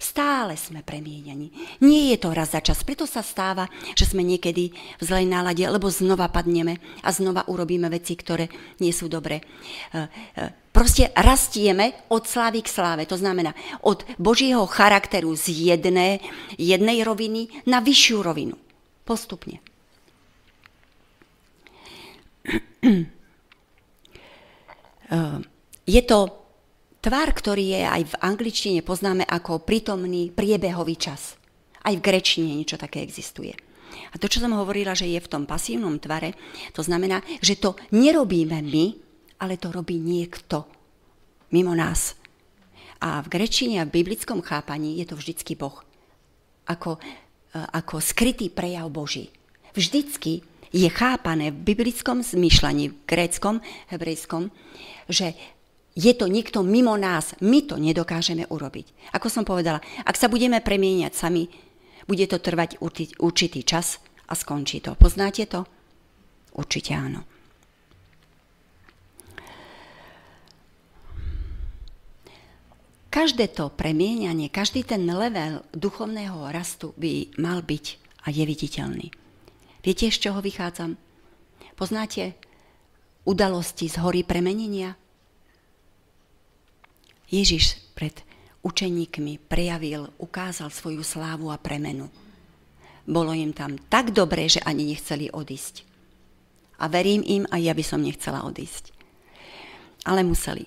Stále 0.00 0.56
sme 0.56 0.80
premieňaní. 0.80 1.78
Nie 1.84 2.16
je 2.16 2.18
to 2.24 2.32
raz 2.32 2.56
za 2.56 2.64
čas. 2.64 2.80
Preto 2.80 3.04
sa 3.04 3.20
stáva, 3.20 3.68
že 3.92 4.08
sme 4.08 4.24
niekedy 4.24 4.72
v 4.72 5.02
zlej 5.04 5.28
nálade, 5.28 5.60
lebo 5.60 5.92
znova 5.92 6.32
padneme 6.32 6.80
a 7.04 7.12
znova 7.12 7.44
urobíme 7.52 7.92
veci, 7.92 8.16
ktoré 8.16 8.48
nie 8.80 8.96
sú 8.96 9.12
dobré. 9.12 9.44
E, 9.44 9.44
e, 10.40 10.63
Proste 10.74 11.14
rastieme 11.14 12.10
od 12.10 12.26
slávy 12.26 12.66
k 12.66 12.68
sláve. 12.74 13.06
To 13.06 13.14
znamená 13.14 13.54
od 13.86 14.02
Božieho 14.18 14.66
charakteru 14.66 15.38
z 15.38 15.70
jedné, 15.70 16.18
jednej 16.58 17.06
roviny 17.06 17.46
na 17.70 17.78
vyššiu 17.78 18.18
rovinu. 18.18 18.58
Postupne. 19.06 19.62
Je 25.84 26.02
to 26.02 26.18
tvar, 26.98 27.28
ktorý 27.30 27.76
je 27.76 27.82
aj 27.86 28.02
v 28.08 28.14
angličtine 28.24 28.80
poznáme 28.82 29.22
ako 29.28 29.62
prítomný 29.62 30.34
priebehový 30.34 30.96
čas. 30.98 31.38
Aj 31.86 31.94
v 31.94 32.02
grečine 32.02 32.56
niečo 32.56 32.80
také 32.80 33.04
existuje. 33.04 33.54
A 34.10 34.18
to, 34.18 34.26
čo 34.26 34.42
som 34.42 34.56
hovorila, 34.58 34.96
že 34.96 35.06
je 35.06 35.22
v 35.22 35.30
tom 35.30 35.44
pasívnom 35.46 36.02
tvare, 36.02 36.34
to 36.74 36.82
znamená, 36.82 37.22
že 37.38 37.60
to 37.62 37.78
nerobíme 37.94 38.58
my, 38.64 39.03
ale 39.44 39.60
to 39.60 39.68
robí 39.68 40.00
niekto 40.00 40.64
mimo 41.52 41.76
nás. 41.76 42.16
A 43.04 43.20
v 43.20 43.28
grečine 43.28 43.84
a 43.84 43.88
v 43.88 44.00
biblickom 44.00 44.40
chápaní 44.40 44.96
je 44.96 45.04
to 45.04 45.20
vždycky 45.20 45.52
Boh. 45.52 45.84
Ako, 46.64 46.96
e, 46.96 47.60
ako 47.60 48.00
skrytý 48.00 48.48
prejav 48.48 48.88
Boží. 48.88 49.28
Vždycky 49.76 50.40
je 50.72 50.88
chápané 50.88 51.52
v 51.52 51.60
biblickom 51.60 52.24
zmyšľaní, 52.24 52.84
v 52.90 52.96
gréckom, 53.04 53.60
hebrejskom, 53.92 54.48
že 55.12 55.36
je 55.94 56.10
to 56.16 56.26
niekto 56.26 56.64
mimo 56.66 56.96
nás, 56.98 57.38
my 57.38 57.62
to 57.62 57.78
nedokážeme 57.78 58.48
urobiť. 58.50 59.14
Ako 59.14 59.30
som 59.30 59.46
povedala, 59.46 59.78
ak 60.02 60.18
sa 60.18 60.26
budeme 60.26 60.58
premieňať 60.58 61.12
sami, 61.14 61.46
bude 62.08 62.26
to 62.26 62.42
trvať 62.42 62.82
určitý 63.20 63.62
čas 63.62 64.02
a 64.26 64.34
skončí 64.34 64.82
to. 64.82 64.98
Poznáte 64.98 65.46
to? 65.46 65.62
Určite 66.58 66.96
áno. 66.96 67.33
Každé 73.14 73.54
to 73.54 73.70
premieňanie, 73.70 74.50
každý 74.50 74.82
ten 74.82 75.06
level 75.06 75.62
duchovného 75.70 76.50
rastu 76.50 76.90
by 76.98 77.30
mal 77.38 77.62
byť 77.62 77.86
a 78.26 78.34
je 78.34 78.42
viditeľný. 78.42 79.06
Viete, 79.86 80.10
z 80.10 80.18
čoho 80.18 80.42
vychádzam? 80.42 80.98
Poznáte 81.78 82.34
udalosti 83.22 83.86
z 83.86 84.02
hory 84.02 84.26
premenenia? 84.26 84.98
Ježiš 87.30 87.78
pred 87.94 88.18
učeníkmi 88.66 89.46
prejavil, 89.46 90.10
ukázal 90.18 90.74
svoju 90.74 91.06
slávu 91.06 91.54
a 91.54 91.58
premenu. 91.62 92.10
Bolo 93.06 93.30
im 93.30 93.54
tam 93.54 93.78
tak 93.78 94.10
dobré, 94.10 94.50
že 94.50 94.58
ani 94.66 94.90
nechceli 94.90 95.30
odísť. 95.30 95.86
A 96.82 96.90
verím 96.90 97.22
im, 97.22 97.46
a 97.54 97.62
ja 97.62 97.78
by 97.78 97.84
som 97.86 98.02
nechcela 98.02 98.42
odísť. 98.42 98.90
Ale 100.02 100.26
museli. 100.26 100.66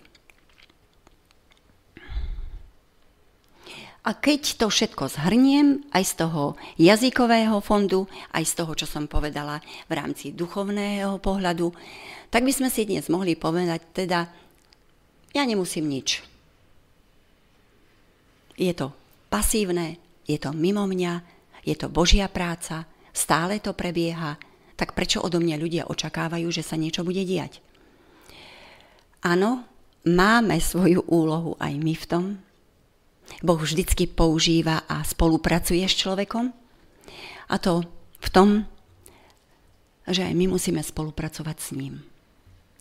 A 4.07 4.15
keď 4.15 4.55
to 4.55 4.71
všetko 4.71 5.11
zhrniem, 5.11 5.83
aj 5.91 6.03
z 6.07 6.13
toho 6.23 6.55
jazykového 6.79 7.59
fondu, 7.59 8.07
aj 8.31 8.43
z 8.47 8.53
toho, 8.63 8.71
čo 8.71 8.87
som 8.87 9.03
povedala 9.03 9.59
v 9.91 9.99
rámci 9.99 10.31
duchovného 10.31 11.19
pohľadu, 11.19 11.75
tak 12.31 12.47
by 12.47 12.55
sme 12.55 12.71
si 12.71 12.87
dnes 12.87 13.11
mohli 13.11 13.35
povedať, 13.35 13.83
teda 13.91 14.31
ja 15.35 15.43
nemusím 15.43 15.91
nič. 15.91 16.23
Je 18.55 18.71
to 18.71 18.95
pasívne, 19.27 19.99
je 20.23 20.39
to 20.39 20.55
mimo 20.55 20.87
mňa, 20.87 21.13
je 21.67 21.75
to 21.75 21.91
Božia 21.91 22.31
práca, 22.31 22.87
stále 23.11 23.59
to 23.59 23.75
prebieha, 23.75 24.39
tak 24.79 24.95
prečo 24.95 25.19
odo 25.19 25.43
mňa 25.43 25.59
ľudia 25.59 25.83
očakávajú, 25.83 26.47
že 26.47 26.63
sa 26.63 26.79
niečo 26.79 27.03
bude 27.03 27.27
diať? 27.27 27.59
Áno, 29.19 29.67
máme 30.07 30.63
svoju 30.63 31.03
úlohu 31.11 31.59
aj 31.59 31.75
my 31.75 31.91
v 31.91 32.05
tom, 32.07 32.25
Boh 33.43 33.59
vždycky 33.59 34.09
používa 34.09 34.85
a 34.89 35.03
spolupracuje 35.05 35.85
s 35.85 35.95
človekom. 35.99 36.49
A 37.47 37.55
to 37.61 37.85
v 38.19 38.29
tom, 38.33 38.49
že 40.07 40.23
aj 40.23 40.33
my 40.33 40.45
musíme 40.47 40.81
spolupracovať 40.81 41.57
s 41.59 41.69
ním. 41.75 42.03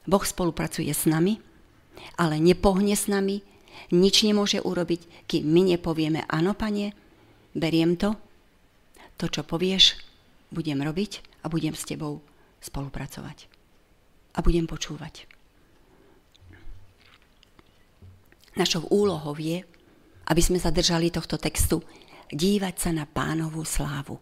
Boh 0.07 0.23
spolupracuje 0.23 0.91
s 0.91 1.05
nami, 1.11 1.43
ale 2.15 2.39
nepohne 2.39 2.95
s 2.95 3.11
nami, 3.11 3.43
nič 3.91 4.23
nemôže 4.23 4.63
urobiť, 4.63 5.27
kým 5.27 5.45
my 5.45 5.77
nepovieme, 5.77 6.25
áno, 6.31 6.55
pane, 6.55 6.95
beriem 7.53 7.99
to, 7.99 8.15
to, 9.19 9.27
čo 9.29 9.43
povieš, 9.43 9.99
budem 10.55 10.79
robiť 10.81 11.43
a 11.43 11.51
budem 11.51 11.75
s 11.75 11.85
tebou 11.85 12.23
spolupracovať. 12.63 13.51
A 14.37 14.45
budem 14.45 14.69
počúvať. 14.69 15.27
Našou 18.57 18.89
úlohou 18.89 19.37
je, 19.37 19.69
aby 20.27 20.43
sme 20.43 20.59
sa 20.59 20.75
držali 20.75 21.15
tohto 21.15 21.39
textu, 21.39 21.83
dívať 22.31 22.75
sa 22.77 22.91
na 22.91 23.07
pánovú 23.07 23.63
slávu. 23.63 24.19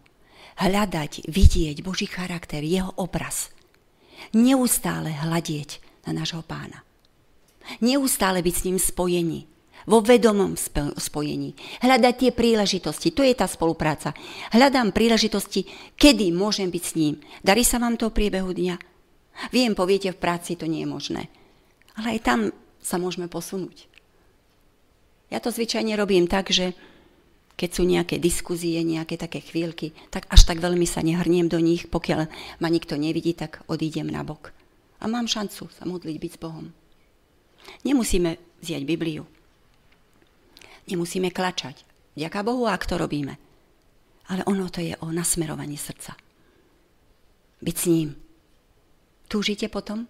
Hľadať, 0.61 1.27
vidieť 1.27 1.83
Boží 1.83 2.07
charakter, 2.07 2.63
jeho 2.63 2.95
obraz. 3.01 3.51
Neustále 4.37 5.11
hľadieť 5.11 5.83
na 6.07 6.23
nášho 6.23 6.45
pána. 6.47 6.87
Neustále 7.81 8.45
byť 8.45 8.55
s 8.55 8.65
ním 8.69 8.79
spojení, 8.79 9.49
vo 9.89 10.05
vedomom 10.05 10.55
spojení. 10.97 11.57
Hľadať 11.81 12.15
tie 12.15 12.31
príležitosti, 12.31 13.13
to 13.13 13.25
je 13.25 13.35
tá 13.35 13.49
spolupráca. 13.49 14.17
Hľadám 14.53 14.93
príležitosti, 14.93 15.65
kedy 15.97 16.33
môžem 16.33 16.69
byť 16.69 16.85
s 16.85 16.97
ním. 16.97 17.15
Darí 17.41 17.65
sa 17.65 17.81
vám 17.81 17.97
to 17.97 18.09
v 18.09 18.17
priebehu 18.17 18.53
dňa? 18.53 18.77
Viem, 19.51 19.75
poviete, 19.75 20.15
v 20.15 20.21
práci 20.21 20.55
to 20.55 20.69
nie 20.69 20.87
je 20.87 20.93
možné. 20.93 21.23
Ale 21.99 22.17
aj 22.17 22.21
tam 22.23 22.41
sa 22.79 23.01
môžeme 23.01 23.27
posunúť. 23.27 23.94
Ja 25.35 25.43
to 25.43 25.51
zvyčajne 25.51 25.99
robím 25.99 26.31
tak, 26.31 26.55
že 26.55 26.79
keď 27.59 27.71
sú 27.75 27.83
nejaké 27.83 28.23
diskuzie, 28.23 28.79
nejaké 28.87 29.19
také 29.19 29.43
chvíľky, 29.43 29.91
tak 30.15 30.31
až 30.31 30.47
tak 30.47 30.63
veľmi 30.63 30.87
sa 30.87 31.03
nehrniem 31.03 31.51
do 31.51 31.59
nich, 31.59 31.91
pokiaľ 31.91 32.31
ma 32.63 32.69
nikto 32.71 32.95
nevidí, 32.95 33.35
tak 33.35 33.67
odídem 33.67 34.07
na 34.07 34.23
bok. 34.23 34.55
A 35.03 35.11
mám 35.11 35.27
šancu 35.27 35.67
sa 35.75 35.83
modliť 35.91 36.17
byť 36.23 36.33
s 36.39 36.39
Bohom. 36.39 36.71
Nemusíme 37.83 38.39
vziať 38.63 38.83
Bibliu. 38.87 39.27
Nemusíme 40.87 41.35
klačať. 41.35 41.83
Ďaká 42.15 42.47
Bohu, 42.47 42.71
ak 42.71 42.87
to 42.87 42.95
robíme. 42.95 43.35
Ale 44.31 44.47
ono 44.47 44.71
to 44.71 44.87
je 44.87 44.95
o 45.03 45.11
nasmerovaní 45.11 45.75
srdca. 45.75 46.15
Byť 47.59 47.77
s 47.77 47.85
ním. 47.91 48.15
Túžite 49.27 49.67
potom? 49.67 50.07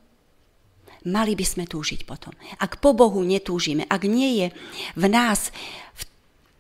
Mali 1.05 1.37
by 1.37 1.45
sme 1.45 1.65
túžiť 1.69 2.09
potom. 2.09 2.33
Ak 2.61 2.81
po 2.81 2.97
Bohu 2.97 3.21
netúžime, 3.21 3.85
ak 3.85 4.09
nie 4.09 4.45
je 4.45 4.47
v 4.97 5.05
nás 5.13 5.53
v 5.93 6.03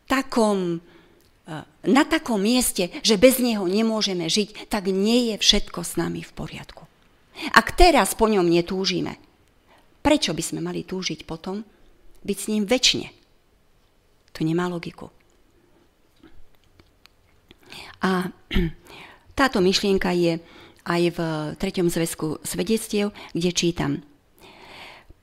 takom, 0.05 0.81
eh, 1.49 1.65
na 1.89 2.05
takom 2.05 2.41
mieste, 2.41 2.93
že 3.01 3.17
bez 3.17 3.41
Neho 3.41 3.65
nemôžeme 3.65 4.29
žiť, 4.29 4.69
tak 4.69 4.93
nie 4.93 5.33
je 5.33 5.35
všetko 5.41 5.81
s 5.81 5.97
nami 5.97 6.21
v 6.21 6.33
poriadku. 6.37 6.85
Ak 7.51 7.75
teraz 7.75 8.15
po 8.15 8.31
ňom 8.31 8.47
netúžime, 8.47 9.19
prečo 10.05 10.37
by 10.37 10.43
sme 10.45 10.61
mali 10.63 10.87
túžiť 10.87 11.27
potom 11.27 11.65
byť 12.23 12.37
s 12.39 12.49
ním 12.53 12.69
väčšine? 12.69 13.09
To 14.37 14.41
nemá 14.45 14.69
logiku. 14.69 15.11
A 18.05 18.29
táto 19.39 19.59
myšlienka 19.65 20.13
je 20.15 20.39
aj 20.85 21.03
v 21.17 21.19
treťom 21.57 21.89
zväzku 21.89 22.45
svedectiev, 22.45 23.17
kde 23.33 23.51
čítam– 23.57 23.93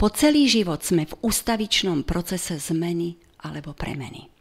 po 0.01 0.09
celý 0.09 0.49
život 0.49 0.81
sme 0.81 1.05
v 1.05 1.13
ustavičnom 1.21 2.01
procese 2.09 2.57
zmeny 2.57 3.21
alebo 3.45 3.77
premeny. 3.77 4.33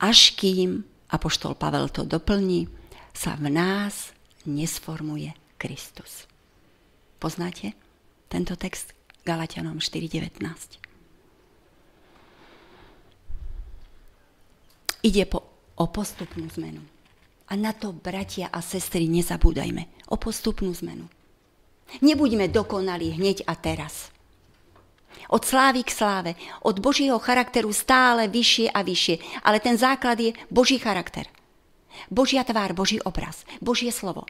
Až 0.00 0.32
kým, 0.40 0.88
Apoštol 1.12 1.52
Pavel 1.52 1.92
to 1.92 2.08
doplní, 2.08 2.64
sa 3.12 3.36
v 3.36 3.52
nás 3.52 4.16
nesformuje 4.48 5.36
Kristus. 5.60 6.24
Poznáte 7.20 7.76
tento 8.32 8.56
text 8.56 8.96
Galatianom 9.20 9.76
4.19? 9.84 10.80
Ide 15.04 15.28
po, 15.28 15.44
o 15.76 15.84
postupnú 15.92 16.48
zmenu. 16.56 16.80
A 17.44 17.60
na 17.60 17.76
to, 17.76 17.92
bratia 17.92 18.48
a 18.48 18.64
sestry, 18.64 19.04
nezabúdajme. 19.12 20.08
O 20.08 20.16
postupnú 20.16 20.72
zmenu. 20.72 21.04
Nebuďme 22.02 22.50
dokonali 22.50 23.14
hneď 23.14 23.46
a 23.46 23.54
teraz. 23.54 24.14
Od 25.30 25.40
slávy 25.40 25.82
k 25.86 25.94
sláve, 25.94 26.32
od 26.62 26.78
Božího 26.78 27.16
charakteru 27.18 27.72
stále 27.72 28.28
vyššie 28.28 28.70
a 28.70 28.84
vyššie. 28.84 29.42
Ale 29.46 29.58
ten 29.62 29.78
základ 29.78 30.20
je 30.20 30.36
Boží 30.52 30.76
charakter. 30.76 31.26
Božia 32.10 32.44
tvár, 32.44 32.74
Boží 32.74 33.00
obraz, 33.00 33.46
Božie 33.62 33.94
slovo. 33.94 34.26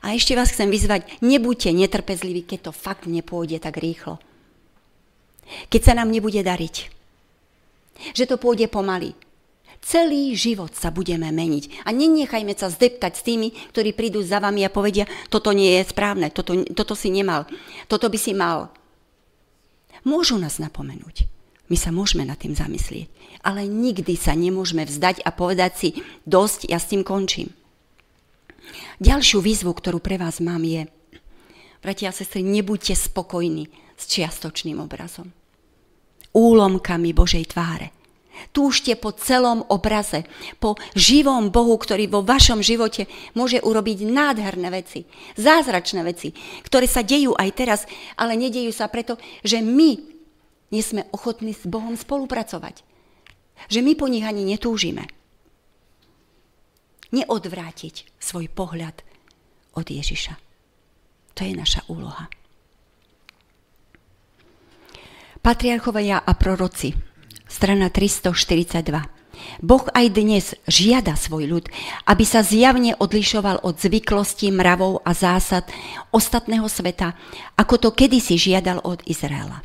A 0.00 0.16
ešte 0.16 0.32
vás 0.32 0.48
chcem 0.48 0.72
vyzvať, 0.72 1.20
nebuďte 1.20 1.76
netrpezliví, 1.76 2.48
keď 2.48 2.70
to 2.70 2.72
fakt 2.72 3.04
nepôjde 3.04 3.60
tak 3.60 3.76
rýchlo. 3.76 4.16
Keď 5.68 5.80
sa 5.82 5.92
nám 5.98 6.08
nebude 6.08 6.40
dariť. 6.40 6.76
Že 8.16 8.24
to 8.24 8.36
pôjde 8.40 8.70
pomaly. 8.72 9.12
Celý 9.90 10.38
život 10.38 10.70
sa 10.70 10.94
budeme 10.94 11.34
meniť. 11.34 11.82
A 11.82 11.90
nenechajme 11.90 12.54
sa 12.54 12.70
zdeptať 12.70 13.10
s 13.10 13.26
tými, 13.26 13.50
ktorí 13.74 13.90
prídu 13.90 14.22
za 14.22 14.38
vami 14.38 14.62
a 14.62 14.70
povedia, 14.70 15.02
toto 15.26 15.50
nie 15.50 15.82
je 15.82 15.90
správne, 15.90 16.30
toto, 16.30 16.62
toto 16.62 16.94
si 16.94 17.10
nemal, 17.10 17.42
toto 17.90 18.06
by 18.06 18.14
si 18.14 18.30
mal. 18.30 18.70
Môžu 20.06 20.38
nás 20.38 20.62
napomenúť. 20.62 21.26
My 21.66 21.74
sa 21.74 21.90
môžeme 21.90 22.22
nad 22.22 22.38
tým 22.38 22.54
zamyslieť. 22.54 23.10
Ale 23.42 23.66
nikdy 23.66 24.14
sa 24.14 24.38
nemôžeme 24.38 24.86
vzdať 24.86 25.26
a 25.26 25.34
povedať 25.34 25.72
si, 25.74 25.88
dosť, 26.22 26.70
ja 26.70 26.78
s 26.78 26.86
tým 26.86 27.02
končím. 27.02 27.50
Ďalšiu 29.02 29.42
výzvu, 29.42 29.74
ktorú 29.74 29.98
pre 29.98 30.22
vás 30.22 30.38
mám 30.38 30.62
je, 30.62 30.86
bratia 31.82 32.14
a 32.14 32.14
sestry, 32.14 32.46
nebuďte 32.46 32.94
spokojní 32.94 33.66
s 33.98 34.06
čiastočným 34.06 34.78
obrazom. 34.78 35.34
Úlomkami 36.30 37.10
Božej 37.10 37.50
tváre 37.50 37.99
Túžte 38.50 38.96
po 38.96 39.12
celom 39.12 39.62
obraze, 39.68 40.24
po 40.56 40.80
živom 40.96 41.52
Bohu, 41.52 41.76
ktorý 41.76 42.08
vo 42.08 42.24
vašom 42.24 42.64
živote 42.64 43.06
môže 43.36 43.60
urobiť 43.60 44.08
nádherné 44.08 44.68
veci, 44.72 45.04
zázračné 45.36 46.00
veci, 46.02 46.32
ktoré 46.64 46.88
sa 46.88 47.04
dejú 47.04 47.36
aj 47.36 47.50
teraz, 47.52 47.80
ale 48.16 48.34
nedejú 48.40 48.72
sa 48.72 48.88
preto, 48.88 49.20
že 49.44 49.60
my 49.60 49.90
nie 50.70 50.82
sme 50.82 51.06
ochotní 51.10 51.52
s 51.52 51.66
Bohom 51.66 51.98
spolupracovať. 51.98 52.86
Že 53.68 53.80
my 53.84 53.92
po 53.98 54.06
nich 54.08 54.24
ani 54.24 54.46
netúžime. 54.46 55.04
Neodvrátiť 57.10 58.16
svoj 58.22 58.46
pohľad 58.54 59.02
od 59.74 59.86
Ježiša. 59.86 60.34
To 61.34 61.40
je 61.42 61.52
naša 61.52 61.84
úloha. 61.90 62.30
Patriarchovia 65.40 66.20
a 66.20 66.32
proroci 66.36 67.09
strana 67.50 67.90
342. 67.90 69.18
Boh 69.58 69.84
aj 69.90 70.06
dnes 70.14 70.54
žiada 70.70 71.18
svoj 71.18 71.50
ľud, 71.50 71.66
aby 72.06 72.24
sa 72.24 72.46
zjavne 72.46 72.94
odlišoval 72.94 73.66
od 73.66 73.74
zvyklostí, 73.82 74.54
mravov 74.54 75.02
a 75.02 75.10
zásad 75.16 75.66
ostatného 76.14 76.70
sveta, 76.70 77.18
ako 77.58 77.74
to 77.76 77.88
kedysi 77.90 78.38
žiadal 78.38 78.78
od 78.86 79.02
Izraela. 79.08 79.64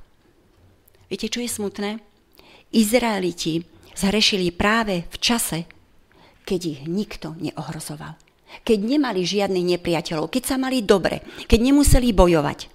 Viete, 1.05 1.29
čo 1.29 1.43
je 1.43 1.49
smutné? 1.51 2.01
Izraeliti 2.73 3.61
zhrešili 3.93 4.49
práve 4.49 5.05
v 5.05 5.17
čase, 5.21 5.59
keď 6.47 6.59
ich 6.65 6.81
nikto 6.89 7.37
neohrozoval. 7.37 8.17
Keď 8.63 8.79
nemali 8.79 9.27
žiadnych 9.27 9.75
nepriateľov, 9.77 10.31
keď 10.31 10.43
sa 10.43 10.55
mali 10.55 10.81
dobre, 10.81 11.21
keď 11.45 11.59
nemuseli 11.59 12.15
bojovať. 12.15 12.71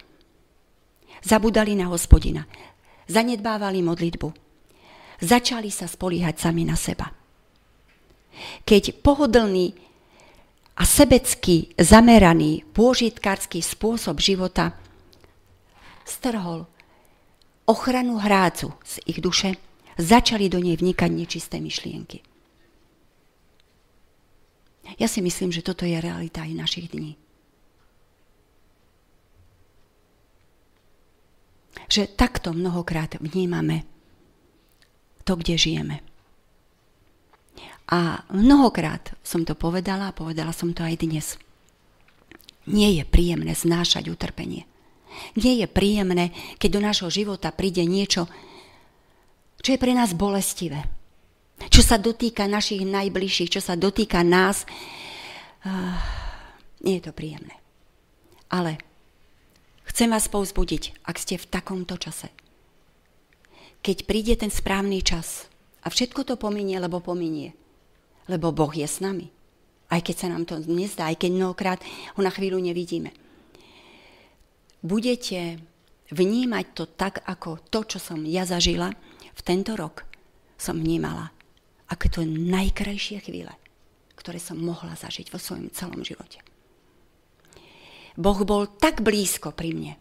Zabudali 1.25 1.73
na 1.77 1.89
hospodina, 1.89 2.45
zanedbávali 3.09 3.81
modlitbu, 3.81 4.50
začali 5.21 5.69
sa 5.69 5.87
spolíhať 5.87 6.37
sami 6.41 6.65
na 6.65 6.75
seba. 6.75 7.13
Keď 8.65 9.05
pohodlný 9.05 9.77
a 10.81 10.85
sebecky 10.89 11.77
zameraný 11.77 12.65
pôžitkársky 12.73 13.61
spôsob 13.61 14.17
života 14.17 14.73
strhol 16.09 16.65
ochranu 17.69 18.17
hrácu 18.17 18.73
z 18.81 18.95
ich 19.05 19.21
duše, 19.21 19.61
začali 20.01 20.49
do 20.49 20.57
nej 20.57 20.81
vnikať 20.81 21.11
nečisté 21.13 21.61
myšlienky. 21.61 22.25
Ja 24.97 25.07
si 25.07 25.23
myslím, 25.23 25.55
že 25.55 25.63
toto 25.63 25.85
je 25.87 26.01
realita 26.01 26.43
aj 26.43 26.57
našich 26.57 26.91
dní. 26.91 27.15
Že 31.87 32.11
takto 32.17 32.51
mnohokrát 32.57 33.21
vnímame 33.21 33.87
to, 35.25 35.37
kde 35.37 35.55
žijeme. 35.57 35.97
A 37.91 38.23
mnohokrát 38.31 39.19
som 39.27 39.43
to 39.43 39.59
povedala 39.59 40.11
a 40.11 40.17
povedala 40.17 40.55
som 40.55 40.71
to 40.71 40.87
aj 40.87 40.95
dnes. 41.03 41.35
Nie 42.71 42.95
je 42.95 43.03
príjemné 43.03 43.51
znášať 43.59 44.15
utrpenie. 44.15 44.63
Nie 45.35 45.59
je 45.59 45.67
príjemné, 45.67 46.31
keď 46.63 46.71
do 46.71 46.81
nášho 46.87 47.11
života 47.11 47.51
príde 47.51 47.83
niečo, 47.83 48.31
čo 49.59 49.75
je 49.75 49.83
pre 49.83 49.91
nás 49.91 50.15
bolestivé. 50.15 50.87
Čo 51.67 51.83
sa 51.83 52.01
dotýka 52.01 52.47
našich 52.47 52.87
najbližších, 52.87 53.59
čo 53.59 53.61
sa 53.61 53.75
dotýka 53.77 54.23
nás. 54.23 54.65
Uh, 55.61 55.93
nie 56.81 57.03
je 57.03 57.11
to 57.11 57.13
príjemné. 57.13 57.53
Ale 58.49 58.81
chcem 59.85 60.09
vás 60.09 60.31
povzbudiť, 60.31 61.05
ak 61.05 61.21
ste 61.21 61.37
v 61.37 61.51
takomto 61.51 62.01
čase 62.01 62.33
keď 63.81 63.97
príde 64.05 64.35
ten 64.37 64.53
správny 64.53 65.01
čas 65.01 65.49
a 65.81 65.89
všetko 65.89 66.25
to 66.29 66.35
pominie, 66.37 66.77
lebo 66.77 67.01
pominie. 67.01 67.57
Lebo 68.29 68.53
Boh 68.53 68.71
je 68.71 68.85
s 68.85 69.01
nami. 69.01 69.33
Aj 69.91 69.99
keď 69.99 70.17
sa 70.17 70.29
nám 70.31 70.47
to 70.47 70.61
nezdá, 70.61 71.11
aj 71.11 71.19
keď 71.19 71.31
mnohokrát 71.35 71.81
ho 72.15 72.21
na 72.23 72.31
chvíľu 72.31 72.63
nevidíme. 72.63 73.11
Budete 74.81 75.59
vnímať 76.15 76.67
to 76.73 76.85
tak, 76.87 77.25
ako 77.27 77.59
to, 77.69 77.85
čo 77.85 77.99
som 77.99 78.23
ja 78.23 78.47
zažila 78.47 78.93
v 79.35 79.41
tento 79.43 79.75
rok, 79.75 80.07
som 80.61 80.79
vnímala 80.79 81.33
ako 81.91 82.07
to 82.07 82.21
najkrajšie 82.23 83.19
chvíle, 83.27 83.51
ktoré 84.15 84.39
som 84.39 84.55
mohla 84.63 84.95
zažiť 84.95 85.27
vo 85.35 85.43
svojom 85.43 85.75
celom 85.75 86.07
živote. 86.07 86.39
Boh 88.15 88.39
bol 88.47 88.71
tak 88.71 89.03
blízko 89.03 89.51
pri 89.51 89.75
mne, 89.75 89.95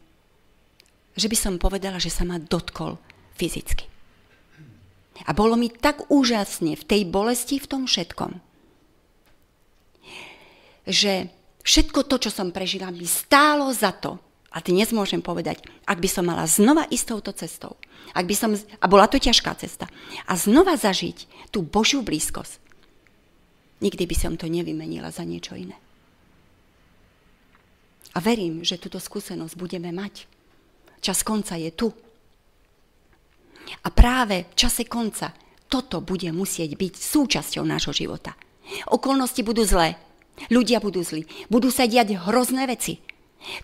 že 1.17 1.25
by 1.25 1.37
som 1.37 1.61
povedala, 1.61 1.97
že 1.97 2.13
sa 2.13 2.23
ma 2.29 2.37
dotkol 2.37 3.01
fyzicky. 3.39 3.87
A 5.23 5.31
bolo 5.31 5.55
mi 5.55 5.71
tak 5.71 6.11
úžasne 6.11 6.75
v 6.75 6.83
tej 6.83 7.01
bolesti, 7.07 7.59
v 7.59 7.67
tom 7.67 7.83
všetkom, 7.87 8.39
že 10.87 11.31
všetko 11.63 12.07
to, 12.07 12.15
čo 12.27 12.31
som 12.31 12.51
prežila, 12.51 12.91
by 12.91 13.07
stálo 13.07 13.71
za 13.71 13.95
to. 13.95 14.19
A 14.49 14.65
dnes 14.65 14.89
môžem 14.89 15.21
povedať, 15.21 15.61
ak 15.85 16.01
by 16.01 16.09
som 16.09 16.25
mala 16.25 16.49
znova 16.49 16.89
ísť 16.89 17.05
touto 17.13 17.31
cestou, 17.37 17.77
ak 18.17 18.25
by 18.25 18.33
som, 18.33 18.49
a 18.57 18.85
bola 18.89 19.05
to 19.05 19.21
ťažká 19.21 19.53
cesta, 19.61 19.85
a 20.25 20.33
znova 20.33 20.73
zažiť 20.73 21.51
tú 21.53 21.61
Božiu 21.61 22.01
blízkosť, 22.01 22.57
nikdy 23.85 24.03
by 24.09 24.15
som 24.17 24.33
to 24.33 24.49
nevymenila 24.49 25.13
za 25.13 25.21
niečo 25.21 25.53
iné. 25.53 25.77
A 28.17 28.25
verím, 28.25 28.65
že 28.65 28.81
túto 28.81 28.97
skúsenosť 28.97 29.53
budeme 29.53 29.93
mať. 29.93 30.25
Čas 31.05 31.21
konca 31.21 31.53
je 31.53 31.69
tu. 31.69 31.93
A 33.85 33.87
práve 33.93 34.49
v 34.49 34.53
čase 34.57 34.85
konca 34.85 35.33
toto 35.69 36.01
bude 36.01 36.29
musieť 36.33 36.73
byť 36.73 36.93
súčasťou 36.97 37.63
nášho 37.63 37.93
života. 37.93 38.33
Okolnosti 38.89 39.41
budú 39.45 39.65
zlé, 39.65 39.97
ľudia 40.49 40.81
budú 40.81 41.01
zlí, 41.05 41.25
budú 41.49 41.69
sa 41.69 41.85
diať 41.85 42.17
hrozné 42.17 42.65
veci. 42.65 43.01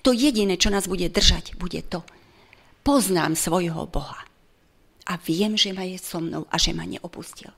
To 0.06 0.16
jediné, 0.16 0.56
čo 0.56 0.72
nás 0.72 0.88
bude 0.88 1.10
držať, 1.12 1.60
bude 1.60 1.82
to. 1.86 2.06
Poznám 2.86 3.34
svojho 3.34 3.90
Boha 3.90 4.24
a 5.06 5.14
viem, 5.22 5.54
že 5.58 5.74
ma 5.74 5.86
je 5.86 6.02
so 6.02 6.22
mnou 6.22 6.50
a 6.50 6.56
že 6.58 6.74
ma 6.74 6.86
neopustil. 6.86 7.54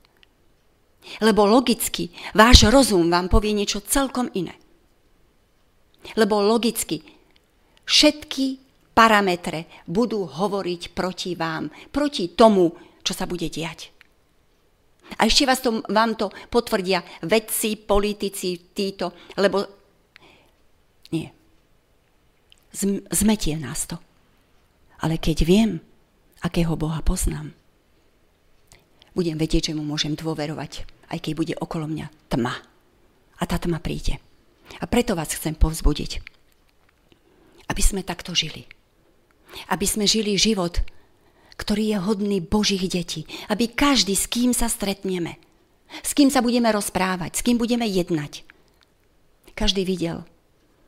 Lebo 1.24 1.48
logicky 1.48 2.12
váš 2.36 2.68
rozum 2.68 3.08
vám 3.08 3.32
povie 3.32 3.56
niečo 3.56 3.80
celkom 3.80 4.28
iné. 4.36 4.52
Lebo 6.16 6.44
logicky 6.44 7.00
všetky 7.88 8.67
parametre 8.98 9.86
budú 9.86 10.26
hovoriť 10.26 10.90
proti 10.90 11.38
vám, 11.38 11.70
proti 11.94 12.34
tomu, 12.34 12.74
čo 13.06 13.14
sa 13.14 13.30
bude 13.30 13.46
diať. 13.46 13.94
A 15.22 15.30
ešte 15.30 15.46
vás 15.46 15.62
to, 15.62 15.86
vám 15.86 16.18
to 16.18 16.34
potvrdia 16.50 17.06
vedci, 17.22 17.78
politici, 17.78 18.74
títo, 18.74 19.14
lebo 19.38 19.62
nie. 21.14 21.30
Zmetie 23.14 23.54
nás 23.54 23.86
to. 23.86 23.96
Ale 24.98 25.22
keď 25.22 25.46
viem, 25.46 25.78
akého 26.42 26.74
Boha 26.74 27.00
poznám, 27.06 27.54
budem 29.14 29.38
vedieť, 29.38 29.72
že 29.72 29.76
mu 29.78 29.86
môžem 29.86 30.18
dôverovať 30.18 30.98
aj 31.08 31.18
keď 31.24 31.32
bude 31.34 31.54
okolo 31.56 31.88
mňa 31.88 32.06
tma. 32.28 32.54
A 33.38 33.42
tá 33.46 33.56
tma 33.56 33.78
príde. 33.80 34.20
A 34.82 34.84
preto 34.84 35.16
vás 35.16 35.32
chcem 35.32 35.56
povzbudiť, 35.56 36.20
aby 37.70 37.82
sme 37.82 38.04
takto 38.04 38.36
žili. 38.36 38.68
Aby 39.66 39.86
sme 39.90 40.06
žili 40.06 40.38
život, 40.38 40.78
ktorý 41.58 41.90
je 41.90 41.98
hodný 41.98 42.38
Božích 42.38 42.86
detí. 42.86 43.26
Aby 43.50 43.74
každý, 43.74 44.14
s 44.14 44.30
kým 44.30 44.54
sa 44.54 44.70
stretneme, 44.70 45.42
s 46.06 46.14
kým 46.14 46.30
sa 46.30 46.38
budeme 46.38 46.70
rozprávať, 46.70 47.40
s 47.40 47.42
kým 47.42 47.58
budeme 47.58 47.82
jednať, 47.88 48.46
každý 49.58 49.82
videl, 49.82 50.22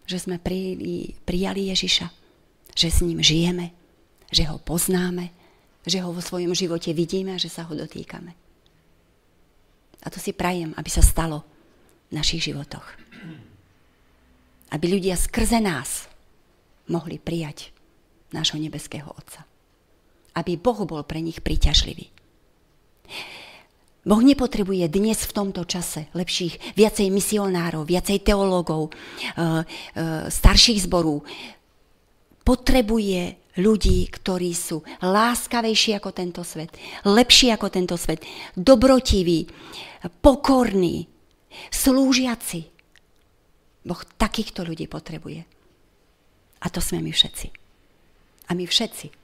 že 0.06 0.22
sme 0.22 0.38
prijali 1.26 1.74
Ježiša, 1.74 2.06
že 2.78 2.88
s 2.88 3.02
ním 3.02 3.18
žijeme, 3.18 3.74
že 4.30 4.46
ho 4.46 4.62
poznáme, 4.62 5.34
že 5.82 5.98
ho 5.98 6.14
vo 6.14 6.22
svojom 6.22 6.54
živote 6.54 6.94
vidíme 6.94 7.34
a 7.34 7.42
že 7.42 7.50
sa 7.50 7.66
ho 7.66 7.74
dotýkame. 7.74 8.30
A 10.00 10.06
to 10.08 10.22
si 10.22 10.30
prajem, 10.30 10.70
aby 10.78 10.86
sa 10.86 11.02
stalo 11.02 11.42
v 12.08 12.12
našich 12.14 12.46
životoch. 12.46 12.86
Aby 14.70 14.86
ľudia 14.96 15.18
skrze 15.18 15.58
nás 15.58 16.06
mohli 16.86 17.18
prijať 17.18 17.74
nášho 18.32 18.58
nebeského 18.58 19.10
Otca. 19.10 19.46
Aby 20.34 20.56
Boh 20.56 20.86
bol 20.86 21.02
pre 21.02 21.18
nich 21.18 21.42
príťažlivý. 21.42 22.10
Boh 24.00 24.22
nepotrebuje 24.24 24.88
dnes 24.88 25.28
v 25.28 25.36
tomto 25.36 25.68
čase 25.68 26.08
lepších, 26.16 26.72
viacej 26.72 27.12
misionárov, 27.12 27.84
viacej 27.84 28.24
teológov, 28.24 28.88
e, 28.88 28.90
e, 28.90 29.52
starších 30.32 30.88
zborov. 30.88 31.20
Potrebuje 32.40 33.36
ľudí, 33.60 34.08
ktorí 34.08 34.56
sú 34.56 34.80
láskavejší 35.04 36.00
ako 36.00 36.10
tento 36.16 36.40
svet, 36.40 36.72
lepší 37.04 37.52
ako 37.52 37.68
tento 37.68 38.00
svet, 38.00 38.24
dobrotiví, 38.56 39.52
pokorní, 40.24 41.04
slúžiaci. 41.68 42.60
Boh 43.84 44.02
takýchto 44.16 44.64
ľudí 44.64 44.88
potrebuje. 44.88 45.44
A 46.60 46.66
to 46.72 46.80
sme 46.80 47.04
my 47.04 47.12
všetci. 47.12 47.69
A 48.50 48.58
my 48.58 48.66
všetci 48.66 49.14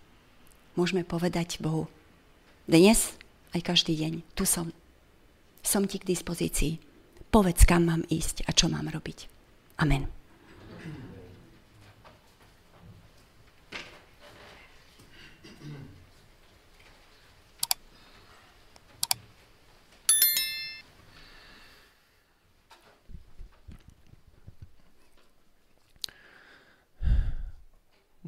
môžeme 0.78 1.02
povedať 1.02 1.58
Bohu, 1.58 1.90
dnes 2.70 3.18
aj 3.58 3.60
každý 3.66 3.98
deň, 3.98 4.22
tu 4.38 4.46
som. 4.46 4.70
Som 5.66 5.90
ti 5.90 5.98
k 5.98 6.06
dispozícii. 6.06 6.78
Povedz, 7.34 7.66
kam 7.66 7.90
mám 7.90 8.06
ísť 8.06 8.46
a 8.46 8.54
čo 8.54 8.70
mám 8.70 8.86
robiť. 8.86 9.26
Amen. 9.82 10.15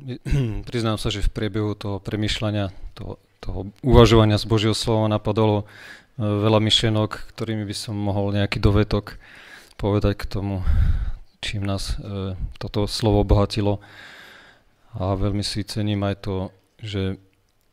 priznám 0.68 0.98
sa, 0.98 1.08
že 1.10 1.24
v 1.24 1.32
priebehu 1.32 1.74
toho 1.74 1.98
premyšľania, 2.02 2.70
toho, 2.94 3.18
toho 3.42 3.70
uvažovania 3.82 4.38
z 4.38 4.46
Božieho 4.46 4.76
slova 4.76 5.10
napadolo 5.10 5.64
e, 5.64 5.64
veľa 6.22 6.60
myšlienok, 6.62 7.34
ktorými 7.34 7.64
by 7.66 7.76
som 7.76 7.94
mohol 7.98 8.34
nejaký 8.34 8.58
dovetok 8.62 9.18
povedať 9.78 10.18
k 10.18 10.24
tomu, 10.26 10.66
čím 11.38 11.66
nás 11.66 11.96
e, 11.98 12.34
toto 12.58 12.86
slovo 12.90 13.22
obohatilo. 13.22 13.78
A 14.98 15.14
veľmi 15.14 15.44
si 15.44 15.62
cením 15.62 16.02
aj 16.02 16.16
to, 16.24 16.36
že 16.82 17.20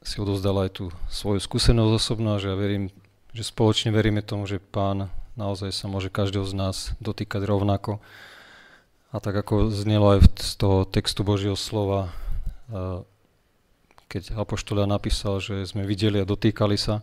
si 0.05 0.21
odozdal 0.21 0.61
aj 0.61 0.77
tú 0.77 0.85
svoju 1.09 1.41
skúsenosť 1.41 1.91
osobnú 1.97 2.37
a 2.37 2.41
že 2.41 2.53
ja 2.53 2.57
verím, 2.57 2.93
že 3.33 3.41
spoločne 3.41 3.89
veríme 3.89 4.21
tomu, 4.21 4.45
že 4.45 4.61
Pán 4.61 5.09
naozaj 5.33 5.73
sa 5.73 5.89
môže 5.89 6.13
každého 6.13 6.45
z 6.45 6.53
nás 6.53 6.77
dotýkať 7.01 7.43
rovnako 7.43 7.97
a 9.15 9.17
tak 9.23 9.31
ako 9.31 9.71
znelo 9.71 10.19
aj 10.19 10.43
z 10.43 10.53
toho 10.59 10.83
textu 10.83 11.23
Božieho 11.23 11.55
slova, 11.55 12.11
keď 14.11 14.35
Apoštolia 14.35 14.83
napísal, 14.83 15.39
že 15.39 15.63
sme 15.63 15.87
videli 15.87 16.19
a 16.19 16.27
dotýkali 16.27 16.75
sa, 16.75 16.99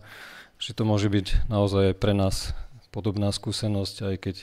že 0.61 0.77
to 0.77 0.85
môže 0.85 1.09
byť 1.09 1.49
naozaj 1.49 1.89
aj 1.89 1.95
pre 1.97 2.13
nás 2.13 2.53
podobná 2.93 3.33
skúsenosť, 3.33 3.95
aj 4.13 4.15
keď 4.21 4.35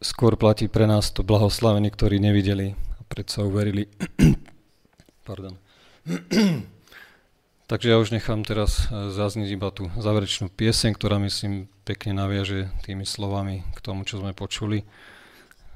skôr 0.00 0.40
platí 0.40 0.72
pre 0.72 0.88
nás 0.88 1.12
to 1.12 1.20
blahoslavení, 1.20 1.92
ktorí 1.92 2.16
nevideli 2.16 2.72
a 2.72 3.00
predsa 3.04 3.44
uverili. 3.44 3.92
Pardon. 5.28 5.60
Takže 7.70 7.92
ja 7.92 8.00
už 8.00 8.14
nechám 8.14 8.46
teraz 8.46 8.88
e, 8.88 9.10
zazniť 9.10 9.48
iba 9.52 9.68
tú 9.74 9.90
záverečnú 9.98 10.48
pieseň, 10.54 10.94
ktorá 10.94 11.18
myslím 11.18 11.66
pekne 11.82 12.14
naviaže 12.14 12.70
tými 12.86 13.02
slovami 13.02 13.66
k 13.74 13.78
tomu, 13.82 14.06
čo 14.06 14.22
sme 14.22 14.32
počuli 14.32 14.86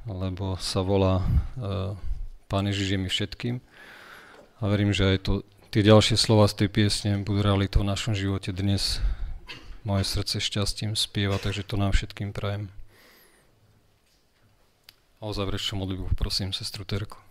lebo 0.09 0.57
sa 0.61 0.80
volá 0.80 1.24
uh, 1.57 1.96
Pán 2.51 2.66
Ježiš 2.66 2.88
je 2.94 2.98
mi 2.98 3.07
všetkým. 3.07 3.62
A 4.59 4.62
verím, 4.66 4.90
že 4.90 5.07
aj 5.07 5.18
to, 5.22 5.32
tie 5.70 5.86
ďalšie 5.86 6.18
slova 6.18 6.51
z 6.51 6.66
tej 6.66 6.68
piesne 6.68 7.22
budú 7.22 7.46
realitou 7.46 7.86
v 7.86 7.90
našom 7.94 8.18
živote 8.18 8.51
dnes. 8.51 8.98
Moje 9.86 10.05
srdce 10.05 10.42
šťastím 10.42 10.98
spieva, 10.98 11.38
takže 11.38 11.62
to 11.62 11.78
nám 11.78 11.94
všetkým 11.94 12.34
prajem. 12.34 12.68
A 15.22 15.30
o 15.30 15.32
záverečnú 15.32 15.78
modlitbu 15.78 16.18
prosím 16.18 16.51
sestru 16.51 16.82
Terku. 16.82 17.30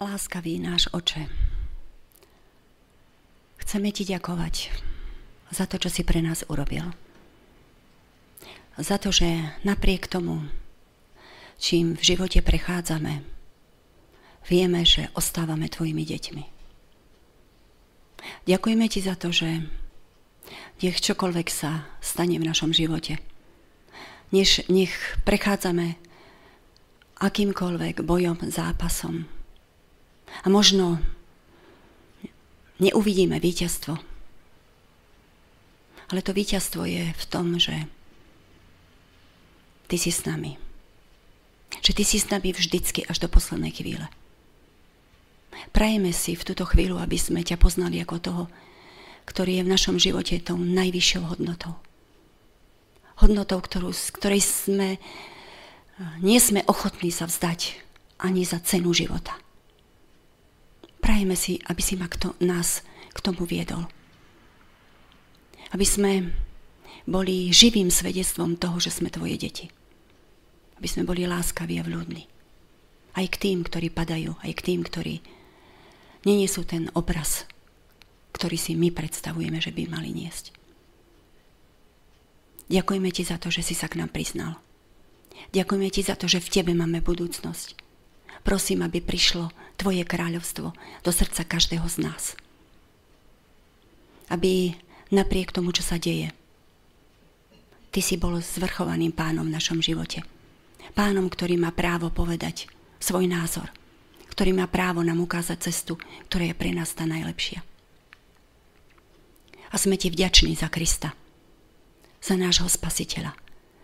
Láskavý 0.00 0.56
náš 0.56 0.88
oče, 0.96 1.28
chceme 3.60 3.92
ti 3.92 4.08
ďakovať 4.08 4.72
za 5.52 5.68
to, 5.68 5.76
čo 5.76 5.92
si 5.92 6.08
pre 6.08 6.24
nás 6.24 6.40
urobil. 6.48 6.96
Za 8.80 8.96
to, 8.96 9.12
že 9.12 9.60
napriek 9.60 10.08
tomu, 10.08 10.48
čím 11.60 12.00
v 12.00 12.16
živote 12.16 12.40
prechádzame, 12.40 13.20
vieme, 14.48 14.88
že 14.88 15.12
ostávame 15.12 15.68
tvojimi 15.68 16.08
deťmi. 16.08 16.44
Ďakujeme 18.48 18.86
ti 18.88 19.04
za 19.04 19.20
to, 19.20 19.36
že 19.36 19.68
nech 20.80 20.96
čokoľvek 20.96 21.48
sa 21.52 21.84
stane 22.00 22.40
v 22.40 22.48
našom 22.48 22.72
živote, 22.72 23.20
než, 24.32 24.64
nech 24.72 24.96
prechádzame 25.28 26.00
akýmkoľvek 27.20 28.00
bojom, 28.00 28.40
zápasom, 28.48 29.28
a 30.42 30.46
možno 30.48 31.02
neuvidíme 32.80 33.36
víťazstvo. 33.36 33.98
Ale 36.10 36.20
to 36.26 36.34
víťazstvo 36.34 36.82
je 36.88 37.14
v 37.14 37.24
tom, 37.30 37.54
že 37.60 37.86
ty 39.86 39.94
si 39.94 40.10
s 40.10 40.26
nami. 40.26 40.58
Že 41.82 41.92
ty 41.94 42.02
si 42.02 42.18
s 42.18 42.26
nami 42.26 42.50
vždycky 42.50 43.06
až 43.06 43.22
do 43.22 43.28
poslednej 43.30 43.70
chvíle. 43.70 44.10
Prajeme 45.70 46.10
si 46.10 46.34
v 46.34 46.46
túto 46.46 46.66
chvíľu, 46.66 46.98
aby 46.98 47.14
sme 47.14 47.46
ťa 47.46 47.60
poznali 47.60 48.02
ako 48.02 48.16
toho, 48.18 48.44
ktorý 49.28 49.62
je 49.62 49.66
v 49.66 49.72
našom 49.72 49.96
živote 50.02 50.42
tou 50.42 50.58
najvyššou 50.58 51.22
hodnotou. 51.30 51.78
Hodnotou, 53.22 53.62
ktorú, 53.62 53.94
z 53.94 54.10
ktorej 54.16 54.42
sme, 54.42 54.88
nie 56.18 56.40
sme 56.42 56.66
ochotní 56.66 57.12
sa 57.14 57.28
vzdať 57.28 57.78
ani 58.18 58.42
za 58.42 58.58
cenu 58.64 58.90
života. 58.96 59.36
Prajeme 61.00 61.36
si, 61.36 61.58
aby 61.66 61.80
si 61.80 61.96
ma 61.96 62.06
kto, 62.06 62.36
nás 62.44 62.84
k 63.10 63.18
tomu 63.18 63.48
viedol. 63.48 63.88
Aby 65.72 65.86
sme 65.88 66.12
boli 67.08 67.50
živým 67.50 67.88
svedectvom 67.88 68.60
toho, 68.60 68.78
že 68.78 68.92
sme 68.92 69.08
tvoje 69.10 69.40
deti. 69.40 69.66
Aby 70.76 70.88
sme 70.88 71.08
boli 71.08 71.24
láskaví 71.24 71.80
a 71.80 71.84
vľúdni. 71.84 72.28
Aj 73.16 73.26
k 73.26 73.36
tým, 73.36 73.66
ktorí 73.66 73.90
padajú, 73.90 74.38
aj 74.40 74.52
k 74.54 74.64
tým, 74.70 74.80
ktorí 74.86 75.18
neniesú 76.22 76.62
ten 76.62 76.92
obraz, 76.94 77.48
ktorý 78.36 78.56
si 78.60 78.76
my 78.76 78.92
predstavujeme, 78.94 79.58
že 79.58 79.74
by 79.74 79.90
mali 79.90 80.14
niesť. 80.14 80.54
Ďakujeme 82.70 83.10
ti 83.10 83.26
za 83.26 83.34
to, 83.40 83.50
že 83.50 83.66
si 83.66 83.74
sa 83.74 83.90
k 83.90 83.98
nám 83.98 84.14
priznal. 84.14 84.62
Ďakujeme 85.50 85.90
ti 85.90 86.06
za 86.06 86.14
to, 86.14 86.30
že 86.30 86.38
v 86.38 86.52
tebe 86.52 86.72
máme 86.76 87.02
budúcnosť. 87.02 87.74
Prosím, 88.46 88.86
aby 88.86 89.02
prišlo 89.02 89.50
Tvoje 89.80 90.04
kráľovstvo 90.04 90.76
do 90.76 91.10
srdca 91.10 91.40
každého 91.48 91.88
z 91.88 92.04
nás. 92.04 92.36
Aby 94.28 94.76
napriek 95.08 95.56
tomu, 95.56 95.72
čo 95.72 95.80
sa 95.80 95.96
deje, 95.96 96.36
Ty 97.90 98.00
si 98.04 98.14
bol 98.14 98.38
zvrchovaným 98.38 99.10
pánom 99.10 99.42
v 99.42 99.54
našom 99.56 99.82
živote. 99.82 100.22
Pánom, 100.94 101.26
ktorý 101.26 101.58
má 101.58 101.74
právo 101.74 102.06
povedať 102.12 102.70
svoj 103.02 103.26
názor, 103.26 103.66
ktorý 104.30 104.54
má 104.54 104.70
právo 104.70 105.02
nám 105.02 105.18
ukázať 105.18 105.58
cestu, 105.58 105.98
ktorá 106.30 106.46
je 106.46 106.54
pre 106.54 106.70
nás 106.70 106.94
tá 106.94 107.02
najlepšia. 107.02 107.66
A 109.70 109.76
sme 109.78 109.98
ti 109.98 110.06
vďační 110.06 110.54
za 110.54 110.70
Krista, 110.70 111.18
za 112.22 112.38
nášho 112.38 112.70
spasiteľa, 112.70 113.34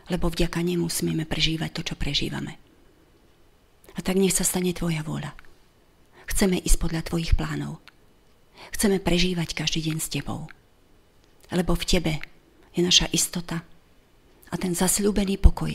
lebo 0.07 0.31
vďaka 0.31 0.63
nemu 0.63 0.87
smieme 0.87 1.27
prežívať 1.27 1.71
to, 1.75 1.83
čo 1.83 1.95
prežívame. 1.99 2.55
A 3.97 4.05
tak 4.07 4.21
nech 4.23 4.35
sa 4.35 4.47
stane 4.47 4.71
Tvoja 4.71 5.03
vôľa. 5.03 5.46
Chceme 6.27 6.61
ísť 6.63 6.79
podľa 6.83 7.03
Tvojich 7.07 7.33
plánov. 7.39 7.81
Chceme 8.75 8.99
prežívať 8.99 9.55
každý 9.55 9.91
deň 9.91 9.97
s 10.03 10.11
Tebou. 10.11 10.51
Lebo 11.55 11.73
v 11.79 11.87
Tebe 11.87 12.15
je 12.75 12.83
naša 12.83 13.07
istota 13.15 13.63
a 14.51 14.55
ten 14.59 14.75
zasľúbený 14.75 15.39
pokoj, 15.39 15.73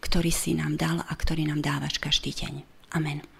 ktorý 0.00 0.30
si 0.30 0.54
nám 0.54 0.78
dal 0.78 1.02
a 1.02 1.12
ktorý 1.12 1.50
nám 1.50 1.60
dávaš 1.60 1.98
každý 1.98 2.32
deň. 2.32 2.62
Amen. 2.94 3.33